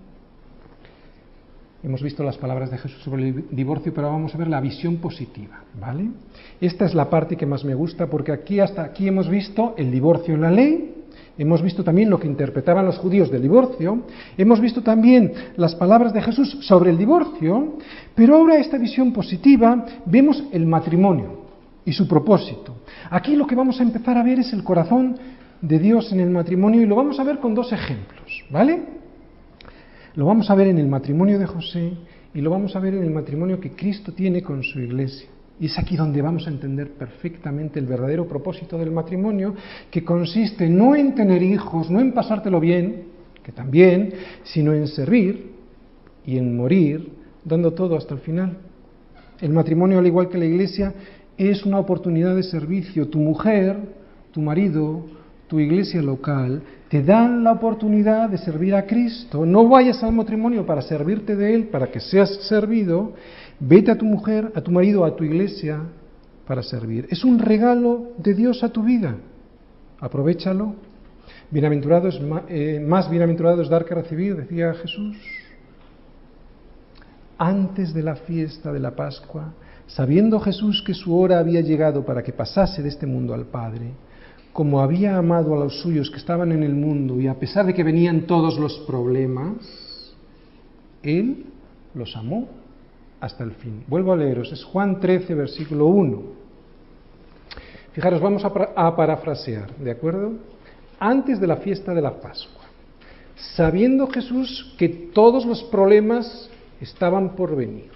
Hemos 1.83 2.03
visto 2.03 2.23
las 2.23 2.37
palabras 2.37 2.71
de 2.71 2.77
Jesús 2.77 3.03
sobre 3.03 3.29
el 3.29 3.45
divorcio, 3.51 3.95
pero 3.95 4.11
vamos 4.11 4.35
a 4.35 4.39
ver 4.39 4.49
la 4.49 4.61
visión 4.61 4.99
positiva, 4.99 5.61
¿vale? 5.81 6.11
Esta 6.61 6.85
es 6.85 6.95
la 6.95 7.09
parte 7.09 7.37
que 7.37 7.47
más 7.47 7.65
me 7.65 7.75
gusta 7.75 8.07
porque 8.07 8.33
aquí 8.33 8.61
hasta 8.61 8.83
aquí 8.83 9.09
hemos 9.09 9.31
visto 9.31 9.75
el 9.79 9.91
divorcio 9.91 10.35
en 10.35 10.43
la 10.43 10.51
ley, 10.51 10.95
hemos 11.39 11.63
visto 11.63 11.83
también 11.83 12.11
lo 12.11 12.21
que 12.21 12.27
interpretaban 12.27 12.85
los 12.85 12.99
judíos 12.99 13.31
del 13.31 13.41
divorcio, 13.41 14.03
hemos 14.37 14.61
visto 14.61 14.83
también 14.83 15.33
las 15.57 15.75
palabras 15.75 16.13
de 16.13 16.21
Jesús 16.21 16.59
sobre 16.61 16.91
el 16.91 16.99
divorcio, 16.99 17.79
pero 18.15 18.37
ahora 18.37 18.59
esta 18.59 18.77
visión 18.77 19.15
positiva 19.15 19.87
vemos 20.05 20.45
el 20.53 20.67
matrimonio 20.67 21.47
y 21.87 21.95
su 21.95 22.07
propósito. 22.07 22.75
Aquí 23.09 23.37
lo 23.37 23.47
que 23.47 23.55
vamos 23.55 23.81
a 23.81 23.85
empezar 23.85 24.19
a 24.19 24.23
ver 24.23 24.41
es 24.41 24.53
el 24.53 24.63
corazón 24.63 25.17
de 25.63 25.79
Dios 25.79 26.13
en 26.13 26.21
el 26.21 26.29
matrimonio 26.29 26.83
y 26.83 26.87
lo 26.87 26.97
vamos 26.97 27.19
a 27.19 27.25
ver 27.25 27.39
con 27.39 27.55
dos 27.55 27.73
ejemplos, 27.73 28.45
¿vale? 28.51 29.00
Lo 30.21 30.27
vamos 30.27 30.51
a 30.51 30.55
ver 30.55 30.67
en 30.67 30.77
el 30.77 30.87
matrimonio 30.87 31.39
de 31.39 31.47
José 31.47 31.93
y 32.35 32.43
lo 32.43 32.51
vamos 32.51 32.77
a 32.77 32.79
ver 32.79 32.93
en 32.93 33.05
el 33.05 33.11
matrimonio 33.11 33.59
que 33.59 33.71
Cristo 33.71 34.13
tiene 34.13 34.43
con 34.43 34.63
su 34.63 34.79
iglesia. 34.79 35.31
Y 35.59 35.65
es 35.65 35.79
aquí 35.79 35.97
donde 35.97 36.21
vamos 36.21 36.47
a 36.47 36.51
entender 36.51 36.91
perfectamente 36.91 37.81
el 37.81 37.87
verdadero 37.87 38.29
propósito 38.29 38.77
del 38.77 38.91
matrimonio, 38.91 39.55
que 39.91 40.05
consiste 40.05 40.69
no 40.69 40.95
en 40.95 41.15
tener 41.15 41.43
hijos, 41.43 41.91
no 41.91 42.01
en 42.01 42.13
pasártelo 42.13 42.61
bien, 42.61 43.05
que 43.43 43.51
también, 43.51 44.13
sino 44.43 44.75
en 44.75 44.89
servir 44.89 45.53
y 46.27 46.37
en 46.37 46.55
morir, 46.55 47.13
dando 47.43 47.73
todo 47.73 47.97
hasta 47.97 48.13
el 48.13 48.21
final. 48.21 48.59
El 49.41 49.55
matrimonio, 49.55 50.01
al 50.01 50.07
igual 50.07 50.29
que 50.29 50.37
la 50.37 50.45
iglesia, 50.45 50.93
es 51.39 51.65
una 51.65 51.79
oportunidad 51.79 52.37
de 52.37 52.43
servicio. 52.43 53.09
Tu 53.09 53.19
mujer, 53.19 53.75
tu 54.33 54.43
marido, 54.43 55.03
tu 55.51 55.59
iglesia 55.59 56.01
local, 56.01 56.63
te 56.89 57.03
dan 57.03 57.43
la 57.43 57.51
oportunidad 57.51 58.31
de 58.31 58.39
servir 58.39 58.73
a 58.73 58.87
Cristo. 58.87 59.45
No 59.45 59.69
vayas 59.69 60.01
al 60.05 60.13
matrimonio 60.13 60.65
para 60.65 60.81
servirte 60.81 61.35
de 61.35 61.53
Él, 61.53 61.65
para 61.65 61.89
que 61.91 61.99
seas 61.99 62.31
servido. 62.47 63.15
Vete 63.59 63.91
a 63.91 63.99
tu 63.99 64.05
mujer, 64.05 64.53
a 64.55 64.61
tu 64.61 64.71
marido, 64.71 65.05
a 65.05 65.17
tu 65.17 65.25
iglesia 65.25 65.81
para 66.47 66.63
servir. 66.63 67.09
Es 67.11 67.25
un 67.25 67.41
regalo 67.41 68.13
de 68.17 68.33
Dios 68.35 68.63
a 68.63 68.69
tu 68.69 68.85
vida. 68.85 69.17
Aprovechalo. 69.99 70.77
Bienaventurado 71.51 72.07
es 72.07 72.21
eh, 72.49 72.79
más 72.87 73.11
bienaventurado 73.11 73.61
es 73.61 73.69
dar 73.69 73.85
que 73.85 73.97
recibir, 73.97 74.37
decía 74.37 74.73
Jesús. 74.75 75.17
Antes 77.39 77.93
de 77.93 78.05
la 78.05 78.15
fiesta 78.15 78.73
de 78.73 78.79
la 78.79 78.95
Pascua, 78.95 79.53
sabiendo 79.89 80.39
Jesús 80.39 80.81
que 80.87 80.95
su 80.95 81.19
hora 81.19 81.41
había 81.41 81.61
llegado 81.61 82.05
para 82.05 82.23
que 82.23 82.33
pasase 82.33 82.83
de 82.83 82.89
este 82.89 83.07
mundo 83.07 83.35
al 83.35 83.47
Padre, 83.47 83.95
como 84.61 84.83
había 84.83 85.17
amado 85.17 85.55
a 85.55 85.59
los 85.59 85.81
suyos 85.81 86.11
que 86.11 86.19
estaban 86.19 86.53
en 86.53 86.63
el 86.63 86.75
mundo 86.75 87.19
y 87.19 87.27
a 87.27 87.35
pesar 87.39 87.65
de 87.65 87.73
que 87.73 87.83
venían 87.83 88.27
todos 88.27 88.59
los 88.59 88.79
problemas, 88.81 90.13
Él 91.03 91.47
los 91.95 92.15
amó 92.15 92.47
hasta 93.23 93.43
el 93.43 93.53
fin. 93.53 93.85
Vuelvo 93.87 94.13
a 94.13 94.17
leeros, 94.17 94.53
es 94.53 94.63
Juan 94.63 95.01
13, 95.01 95.35
versículo 95.35 95.87
1. 95.87 96.23
Fijaros, 97.93 98.21
vamos 98.21 98.45
a, 98.45 98.49
a 98.49 98.95
parafrasear, 98.95 99.75
¿de 99.77 99.93
acuerdo? 99.93 100.33
Antes 100.99 101.41
de 101.41 101.47
la 101.47 101.57
fiesta 101.57 101.95
de 101.95 102.03
la 102.03 102.21
Pascua, 102.21 102.65
sabiendo 103.57 104.09
Jesús 104.09 104.75
que 104.77 104.91
todos 104.91 105.47
los 105.47 105.63
problemas 105.65 106.51
estaban 106.83 107.35
por 107.35 107.57
venir, 107.57 107.89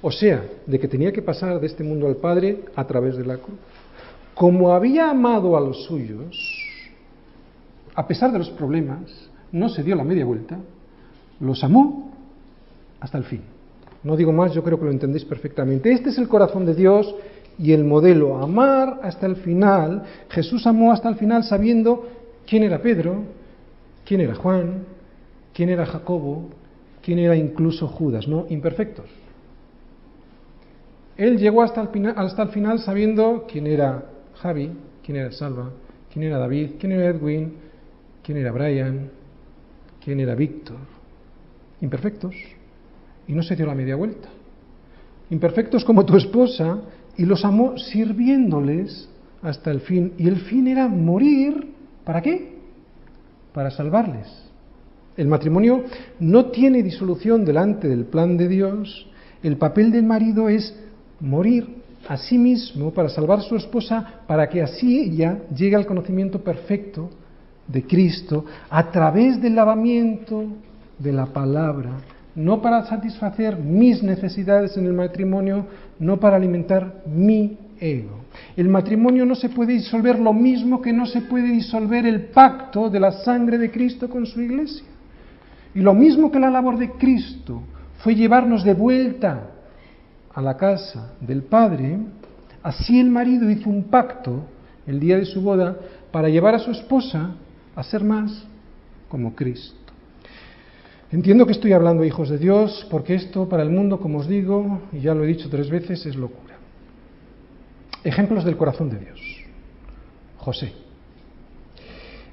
o 0.00 0.10
sea, 0.10 0.44
de 0.66 0.80
que 0.80 0.88
tenía 0.88 1.12
que 1.12 1.22
pasar 1.22 1.60
de 1.60 1.68
este 1.68 1.84
mundo 1.84 2.08
al 2.08 2.16
Padre 2.16 2.64
a 2.74 2.84
través 2.84 3.16
de 3.16 3.24
la 3.24 3.36
cruz 3.36 3.60
como 4.34 4.72
había 4.72 5.10
amado 5.10 5.56
a 5.56 5.60
los 5.60 5.84
suyos, 5.84 6.36
a 7.94 8.06
pesar 8.06 8.32
de 8.32 8.38
los 8.38 8.50
problemas, 8.50 9.30
no 9.52 9.68
se 9.68 9.82
dio 9.82 9.94
la 9.94 10.04
media 10.04 10.24
vuelta, 10.24 10.58
los 11.40 11.62
amó 11.62 12.12
hasta 13.00 13.18
el 13.18 13.24
fin. 13.24 13.42
No 14.02 14.16
digo 14.16 14.32
más, 14.32 14.52
yo 14.52 14.62
creo 14.62 14.78
que 14.78 14.86
lo 14.86 14.90
entendéis 14.90 15.24
perfectamente. 15.24 15.92
Este 15.92 16.10
es 16.10 16.18
el 16.18 16.28
corazón 16.28 16.66
de 16.66 16.74
Dios 16.74 17.14
y 17.58 17.72
el 17.72 17.84
modelo, 17.84 18.38
amar 18.38 19.00
hasta 19.02 19.26
el 19.26 19.36
final. 19.36 20.02
Jesús 20.30 20.66
amó 20.66 20.92
hasta 20.92 21.08
el 21.08 21.16
final 21.16 21.44
sabiendo 21.44 22.08
quién 22.46 22.62
era 22.62 22.80
Pedro, 22.80 23.22
quién 24.04 24.20
era 24.20 24.34
Juan, 24.34 24.84
quién 25.52 25.68
era 25.68 25.86
Jacobo, 25.86 26.50
quién 27.02 27.18
era 27.18 27.36
incluso 27.36 27.86
Judas, 27.88 28.26
¿no? 28.26 28.46
Imperfectos. 28.48 29.06
Él 31.16 31.38
llegó 31.38 31.62
hasta 31.62 31.82
el, 31.82 31.88
final, 31.88 32.14
hasta 32.16 32.42
el 32.42 32.48
final 32.48 32.78
sabiendo 32.78 33.46
quién 33.46 33.66
era 33.66 34.11
Javi, 34.42 34.70
quién 35.04 35.18
era 35.18 35.30
Salva, 35.30 35.70
quién 36.12 36.24
era 36.24 36.38
David, 36.38 36.72
quién 36.80 36.92
era 36.92 37.06
Edwin, 37.06 37.52
quién 38.24 38.38
era 38.38 38.50
Brian, 38.50 39.08
quién 40.04 40.18
era 40.18 40.34
Víctor. 40.34 40.78
Imperfectos. 41.80 42.34
Y 43.28 43.34
no 43.34 43.42
se 43.44 43.54
dio 43.54 43.66
la 43.66 43.74
media 43.74 43.94
vuelta. 43.94 44.28
Imperfectos 45.30 45.84
como 45.84 46.04
tu 46.04 46.16
esposa 46.16 46.80
y 47.16 47.24
los 47.24 47.44
amó 47.44 47.78
sirviéndoles 47.78 49.08
hasta 49.42 49.70
el 49.70 49.80
fin. 49.80 50.14
Y 50.18 50.26
el 50.26 50.40
fin 50.40 50.66
era 50.66 50.88
morir. 50.88 51.68
¿Para 52.04 52.20
qué? 52.20 52.58
Para 53.54 53.70
salvarles. 53.70 54.26
El 55.16 55.28
matrimonio 55.28 55.84
no 56.18 56.46
tiene 56.46 56.82
disolución 56.82 57.44
delante 57.44 57.88
del 57.88 58.06
plan 58.06 58.36
de 58.36 58.48
Dios. 58.48 59.06
El 59.42 59.56
papel 59.56 59.92
del 59.92 60.02
marido 60.02 60.48
es 60.48 60.74
morir 61.20 61.81
a 62.08 62.16
sí 62.16 62.38
mismo 62.38 62.90
para 62.92 63.08
salvar 63.08 63.38
a 63.38 63.42
su 63.42 63.56
esposa, 63.56 64.22
para 64.26 64.48
que 64.48 64.62
así 64.62 65.00
ella 65.00 65.38
llegue 65.54 65.76
al 65.76 65.86
conocimiento 65.86 66.42
perfecto 66.42 67.10
de 67.66 67.84
Cristo 67.84 68.44
a 68.68 68.90
través 68.90 69.40
del 69.40 69.54
lavamiento 69.54 70.44
de 70.98 71.12
la 71.12 71.26
palabra, 71.26 71.90
no 72.34 72.60
para 72.60 72.84
satisfacer 72.86 73.56
mis 73.56 74.02
necesidades 74.02 74.76
en 74.76 74.86
el 74.86 74.92
matrimonio, 74.92 75.66
no 75.98 76.18
para 76.18 76.36
alimentar 76.36 77.02
mi 77.06 77.56
ego. 77.78 78.20
El 78.56 78.68
matrimonio 78.68 79.26
no 79.26 79.34
se 79.34 79.48
puede 79.48 79.74
disolver 79.74 80.18
lo 80.18 80.32
mismo 80.32 80.80
que 80.80 80.92
no 80.92 81.06
se 81.06 81.22
puede 81.22 81.48
disolver 81.48 82.06
el 82.06 82.26
pacto 82.26 82.88
de 82.88 83.00
la 83.00 83.12
sangre 83.12 83.58
de 83.58 83.70
Cristo 83.70 84.08
con 84.08 84.26
su 84.26 84.40
iglesia. 84.40 84.86
Y 85.74 85.80
lo 85.80 85.94
mismo 85.94 86.30
que 86.30 86.38
la 86.38 86.50
labor 86.50 86.78
de 86.78 86.90
Cristo 86.92 87.62
fue 87.98 88.14
llevarnos 88.14 88.64
de 88.64 88.74
vuelta 88.74 89.51
a 90.34 90.40
la 90.40 90.56
casa 90.56 91.12
del 91.20 91.42
padre, 91.42 91.98
así 92.62 92.98
el 92.98 93.10
marido 93.10 93.50
hizo 93.50 93.68
un 93.68 93.84
pacto 93.84 94.44
el 94.86 94.98
día 94.98 95.16
de 95.16 95.24
su 95.24 95.40
boda 95.40 95.76
para 96.10 96.28
llevar 96.28 96.54
a 96.54 96.58
su 96.58 96.70
esposa 96.70 97.36
a 97.74 97.82
ser 97.82 98.04
más 98.04 98.44
como 99.08 99.34
Cristo. 99.34 99.76
Entiendo 101.10 101.44
que 101.44 101.52
estoy 101.52 101.72
hablando, 101.72 102.04
hijos 102.04 102.30
de 102.30 102.38
Dios, 102.38 102.86
porque 102.90 103.14
esto 103.14 103.46
para 103.46 103.62
el 103.62 103.68
mundo, 103.68 104.00
como 104.00 104.18
os 104.18 104.28
digo, 104.28 104.80
y 104.92 105.00
ya 105.00 105.14
lo 105.14 105.24
he 105.24 105.26
dicho 105.26 105.50
tres 105.50 105.68
veces, 105.68 106.06
es 106.06 106.16
locura. 106.16 106.54
Ejemplos 108.02 108.44
del 108.44 108.56
corazón 108.56 108.88
de 108.88 108.98
Dios. 108.98 109.20
José, 110.38 110.72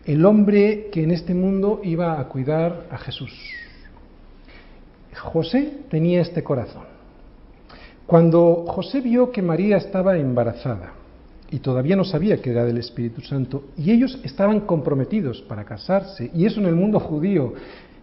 el 0.06 0.26
hombre 0.26 0.88
que 0.92 1.04
en 1.04 1.12
este 1.12 1.34
mundo 1.34 1.82
iba 1.84 2.20
a 2.20 2.28
cuidar 2.30 2.88
a 2.90 2.98
Jesús. 2.98 3.32
José 5.14 5.82
tenía 5.90 6.22
este 6.22 6.42
corazón. 6.42 6.89
Cuando 8.10 8.66
José 8.68 9.02
vio 9.02 9.32
que 9.32 9.44
María 9.44 9.78
estaba 9.78 10.18
embarazada 10.18 10.94
y 11.52 11.60
todavía 11.60 11.96
no 11.96 12.04
sabía 12.04 12.42
que 12.42 12.50
era 12.50 12.66
del 12.66 12.80
Espíritu 12.80 13.22
Santo, 13.22 13.66
y 13.78 13.92
ellos 13.92 14.20
estaban 14.24 14.62
comprometidos 14.62 15.44
para 15.44 15.64
casarse, 15.64 16.32
y 16.34 16.48
eso 16.48 16.60
en 16.60 16.66
el 16.66 16.76
mundo 16.76 17.00
judío 17.00 17.54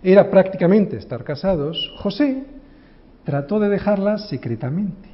era 0.05 0.31
prácticamente 0.31 0.97
estar 0.97 1.25
casados, 1.25 1.93
José 1.97 2.45
trató 3.25 3.59
de 3.59 3.69
dejarla 3.69 4.19
secretamente. 4.19 5.09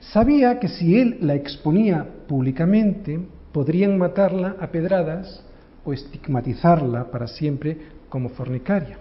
Sabía 0.00 0.58
que 0.58 0.68
si 0.68 0.98
él 0.98 1.16
la 1.22 1.34
exponía 1.34 2.06
públicamente, 2.28 3.18
podrían 3.52 3.96
matarla 3.96 4.54
a 4.60 4.66
pedradas 4.66 5.42
o 5.82 5.94
estigmatizarla 5.94 7.10
para 7.10 7.26
siempre 7.26 7.78
como 8.10 8.28
fornicaria. 8.28 8.98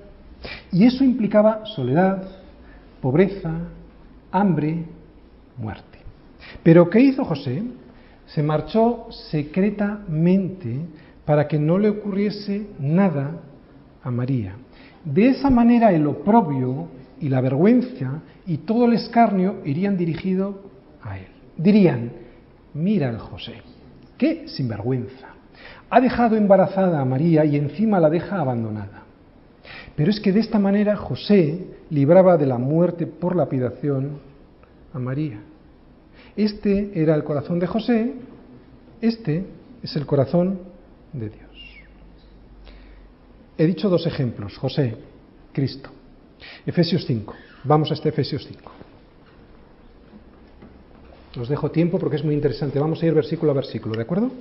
Y 0.71 0.85
eso 0.85 1.03
implicaba 1.03 1.65
soledad, 1.65 2.23
pobreza, 3.01 3.51
hambre, 4.31 4.85
muerte. 5.59 5.99
Pero 6.63 6.89
¿qué 6.89 6.99
hizo 7.01 7.25
José? 7.25 7.63
Se 8.27 8.41
marchó 8.43 9.07
secretamente 9.29 10.79
para 11.25 11.47
que 11.47 11.59
no 11.59 11.77
le 11.77 11.89
ocurriese 11.89 12.67
nada 12.79 13.41
a 14.03 14.11
María. 14.11 14.55
De 15.03 15.29
esa 15.29 15.49
manera 15.49 15.91
el 15.91 16.07
oprobio 16.07 16.87
y 17.19 17.29
la 17.29 17.41
vergüenza 17.41 18.21
y 18.45 18.59
todo 18.59 18.85
el 18.85 18.93
escarnio 18.93 19.57
irían 19.65 19.97
dirigido 19.97 20.61
a 21.03 21.17
él. 21.17 21.27
Dirían, 21.57 22.11
mira 22.73 23.09
al 23.09 23.19
José, 23.19 23.55
qué 24.17 24.47
sinvergüenza. 24.47 25.27
Ha 25.89 26.01
dejado 26.01 26.35
embarazada 26.35 26.99
a 27.01 27.05
María 27.05 27.45
y 27.45 27.55
encima 27.55 27.99
la 27.99 28.09
deja 28.09 28.39
abandonada. 28.39 29.03
Pero 29.95 30.11
es 30.11 30.19
que 30.19 30.31
de 30.31 30.39
esta 30.39 30.59
manera 30.59 30.95
José 30.95 31.67
libraba 31.89 32.37
de 32.37 32.45
la 32.45 32.57
muerte 32.57 33.05
por 33.05 33.35
lapidación 33.35 34.28
a 34.93 34.99
María. 34.99 35.39
Este 36.35 36.91
era 36.95 37.15
el 37.15 37.23
corazón 37.23 37.59
de 37.59 37.67
José, 37.67 38.13
este 39.01 39.45
es 39.83 39.95
el 39.95 40.05
corazón 40.05 40.59
de 41.13 41.29
Dios. 41.29 41.49
He 43.57 43.65
dicho 43.65 43.89
dos 43.89 44.05
ejemplos, 44.05 44.57
José, 44.57 44.95
Cristo. 45.51 45.89
Efesios 46.65 47.05
5. 47.05 47.33
Vamos 47.65 47.91
a 47.91 47.93
este 47.93 48.09
Efesios 48.09 48.45
5. 48.47 48.71
Os 51.39 51.49
dejo 51.49 51.69
tiempo 51.69 51.99
porque 51.99 52.15
es 52.15 52.23
muy 52.23 52.33
interesante. 52.33 52.79
Vamos 52.79 53.03
a 53.03 53.05
ir 53.05 53.13
versículo 53.13 53.51
a 53.51 53.55
versículo, 53.55 53.95
¿de 53.95 54.01
acuerdo? 54.01 54.31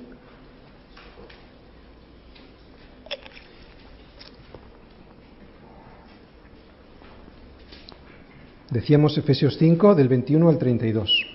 Decíamos 8.71 9.17
Efesios 9.17 9.57
5 9.57 9.95
del 9.95 10.07
21 10.07 10.47
al 10.47 10.59
32. 10.59 11.25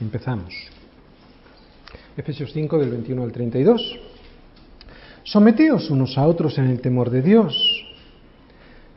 Empezamos. 0.00 0.54
Efesios 2.16 2.50
5 2.54 2.78
del 2.78 2.90
21 2.90 3.22
al 3.22 3.30
32. 3.30 4.00
Someteos 5.22 5.90
unos 5.90 6.16
a 6.16 6.26
otros 6.26 6.56
en 6.56 6.68
el 6.68 6.80
temor 6.80 7.10
de 7.10 7.20
Dios. 7.20 7.54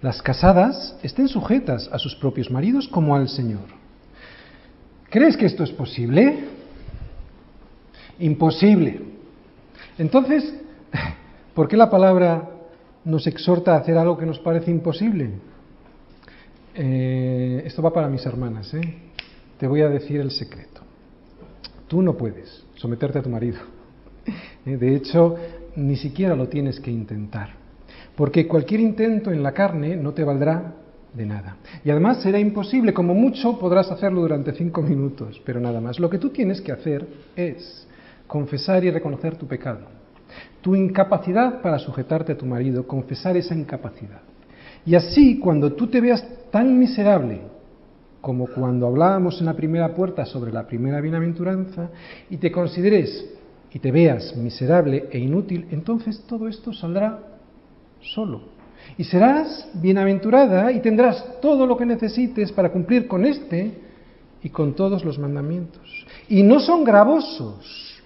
Las 0.01 0.21
casadas 0.21 0.95
estén 1.03 1.27
sujetas 1.27 1.89
a 1.91 1.99
sus 1.99 2.15
propios 2.15 2.49
maridos 2.49 2.87
como 2.87 3.13
al 3.13 3.27
Señor. 3.27 3.75
¿Crees 5.09 5.35
que 5.35 5.47
esto 5.47 5.65
es 5.65 5.71
posible? 5.71 6.45
Imposible. 8.19 9.01
Entonces, 9.97 10.53
¿por 11.53 11.67
qué 11.67 11.75
la 11.75 11.89
palabra 11.89 12.51
nos 13.03 13.27
exhorta 13.27 13.73
a 13.73 13.79
hacer 13.79 13.97
algo 13.97 14.17
que 14.17 14.25
nos 14.25 14.39
parece 14.39 14.71
imposible? 14.71 15.31
Eh, 16.79 17.63
esto 17.65 17.81
va 17.81 17.91
para 17.91 18.07
mis 18.07 18.23
hermanas, 18.25 18.71
¿eh? 18.75 18.81
Te 19.57 19.65
voy 19.65 19.81
a 19.81 19.89
decir 19.89 20.21
el 20.21 20.29
secreto. 20.29 20.81
Tú 21.87 22.03
no 22.03 22.15
puedes 22.15 22.65
someterte 22.75 23.17
a 23.17 23.23
tu 23.23 23.29
marido. 23.29 23.57
¿eh? 24.63 24.77
De 24.77 24.95
hecho, 24.95 25.35
ni 25.75 25.95
siquiera 25.95 26.35
lo 26.35 26.47
tienes 26.47 26.79
que 26.79 26.91
intentar. 26.91 27.49
Porque 28.15 28.47
cualquier 28.47 28.81
intento 28.81 29.31
en 29.31 29.41
la 29.41 29.53
carne 29.53 29.95
no 29.95 30.13
te 30.13 30.23
valdrá 30.23 30.75
de 31.13 31.25
nada. 31.25 31.57
Y 31.83 31.89
además 31.89 32.21
será 32.21 32.37
imposible, 32.37 32.93
como 32.93 33.15
mucho 33.15 33.57
podrás 33.57 33.89
hacerlo 33.89 34.21
durante 34.21 34.53
cinco 34.53 34.83
minutos, 34.83 35.41
pero 35.43 35.59
nada 35.59 35.81
más. 35.81 35.99
Lo 35.99 36.11
que 36.11 36.19
tú 36.19 36.29
tienes 36.29 36.61
que 36.61 36.71
hacer 36.71 37.07
es 37.35 37.87
confesar 38.27 38.85
y 38.85 38.91
reconocer 38.91 39.35
tu 39.35 39.47
pecado, 39.47 39.87
tu 40.61 40.75
incapacidad 40.75 41.59
para 41.61 41.79
sujetarte 41.79 42.33
a 42.33 42.37
tu 42.37 42.45
marido, 42.45 42.85
confesar 42.85 43.35
esa 43.35 43.55
incapacidad. 43.55 44.21
Y 44.85 44.93
así, 44.93 45.39
cuando 45.39 45.73
tú 45.73 45.87
te 45.87 45.99
veas 45.99 46.25
tan 46.57 46.79
miserable 46.79 47.41
como 48.19 48.47
cuando 48.47 48.87
hablábamos 48.87 49.39
en 49.39 49.45
la 49.45 49.53
primera 49.53 49.93
puerta 49.93 50.25
sobre 50.25 50.51
la 50.51 50.65
primera 50.65 50.99
bienaventuranza, 50.99 51.91
y 52.31 52.37
te 52.37 52.51
consideres 52.51 53.29
y 53.71 53.77
te 53.77 53.91
veas 53.91 54.35
miserable 54.35 55.07
e 55.11 55.19
inútil, 55.19 55.67
entonces 55.69 56.23
todo 56.27 56.47
esto 56.47 56.73
saldrá 56.73 57.19
solo. 58.01 58.41
Y 58.97 59.03
serás 59.03 59.69
bienaventurada 59.75 60.71
y 60.71 60.79
tendrás 60.79 61.39
todo 61.41 61.67
lo 61.67 61.77
que 61.77 61.85
necesites 61.85 62.51
para 62.51 62.71
cumplir 62.71 63.07
con 63.07 63.23
este 63.23 63.73
y 64.41 64.49
con 64.49 64.73
todos 64.73 65.05
los 65.05 65.19
mandamientos. 65.19 66.07
Y 66.27 66.41
no 66.41 66.59
son 66.59 66.83
gravosos. 66.83 68.01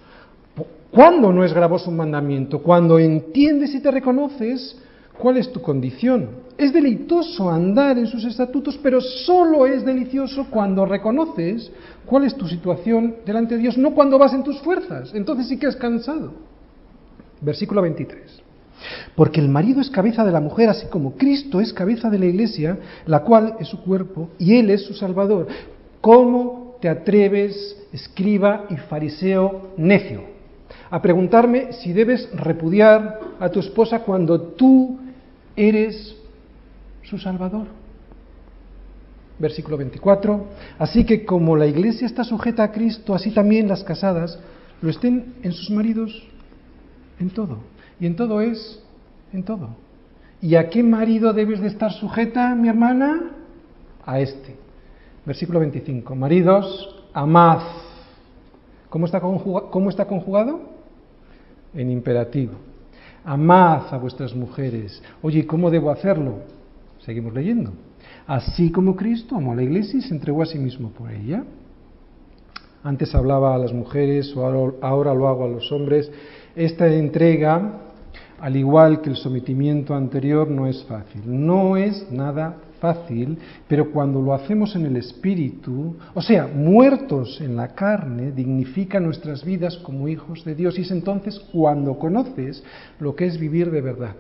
¿Cuándo 0.92 1.32
no 1.32 1.46
es 1.46 1.54
gravoso 1.54 1.90
un 1.90 1.96
mandamiento? 1.96 2.60
Cuando 2.62 3.00
entiendes 3.00 3.74
y 3.74 3.80
te 3.80 3.92
reconoces 3.92 4.78
cuál 5.18 5.38
es 5.38 5.52
tu 5.52 5.62
condición. 5.62 6.30
Es 6.58 6.74
deleitoso 6.74 7.50
andar 7.50 7.98
en 7.98 8.08
sus 8.08 8.24
estatutos, 8.26 8.80
pero 8.82 9.02
solo 9.02 9.66
es 9.66 9.86
delicioso 9.86 10.48
cuando 10.50 10.86
reconoces 10.86 11.72
cuál 12.06 12.26
es 12.26 12.36
tu 12.36 12.48
situación 12.48 13.16
delante 13.26 13.56
de 13.56 13.62
Dios, 13.62 13.78
no 13.78 13.94
cuando 13.94 14.18
vas 14.20 14.34
en 14.34 14.44
tus 14.44 14.60
fuerzas. 14.60 15.12
Entonces 15.14 15.48
sí 15.48 15.58
que 15.58 15.68
has 15.68 15.76
cansado. 15.76 16.34
Versículo 17.42 17.82
23. 17.82 18.42
Porque 19.16 19.40
el 19.40 19.50
marido 19.50 19.82
es 19.82 19.90
cabeza 19.90 20.24
de 20.26 20.32
la 20.32 20.40
mujer, 20.40 20.70
así 20.70 20.88
como 20.88 21.16
Cristo 21.16 21.62
es 21.62 21.74
cabeza 21.74 22.10
de 22.10 22.20
la 22.20 22.26
iglesia, 22.26 22.80
la 23.06 23.22
cual 23.22 23.56
es 23.60 23.68
su 23.68 23.82
cuerpo, 23.82 24.30
y 24.40 24.56
Él 24.56 24.70
es 24.70 24.84
su 24.86 24.94
Salvador. 24.94 25.48
¿Cómo 26.00 26.78
te 26.82 26.90
atreves, 26.90 27.78
escriba 27.94 28.66
y 28.70 28.76
fariseo 28.78 29.74
necio, 29.78 30.31
a 30.92 31.02
preguntarme 31.02 31.72
si 31.72 31.94
debes 31.94 32.30
repudiar 32.34 33.20
a 33.40 33.50
tu 33.50 33.62
esposa 33.62 34.00
cuando 34.00 34.42
tú 34.42 35.00
eres 35.56 36.16
su 37.04 37.18
Salvador. 37.18 37.68
Versículo 39.40 39.78
24. 39.78 40.46
Así 40.78 41.06
que 41.06 41.26
como 41.26 41.56
la 41.56 41.66
iglesia 41.66 42.06
está 42.06 42.26
sujeta 42.26 42.64
a 42.64 42.72
Cristo, 42.74 43.16
así 43.16 43.32
también 43.32 43.70
las 43.70 43.86
casadas 43.86 44.38
lo 44.82 44.90
estén 44.90 45.36
en 45.44 45.54
sus 45.54 45.72
maridos 45.72 46.28
en 47.20 47.30
todo. 47.30 47.60
Y 48.00 48.06
en 48.06 48.18
todo 48.18 48.42
es, 48.42 48.84
en 49.32 49.44
todo. 49.44 49.70
¿Y 50.42 50.56
a 50.56 50.70
qué 50.70 50.84
marido 50.84 51.32
debes 51.32 51.62
de 51.62 51.68
estar 51.68 51.94
sujeta, 51.94 52.54
mi 52.54 52.68
hermana? 52.68 53.32
A 54.06 54.20
este. 54.20 54.58
Versículo 55.26 55.60
25. 55.62 56.16
Maridos, 56.16 57.06
amad. 57.14 57.60
¿Cómo 58.90 59.06
está, 59.06 59.22
¿Cómo 59.22 59.90
está 59.90 60.06
conjugado? 60.06 60.71
En 61.74 61.90
imperativo. 61.90 62.54
Amad 63.24 63.94
a 63.94 63.98
vuestras 63.98 64.36
mujeres. 64.36 65.02
Oye, 65.22 65.46
¿cómo 65.46 65.70
debo 65.70 65.92
hacerlo? 65.92 66.40
Seguimos 67.00 67.34
leyendo. 67.34 67.72
Así 68.28 68.72
como 68.72 68.96
Cristo 68.96 69.36
amó 69.36 69.54
a 69.54 69.56
la 69.56 69.64
iglesia 69.64 70.00
y 70.00 70.02
se 70.02 70.14
entregó 70.14 70.42
a 70.42 70.46
sí 70.46 70.58
mismo 70.58 70.90
por 70.90 71.12
ella. 71.12 71.44
Antes 72.84 73.14
hablaba 73.14 73.54
a 73.54 73.58
las 73.60 73.74
mujeres 73.74 74.36
o 74.36 74.46
ahora 74.82 75.14
lo 75.14 75.28
hago 75.28 75.46
a 75.46 75.50
los 75.50 75.72
hombres. 75.72 76.12
Esta 76.56 76.88
entrega, 76.88 77.91
al 78.42 78.56
igual 78.56 79.02
que 79.02 79.12
el 79.12 79.16
sometimiento 79.16 79.94
anterior, 79.94 80.50
no 80.50 80.68
es 80.68 80.84
fácil. 80.86 81.22
No 81.26 81.78
es 81.78 82.12
nada 82.12 82.58
fácil, 82.80 83.38
pero 83.68 83.92
cuando 83.92 84.20
lo 84.20 84.34
hacemos 84.34 84.76
en 84.76 84.88
el 84.88 84.98
espíritu, 84.98 85.96
o 86.16 86.22
sea, 86.22 86.48
muertos 86.48 87.40
en 87.40 87.56
la 87.56 87.70
carne, 87.70 88.32
dignifica 88.32 89.00
nuestras 89.00 89.46
vidas 89.46 89.78
como 89.78 90.08
hijos 90.08 90.44
de 90.44 90.56
Dios 90.56 90.80
y 90.80 90.82
es 90.82 90.92
entonces 90.92 91.40
cuando 91.52 92.00
conoces 92.00 92.64
lo 93.00 93.16
que 93.16 93.28
es 93.28 93.40
vivir 93.40 93.70
de 93.70 93.82
verdad. 93.82 94.16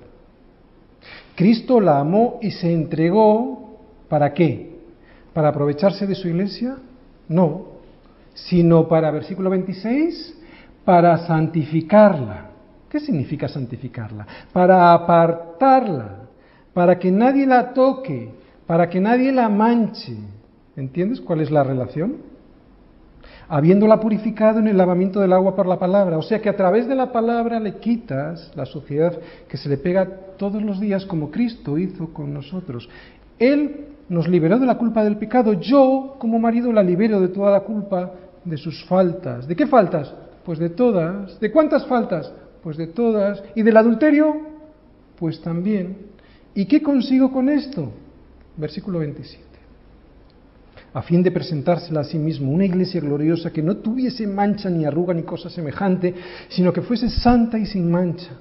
Cristo 1.35 1.81
la 1.81 1.99
amó 1.99 2.37
y 2.43 2.51
se 2.51 2.71
entregó 2.71 3.79
¿para 4.07 4.33
qué? 4.33 4.75
¿Para 5.33 5.49
aprovecharse 5.49 6.05
de 6.05 6.13
su 6.13 6.27
iglesia? 6.27 6.77
No, 7.27 7.71
sino 8.33 8.87
para, 8.87 9.09
versículo 9.09 9.49
26, 9.49 10.37
para 10.85 11.17
santificarla. 11.25 12.50
¿Qué 12.91 12.99
significa 12.99 13.47
santificarla? 13.47 14.27
Para 14.51 14.91
apartarla, 14.91 16.27
para 16.73 16.99
que 16.99 17.09
nadie 17.09 17.47
la 17.47 17.71
toque, 17.71 18.33
para 18.67 18.89
que 18.89 18.99
nadie 18.99 19.31
la 19.31 19.47
manche. 19.47 20.17
¿Entiendes 20.75 21.21
cuál 21.21 21.39
es 21.39 21.49
la 21.49 21.63
relación? 21.63 22.17
Habiéndola 23.47 23.97
purificado 23.97 24.59
en 24.59 24.67
el 24.67 24.75
lavamiento 24.75 25.21
del 25.21 25.31
agua 25.31 25.55
por 25.55 25.67
la 25.67 25.79
palabra. 25.79 26.17
O 26.17 26.21
sea 26.21 26.41
que 26.41 26.49
a 26.49 26.57
través 26.57 26.85
de 26.85 26.95
la 26.95 27.13
palabra 27.13 27.61
le 27.61 27.77
quitas 27.77 28.51
la 28.55 28.65
suciedad 28.65 29.17
que 29.47 29.55
se 29.55 29.69
le 29.69 29.77
pega 29.77 30.05
todos 30.37 30.61
los 30.61 30.81
días 30.81 31.05
como 31.05 31.31
Cristo 31.31 31.77
hizo 31.77 32.11
con 32.11 32.33
nosotros. 32.33 32.89
Él 33.39 33.85
nos 34.09 34.27
liberó 34.27 34.59
de 34.59 34.65
la 34.65 34.77
culpa 34.77 35.01
del 35.05 35.15
pecado. 35.15 35.53
Yo, 35.53 36.17
como 36.19 36.39
marido, 36.39 36.73
la 36.73 36.83
libero 36.83 37.21
de 37.21 37.29
toda 37.29 37.51
la 37.51 37.61
culpa 37.61 38.11
de 38.43 38.57
sus 38.57 38.83
faltas. 38.83 39.47
¿De 39.47 39.55
qué 39.55 39.65
faltas? 39.65 40.13
Pues 40.43 40.59
de 40.59 40.71
todas. 40.71 41.39
¿De 41.39 41.51
cuántas 41.53 41.85
faltas? 41.85 42.33
Pues 42.63 42.77
de 42.77 42.87
todas. 42.87 43.43
¿Y 43.55 43.63
del 43.63 43.77
adulterio? 43.77 44.35
Pues 45.17 45.41
también. 45.41 45.97
¿Y 46.53 46.65
qué 46.65 46.81
consigo 46.81 47.31
con 47.31 47.49
esto? 47.49 47.91
Versículo 48.57 48.99
27. 48.99 49.51
A 50.93 51.01
fin 51.01 51.23
de 51.23 51.31
presentársela 51.31 52.01
a 52.01 52.03
sí 52.03 52.17
mismo 52.17 52.51
una 52.51 52.65
iglesia 52.65 52.99
gloriosa 52.99 53.51
que 53.51 53.63
no 53.63 53.77
tuviese 53.77 54.27
mancha 54.27 54.69
ni 54.69 54.83
arruga 54.83 55.13
ni 55.13 55.23
cosa 55.23 55.49
semejante, 55.49 56.13
sino 56.49 56.73
que 56.73 56.81
fuese 56.81 57.09
santa 57.09 57.57
y 57.57 57.65
sin 57.65 57.89
mancha. 57.89 58.31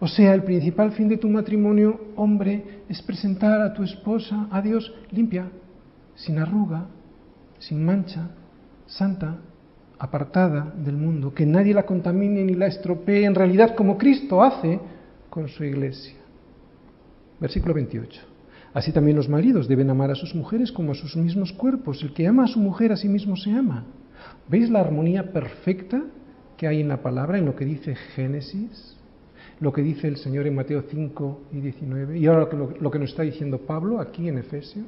O 0.00 0.08
sea, 0.08 0.34
el 0.34 0.42
principal 0.42 0.90
fin 0.90 1.08
de 1.08 1.16
tu 1.16 1.28
matrimonio, 1.28 2.00
hombre, 2.16 2.82
es 2.88 3.00
presentar 3.02 3.60
a 3.60 3.72
tu 3.72 3.84
esposa 3.84 4.48
a 4.50 4.60
Dios 4.60 4.92
limpia, 5.12 5.48
sin 6.16 6.40
arruga, 6.40 6.88
sin 7.60 7.84
mancha, 7.84 8.30
santa, 8.86 9.38
apartada 10.02 10.74
del 10.76 10.96
mundo, 10.96 11.32
que 11.32 11.46
nadie 11.46 11.72
la 11.72 11.86
contamine 11.86 12.42
ni 12.42 12.54
la 12.54 12.66
estropee, 12.66 13.24
en 13.24 13.36
realidad 13.36 13.76
como 13.76 13.96
Cristo 13.96 14.42
hace 14.42 14.80
con 15.30 15.46
su 15.46 15.62
iglesia. 15.62 16.16
Versículo 17.38 17.72
28. 17.72 18.20
Así 18.74 18.90
también 18.90 19.16
los 19.16 19.28
maridos 19.28 19.68
deben 19.68 19.90
amar 19.90 20.10
a 20.10 20.16
sus 20.16 20.34
mujeres 20.34 20.72
como 20.72 20.90
a 20.90 20.96
sus 20.96 21.16
mismos 21.16 21.52
cuerpos. 21.52 22.02
El 22.02 22.12
que 22.14 22.26
ama 22.26 22.44
a 22.44 22.48
su 22.48 22.58
mujer 22.58 22.90
a 22.90 22.96
sí 22.96 23.08
mismo 23.08 23.36
se 23.36 23.52
ama. 23.52 23.84
¿Veis 24.48 24.70
la 24.70 24.80
armonía 24.80 25.32
perfecta 25.32 26.02
que 26.56 26.66
hay 26.66 26.80
en 26.80 26.88
la 26.88 27.00
palabra, 27.00 27.38
en 27.38 27.46
lo 27.46 27.54
que 27.54 27.64
dice 27.64 27.94
Génesis? 27.94 28.96
Lo 29.60 29.72
que 29.72 29.82
dice 29.82 30.08
el 30.08 30.16
Señor 30.16 30.48
en 30.48 30.56
Mateo 30.56 30.82
5 30.82 31.42
y 31.52 31.60
19. 31.60 32.18
Y 32.18 32.26
ahora 32.26 32.48
lo, 32.52 32.90
que 32.90 32.98
nos 32.98 33.10
está 33.10 33.22
diciendo 33.22 33.58
Pablo 33.58 34.00
aquí 34.00 34.28
en 34.28 34.38
Efesios. 34.38 34.86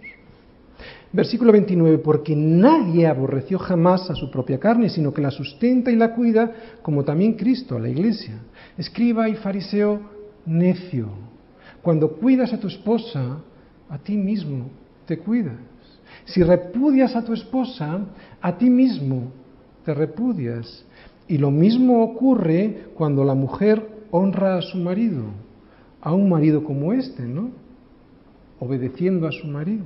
Versículo 1.13 1.53
29, 1.53 1.99
porque 1.99 2.35
nadie 2.35 3.07
aborreció 3.07 3.59
jamás 3.59 4.11
a 4.11 4.15
su 4.15 4.31
propia 4.31 4.59
carne, 4.59 4.89
sino 4.89 5.15
que 5.15 5.23
la 5.23 5.31
sustenta 5.31 5.91
y 5.93 5.97
la 5.97 6.13
cuida, 6.13 6.53
como 6.83 7.05
también 7.05 7.35
Cristo 7.35 7.77
a 7.77 7.81
la 7.81 7.89
iglesia. 7.89 8.35
Escriba 8.77 9.29
y 9.29 9.37
fariseo 9.37 10.01
necio. 10.45 11.09
Cuando 11.83 12.17
cuidas 12.17 12.53
a 12.53 12.59
tu 12.59 12.67
esposa, 12.67 13.39
a 13.89 13.99
ti 13.99 14.17
mismo 14.17 14.71
te 15.07 15.19
cuidas. 15.19 15.57
Si 16.25 16.43
repudias 16.43 17.15
a 17.15 17.25
tu 17.25 17.33
esposa, 17.33 18.01
a 18.41 18.59
ti 18.59 18.69
mismo 18.71 19.31
te 19.85 19.95
repudias. 19.95 20.85
Y 21.29 21.39
lo 21.39 21.51
mismo 21.51 22.03
ocurre 22.03 22.89
cuando 22.95 23.25
la 23.25 23.35
mujer 23.35 23.87
honra 24.11 24.59
a 24.59 24.63
su 24.63 24.79
marido, 24.79 25.25
a 26.01 26.13
un 26.13 26.29
marido 26.29 26.65
como 26.65 26.93
este, 26.93 27.23
¿no? 27.23 27.51
Obedeciendo 28.59 29.29
a 29.29 29.33
su 29.33 29.47
marido. 29.47 29.85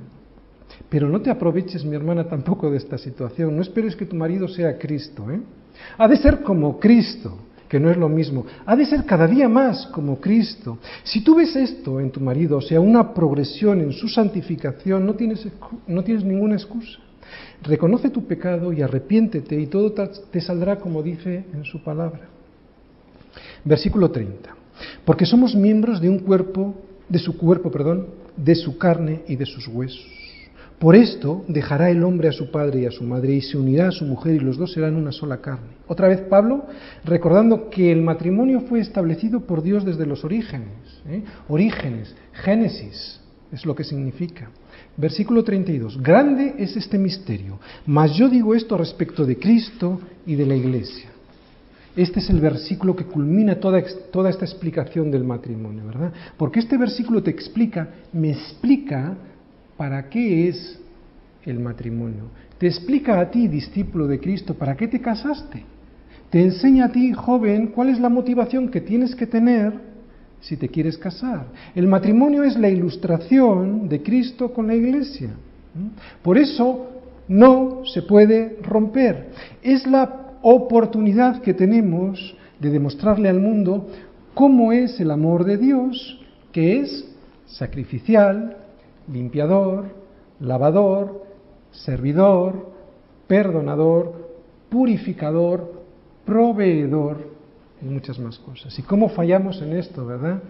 Pero 0.89 1.09
no 1.09 1.21
te 1.21 1.29
aproveches, 1.29 1.83
mi 1.85 1.95
hermana, 1.95 2.27
tampoco 2.27 2.69
de 2.69 2.77
esta 2.77 2.97
situación. 2.97 3.55
No 3.55 3.61
esperes 3.61 3.95
que 3.95 4.05
tu 4.05 4.15
marido 4.15 4.47
sea 4.47 4.77
Cristo, 4.77 5.29
¿eh? 5.31 5.39
Ha 5.97 6.07
de 6.07 6.17
ser 6.17 6.41
como 6.41 6.79
Cristo 6.79 7.37
que 7.69 7.79
no 7.79 7.91
es 7.91 7.97
lo 7.97 8.09
mismo. 8.09 8.45
Ha 8.65 8.75
de 8.75 8.85
ser 8.85 9.05
cada 9.05 9.27
día 9.27 9.47
más 9.47 9.85
como 9.87 10.19
Cristo. 10.19 10.79
Si 11.03 11.21
tú 11.23 11.35
ves 11.35 11.55
esto 11.55 11.99
en 11.99 12.09
tu 12.09 12.19
marido, 12.19 12.57
o 12.57 12.61
sea, 12.61 12.81
una 12.81 13.13
progresión 13.13 13.79
en 13.79 13.93
su 13.93 14.07
santificación, 14.09 15.05
no 15.05 15.13
tienes, 15.13 15.47
no 15.87 16.03
tienes 16.03 16.23
ninguna 16.23 16.55
excusa. 16.55 16.99
Reconoce 17.61 18.09
tu 18.09 18.25
pecado 18.25 18.73
y 18.73 18.81
arrepiéntete 18.81 19.59
y 19.59 19.67
todo 19.67 19.93
te 19.93 20.41
saldrá 20.41 20.77
como 20.79 21.03
dice 21.03 21.45
en 21.53 21.63
su 21.63 21.83
palabra. 21.83 22.21
Versículo 23.63 24.09
30. 24.09 24.55
Porque 25.05 25.25
somos 25.25 25.55
miembros 25.55 26.01
de 26.01 26.09
un 26.09 26.19
cuerpo, 26.19 26.73
de 27.07 27.19
su 27.19 27.37
cuerpo, 27.37 27.69
perdón, 27.69 28.07
de 28.35 28.55
su 28.55 28.77
carne 28.79 29.21
y 29.27 29.35
de 29.35 29.45
sus 29.45 29.67
huesos. 29.67 30.18
Por 30.79 30.95
esto 30.95 31.43
dejará 31.49 31.89
el 31.89 32.03
hombre 32.03 32.29
a 32.29 32.31
su 32.31 32.51
padre 32.51 32.81
y 32.81 32.85
a 32.85 32.91
su 32.91 33.03
madre 33.03 33.33
y 33.33 33.41
se 33.41 33.57
unirá 33.57 33.89
a 33.89 33.91
su 33.91 34.05
mujer 34.05 34.35
y 34.35 34.39
los 34.39 34.57
dos 34.57 34.71
serán 34.71 34.95
una 34.95 35.11
sola 35.11 35.41
carne. 35.41 35.71
Otra 35.87 36.07
vez 36.07 36.21
Pablo 36.21 36.67
recordando 37.03 37.69
que 37.69 37.91
el 37.91 38.01
matrimonio 38.01 38.61
fue 38.61 38.79
establecido 38.79 39.41
por 39.41 39.61
Dios 39.61 39.83
desde 39.83 40.05
los 40.05 40.23
orígenes. 40.23 40.69
¿eh? 41.09 41.21
Orígenes, 41.49 42.15
Génesis, 42.31 43.19
es 43.51 43.65
lo 43.65 43.75
que 43.75 43.83
significa. 43.83 44.51
Versículo 44.95 45.43
32. 45.43 46.01
Grande 46.01 46.55
es 46.57 46.77
este 46.77 46.97
misterio, 46.97 47.59
mas 47.85 48.15
yo 48.15 48.29
digo 48.29 48.55
esto 48.55 48.77
respecto 48.77 49.25
de 49.25 49.37
Cristo 49.37 49.99
y 50.25 50.35
de 50.35 50.45
la 50.45 50.55
iglesia. 50.55 51.09
Este 51.93 52.19
es 52.19 52.29
el 52.29 52.39
versículo 52.39 52.95
que 52.95 53.03
culmina 53.03 53.55
toda, 53.55 53.83
toda 54.11 54.29
esta 54.29 54.45
explicación 54.45 55.11
del 55.11 55.25
matrimonio, 55.25 55.85
¿verdad? 55.85 56.13
Porque 56.37 56.59
este 56.59 56.77
versículo 56.77 57.21
te 57.21 57.31
explica, 57.31 57.89
me 58.13 58.31
explica 58.31 59.17
para 59.79 60.09
qué 60.09 60.49
es 60.49 60.77
el 61.45 61.57
matrimonio. 61.57 62.23
Te 62.57 62.67
explica 62.67 63.17
a 63.17 63.31
ti, 63.31 63.47
discípulo 63.47 64.07
de 64.07 64.19
Cristo, 64.19 64.53
para 64.53 64.75
qué 64.75 64.89
te 64.89 64.99
casaste. 64.99 65.63
Te 66.29 66.41
enseña 66.41 66.87
a 66.87 66.91
ti, 66.91 67.13
joven, 67.13 67.67
cuál 67.67 67.87
es 67.87 67.97
la 67.97 68.09
motivación 68.09 68.67
que 68.67 68.81
tienes 68.81 69.15
que 69.15 69.25
tener 69.25 69.71
si 70.41 70.57
te 70.57 70.67
quieres 70.67 70.97
casar. 70.97 71.45
El 71.73 71.87
matrimonio 71.87 72.43
es 72.43 72.57
la 72.57 72.67
ilustración 72.67 73.87
de 73.87 74.03
Cristo 74.03 74.51
con 74.51 74.67
la 74.67 74.75
iglesia. 74.75 75.29
Por 76.23 76.37
eso 76.37 76.89
no 77.29 77.85
se 77.85 78.01
puede 78.01 78.57
romper. 78.61 79.29
Es 79.63 79.87
la 79.87 80.33
oportunidad 80.41 81.41
que 81.41 81.53
tenemos 81.53 82.35
de 82.59 82.69
demostrarle 82.69 83.29
al 83.29 83.39
mundo 83.39 83.87
cómo 84.33 84.73
es 84.73 84.99
el 84.99 85.09
amor 85.09 85.45
de 85.45 85.57
Dios, 85.57 86.19
que 86.51 86.81
es 86.81 87.05
sacrificial, 87.45 88.57
limpiador, 89.11 89.85
lavador, 90.39 91.25
servidor, 91.71 92.69
perdonador, 93.27 94.29
purificador, 94.69 95.83
proveedor 96.25 97.27
y 97.81 97.85
muchas 97.85 98.19
más 98.19 98.37
cosas. 98.39 98.77
¿Y 98.77 98.83
cómo 98.83 99.09
fallamos 99.09 99.61
en 99.61 99.73
esto, 99.73 100.05
verdad? 100.05 100.41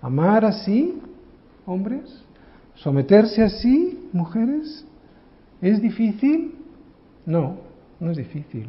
Amar 0.00 0.44
así, 0.44 1.00
hombres, 1.64 2.22
someterse 2.74 3.42
así, 3.42 4.08
mujeres, 4.12 4.84
¿es 5.60 5.80
difícil? 5.80 6.54
No, 7.24 7.56
no 7.98 8.10
es 8.10 8.16
difícil. 8.16 8.68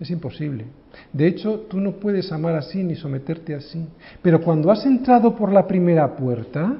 Es 0.00 0.10
imposible. 0.10 0.66
De 1.12 1.26
hecho, 1.26 1.60
tú 1.70 1.80
no 1.80 1.92
puedes 1.92 2.30
amar 2.30 2.54
así 2.54 2.82
ni 2.82 2.94
someterte 2.94 3.54
así. 3.54 3.86
Pero 4.22 4.40
cuando 4.40 4.70
has 4.70 4.84
entrado 4.84 5.34
por 5.34 5.52
la 5.52 5.66
primera 5.66 6.16
puerta, 6.16 6.76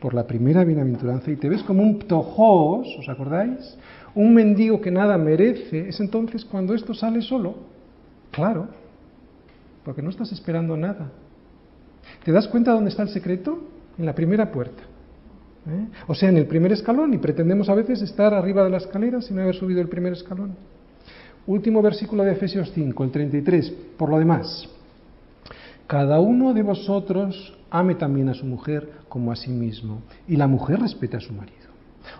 por 0.00 0.14
la 0.14 0.26
primera 0.26 0.64
bienaventuranza 0.64 1.30
y 1.30 1.36
te 1.36 1.48
ves 1.48 1.62
como 1.62 1.82
un 1.82 1.98
ptojos, 1.98 2.88
¿os 2.98 3.08
acordáis? 3.08 3.76
Un 4.14 4.34
mendigo 4.34 4.80
que 4.80 4.90
nada 4.90 5.16
merece, 5.18 5.88
es 5.88 6.00
entonces 6.00 6.44
cuando 6.44 6.74
esto 6.74 6.94
sale 6.94 7.22
solo. 7.22 7.54
Claro, 8.30 8.68
porque 9.84 10.02
no 10.02 10.10
estás 10.10 10.32
esperando 10.32 10.76
nada. 10.76 11.10
¿Te 12.24 12.32
das 12.32 12.48
cuenta 12.48 12.72
dónde 12.72 12.90
está 12.90 13.02
el 13.02 13.10
secreto? 13.10 13.58
En 13.98 14.06
la 14.06 14.14
primera 14.14 14.50
puerta. 14.50 14.82
¿eh? 15.68 15.86
O 16.06 16.14
sea, 16.14 16.28
en 16.28 16.38
el 16.38 16.46
primer 16.46 16.72
escalón, 16.72 17.12
y 17.14 17.18
pretendemos 17.18 17.68
a 17.68 17.74
veces 17.74 18.02
estar 18.02 18.32
arriba 18.34 18.64
de 18.64 18.70
la 18.70 18.78
escalera 18.78 19.20
sin 19.20 19.38
haber 19.38 19.54
subido 19.54 19.80
el 19.80 19.88
primer 19.88 20.14
escalón. 20.14 20.54
Último 21.46 21.82
versículo 21.82 22.24
de 22.24 22.32
Efesios 22.32 22.70
5, 22.74 23.04
el 23.04 23.10
33. 23.10 23.70
Por 23.96 24.10
lo 24.10 24.18
demás, 24.18 24.68
cada 25.90 26.20
uno 26.20 26.54
de 26.54 26.62
vosotros 26.62 27.52
ame 27.68 27.96
también 27.96 28.28
a 28.28 28.34
su 28.34 28.46
mujer 28.46 28.92
como 29.08 29.32
a 29.32 29.36
sí 29.36 29.50
mismo, 29.50 30.02
y 30.28 30.36
la 30.36 30.46
mujer 30.46 30.78
respete 30.78 31.16
a 31.16 31.20
su 31.20 31.32
marido. 31.32 31.66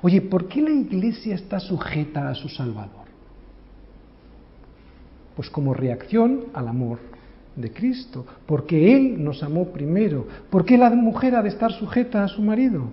Oye, 0.02 0.20
¿por 0.22 0.48
qué 0.48 0.60
la 0.60 0.72
iglesia 0.72 1.36
está 1.36 1.60
sujeta 1.60 2.28
a 2.28 2.34
su 2.34 2.48
Salvador? 2.48 3.06
Pues 5.36 5.48
como 5.50 5.72
reacción 5.72 6.46
al 6.52 6.66
amor 6.66 6.98
de 7.54 7.72
Cristo, 7.72 8.26
porque 8.44 8.92
Él 8.96 9.22
nos 9.22 9.40
amó 9.44 9.66
primero. 9.66 10.26
¿Por 10.50 10.64
qué 10.64 10.76
la 10.76 10.90
mujer 10.90 11.36
ha 11.36 11.42
de 11.42 11.50
estar 11.50 11.70
sujeta 11.70 12.24
a 12.24 12.28
su 12.28 12.42
marido? 12.42 12.86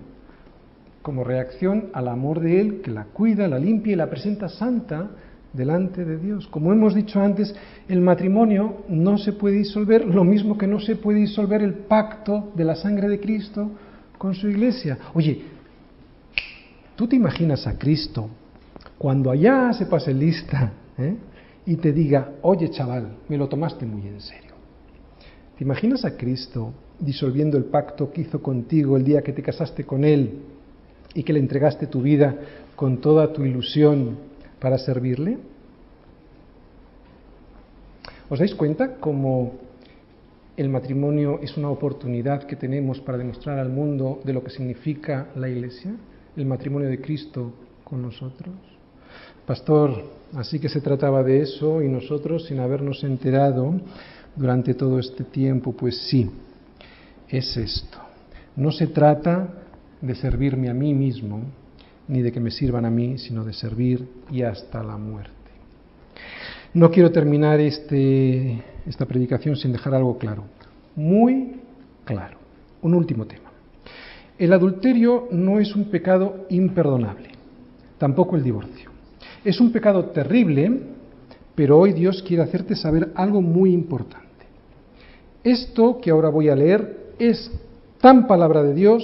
Como 1.02 1.24
reacción 1.24 1.88
al 1.92 2.06
amor 2.06 2.38
de 2.38 2.60
Él, 2.60 2.82
que 2.82 2.92
la 2.92 3.06
cuida, 3.06 3.48
la 3.48 3.58
limpia 3.58 3.94
y 3.94 3.96
la 3.96 4.08
presenta 4.08 4.48
santa 4.48 5.10
delante 5.52 6.04
de 6.04 6.18
Dios. 6.18 6.46
Como 6.48 6.72
hemos 6.72 6.94
dicho 6.94 7.20
antes, 7.20 7.54
el 7.88 8.00
matrimonio 8.00 8.84
no 8.88 9.18
se 9.18 9.32
puede 9.32 9.56
disolver, 9.58 10.04
lo 10.04 10.24
mismo 10.24 10.58
que 10.58 10.66
no 10.66 10.80
se 10.80 10.96
puede 10.96 11.20
disolver 11.20 11.62
el 11.62 11.74
pacto 11.74 12.52
de 12.54 12.64
la 12.64 12.76
sangre 12.76 13.08
de 13.08 13.20
Cristo 13.20 13.70
con 14.16 14.34
su 14.34 14.48
iglesia. 14.48 14.98
Oye, 15.14 15.42
¿tú 16.96 17.06
te 17.06 17.16
imaginas 17.16 17.66
a 17.66 17.78
Cristo 17.78 18.28
cuando 18.98 19.30
allá 19.30 19.72
se 19.72 19.86
pase 19.86 20.12
lista 20.12 20.72
¿eh? 20.98 21.16
y 21.66 21.76
te 21.76 21.92
diga, 21.92 22.32
oye 22.42 22.70
chaval, 22.70 23.16
me 23.28 23.38
lo 23.38 23.48
tomaste 23.48 23.86
muy 23.86 24.06
en 24.06 24.20
serio? 24.20 24.52
¿Te 25.56 25.64
imaginas 25.64 26.04
a 26.04 26.16
Cristo 26.16 26.72
disolviendo 27.00 27.56
el 27.56 27.64
pacto 27.64 28.12
que 28.12 28.22
hizo 28.22 28.42
contigo 28.42 28.96
el 28.96 29.04
día 29.04 29.22
que 29.22 29.32
te 29.32 29.42
casaste 29.42 29.84
con 29.84 30.04
Él 30.04 30.40
y 31.14 31.22
que 31.22 31.32
le 31.32 31.40
entregaste 31.40 31.86
tu 31.86 32.02
vida 32.02 32.36
con 32.76 32.98
toda 32.98 33.32
tu 33.32 33.44
ilusión 33.44 34.27
para 34.60 34.78
servirle? 34.78 35.38
¿Os 38.28 38.38
dais 38.38 38.54
cuenta 38.54 38.96
cómo 39.00 39.54
el 40.56 40.68
matrimonio 40.68 41.38
es 41.40 41.56
una 41.56 41.70
oportunidad 41.70 42.44
que 42.44 42.56
tenemos 42.56 43.00
para 43.00 43.16
demostrar 43.16 43.58
al 43.58 43.70
mundo 43.70 44.20
de 44.24 44.32
lo 44.32 44.42
que 44.42 44.50
significa 44.50 45.28
la 45.36 45.48
Iglesia, 45.48 45.94
el 46.36 46.44
matrimonio 46.44 46.88
de 46.88 47.00
Cristo 47.00 47.52
con 47.84 48.02
nosotros? 48.02 48.54
Pastor, 49.46 50.04
así 50.34 50.58
que 50.58 50.68
se 50.68 50.82
trataba 50.82 51.22
de 51.22 51.40
eso 51.40 51.80
y 51.80 51.88
nosotros, 51.88 52.44
sin 52.46 52.60
habernos 52.60 53.02
enterado 53.02 53.80
durante 54.36 54.74
todo 54.74 54.98
este 54.98 55.24
tiempo, 55.24 55.72
pues 55.72 55.96
sí, 56.08 56.30
es 57.28 57.56
esto. 57.56 57.98
No 58.56 58.70
se 58.70 58.88
trata 58.88 59.48
de 60.02 60.14
servirme 60.14 60.68
a 60.68 60.74
mí 60.74 60.92
mismo, 60.92 61.42
ni 62.08 62.22
de 62.22 62.32
que 62.32 62.40
me 62.40 62.50
sirvan 62.50 62.84
a 62.84 62.90
mí, 62.90 63.18
sino 63.18 63.44
de 63.44 63.52
servir 63.52 64.08
y 64.30 64.42
hasta 64.42 64.82
la 64.82 64.96
muerte. 64.96 65.32
No 66.74 66.90
quiero 66.90 67.12
terminar 67.12 67.60
este, 67.60 68.62
esta 68.86 69.06
predicación 69.06 69.56
sin 69.56 69.72
dejar 69.72 69.94
algo 69.94 70.18
claro, 70.18 70.44
muy 70.96 71.60
claro. 72.04 72.38
Un 72.80 72.94
último 72.94 73.26
tema. 73.26 73.50
El 74.38 74.52
adulterio 74.52 75.28
no 75.32 75.58
es 75.58 75.74
un 75.74 75.86
pecado 75.86 76.46
imperdonable, 76.48 77.30
tampoco 77.98 78.36
el 78.36 78.44
divorcio. 78.44 78.90
Es 79.44 79.60
un 79.60 79.72
pecado 79.72 80.06
terrible, 80.06 80.80
pero 81.54 81.78
hoy 81.78 81.92
Dios 81.92 82.22
quiere 82.22 82.44
hacerte 82.44 82.76
saber 82.76 83.10
algo 83.14 83.42
muy 83.42 83.72
importante. 83.72 84.28
Esto 85.42 86.00
que 86.00 86.10
ahora 86.10 86.28
voy 86.28 86.48
a 86.48 86.56
leer 86.56 87.14
es 87.18 87.50
tan 88.00 88.26
palabra 88.26 88.62
de 88.62 88.74
Dios 88.74 89.02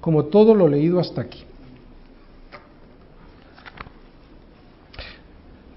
como 0.00 0.26
todo 0.26 0.54
lo 0.54 0.68
leído 0.68 1.00
hasta 1.00 1.22
aquí. 1.22 1.44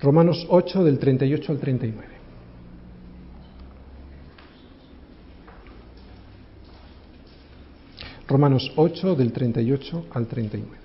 Romanos 0.04 0.46
8 0.50 0.84
del 0.84 1.00
38 1.00 1.52
al 1.54 1.60
39. 1.60 2.08
Romanos 8.28 8.70
8 8.76 9.16
del 9.16 9.32
38 9.32 10.06
al 10.12 10.28
39. 10.28 10.78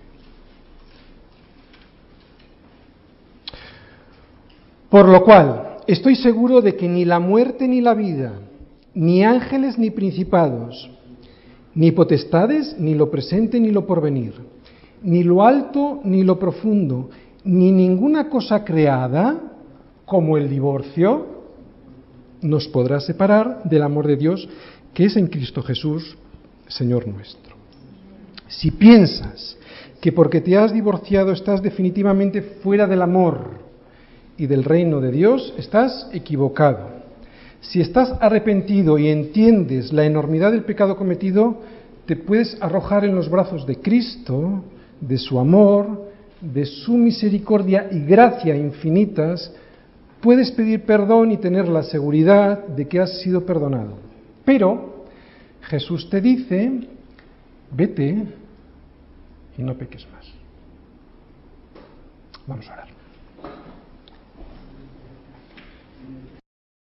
Por 4.88 5.08
lo 5.08 5.24
cual, 5.24 5.78
estoy 5.88 6.14
seguro 6.14 6.60
de 6.60 6.76
que 6.76 6.88
ni 6.88 7.04
la 7.04 7.18
muerte 7.18 7.66
ni 7.66 7.80
la 7.80 7.94
vida, 7.94 8.34
ni 8.94 9.24
ángeles 9.24 9.78
ni 9.78 9.90
principados, 9.90 10.88
ni 11.74 11.90
potestades, 11.90 12.76
ni 12.78 12.94
lo 12.94 13.10
presente 13.10 13.58
ni 13.58 13.72
lo 13.72 13.84
porvenir, 13.84 14.34
ni 15.02 15.24
lo 15.24 15.44
alto 15.44 16.00
ni 16.04 16.22
lo 16.22 16.38
profundo, 16.38 17.10
ni 17.44 17.72
ninguna 17.72 18.28
cosa 18.28 18.64
creada, 18.64 19.40
como 20.04 20.36
el 20.36 20.48
divorcio, 20.48 21.26
nos 22.40 22.68
podrá 22.68 23.00
separar 23.00 23.62
del 23.64 23.82
amor 23.82 24.06
de 24.06 24.16
Dios 24.16 24.48
que 24.94 25.04
es 25.04 25.16
en 25.16 25.26
Cristo 25.26 25.62
Jesús, 25.62 26.16
Señor 26.66 27.06
nuestro. 27.06 27.56
Si 28.48 28.70
piensas 28.70 29.56
que 30.00 30.12
porque 30.12 30.40
te 30.40 30.56
has 30.56 30.72
divorciado 30.72 31.32
estás 31.32 31.62
definitivamente 31.62 32.40
fuera 32.42 32.86
del 32.86 33.02
amor 33.02 33.58
y 34.36 34.46
del 34.46 34.64
reino 34.64 35.00
de 35.00 35.10
Dios, 35.10 35.52
estás 35.58 36.08
equivocado. 36.12 36.98
Si 37.60 37.80
estás 37.80 38.14
arrepentido 38.20 38.98
y 38.98 39.08
entiendes 39.08 39.92
la 39.92 40.04
enormidad 40.04 40.52
del 40.52 40.64
pecado 40.64 40.96
cometido, 40.96 41.60
te 42.06 42.16
puedes 42.16 42.56
arrojar 42.62 43.04
en 43.04 43.14
los 43.14 43.28
brazos 43.28 43.66
de 43.66 43.80
Cristo, 43.80 44.62
de 45.00 45.18
su 45.18 45.38
amor, 45.38 46.07
de 46.40 46.64
su 46.64 46.96
misericordia 46.96 47.88
y 47.90 48.00
gracia 48.00 48.56
infinitas, 48.56 49.52
puedes 50.20 50.50
pedir 50.52 50.82
perdón 50.82 51.32
y 51.32 51.36
tener 51.36 51.68
la 51.68 51.82
seguridad 51.82 52.66
de 52.68 52.86
que 52.86 53.00
has 53.00 53.20
sido 53.20 53.44
perdonado. 53.44 53.98
Pero 54.44 55.04
Jesús 55.62 56.08
te 56.08 56.20
dice, 56.20 56.88
vete 57.70 58.24
y 59.56 59.62
no 59.62 59.74
peques 59.74 60.06
más. 60.12 60.26
Vamos 62.46 62.68
a 62.68 62.72
orar. 62.72 62.87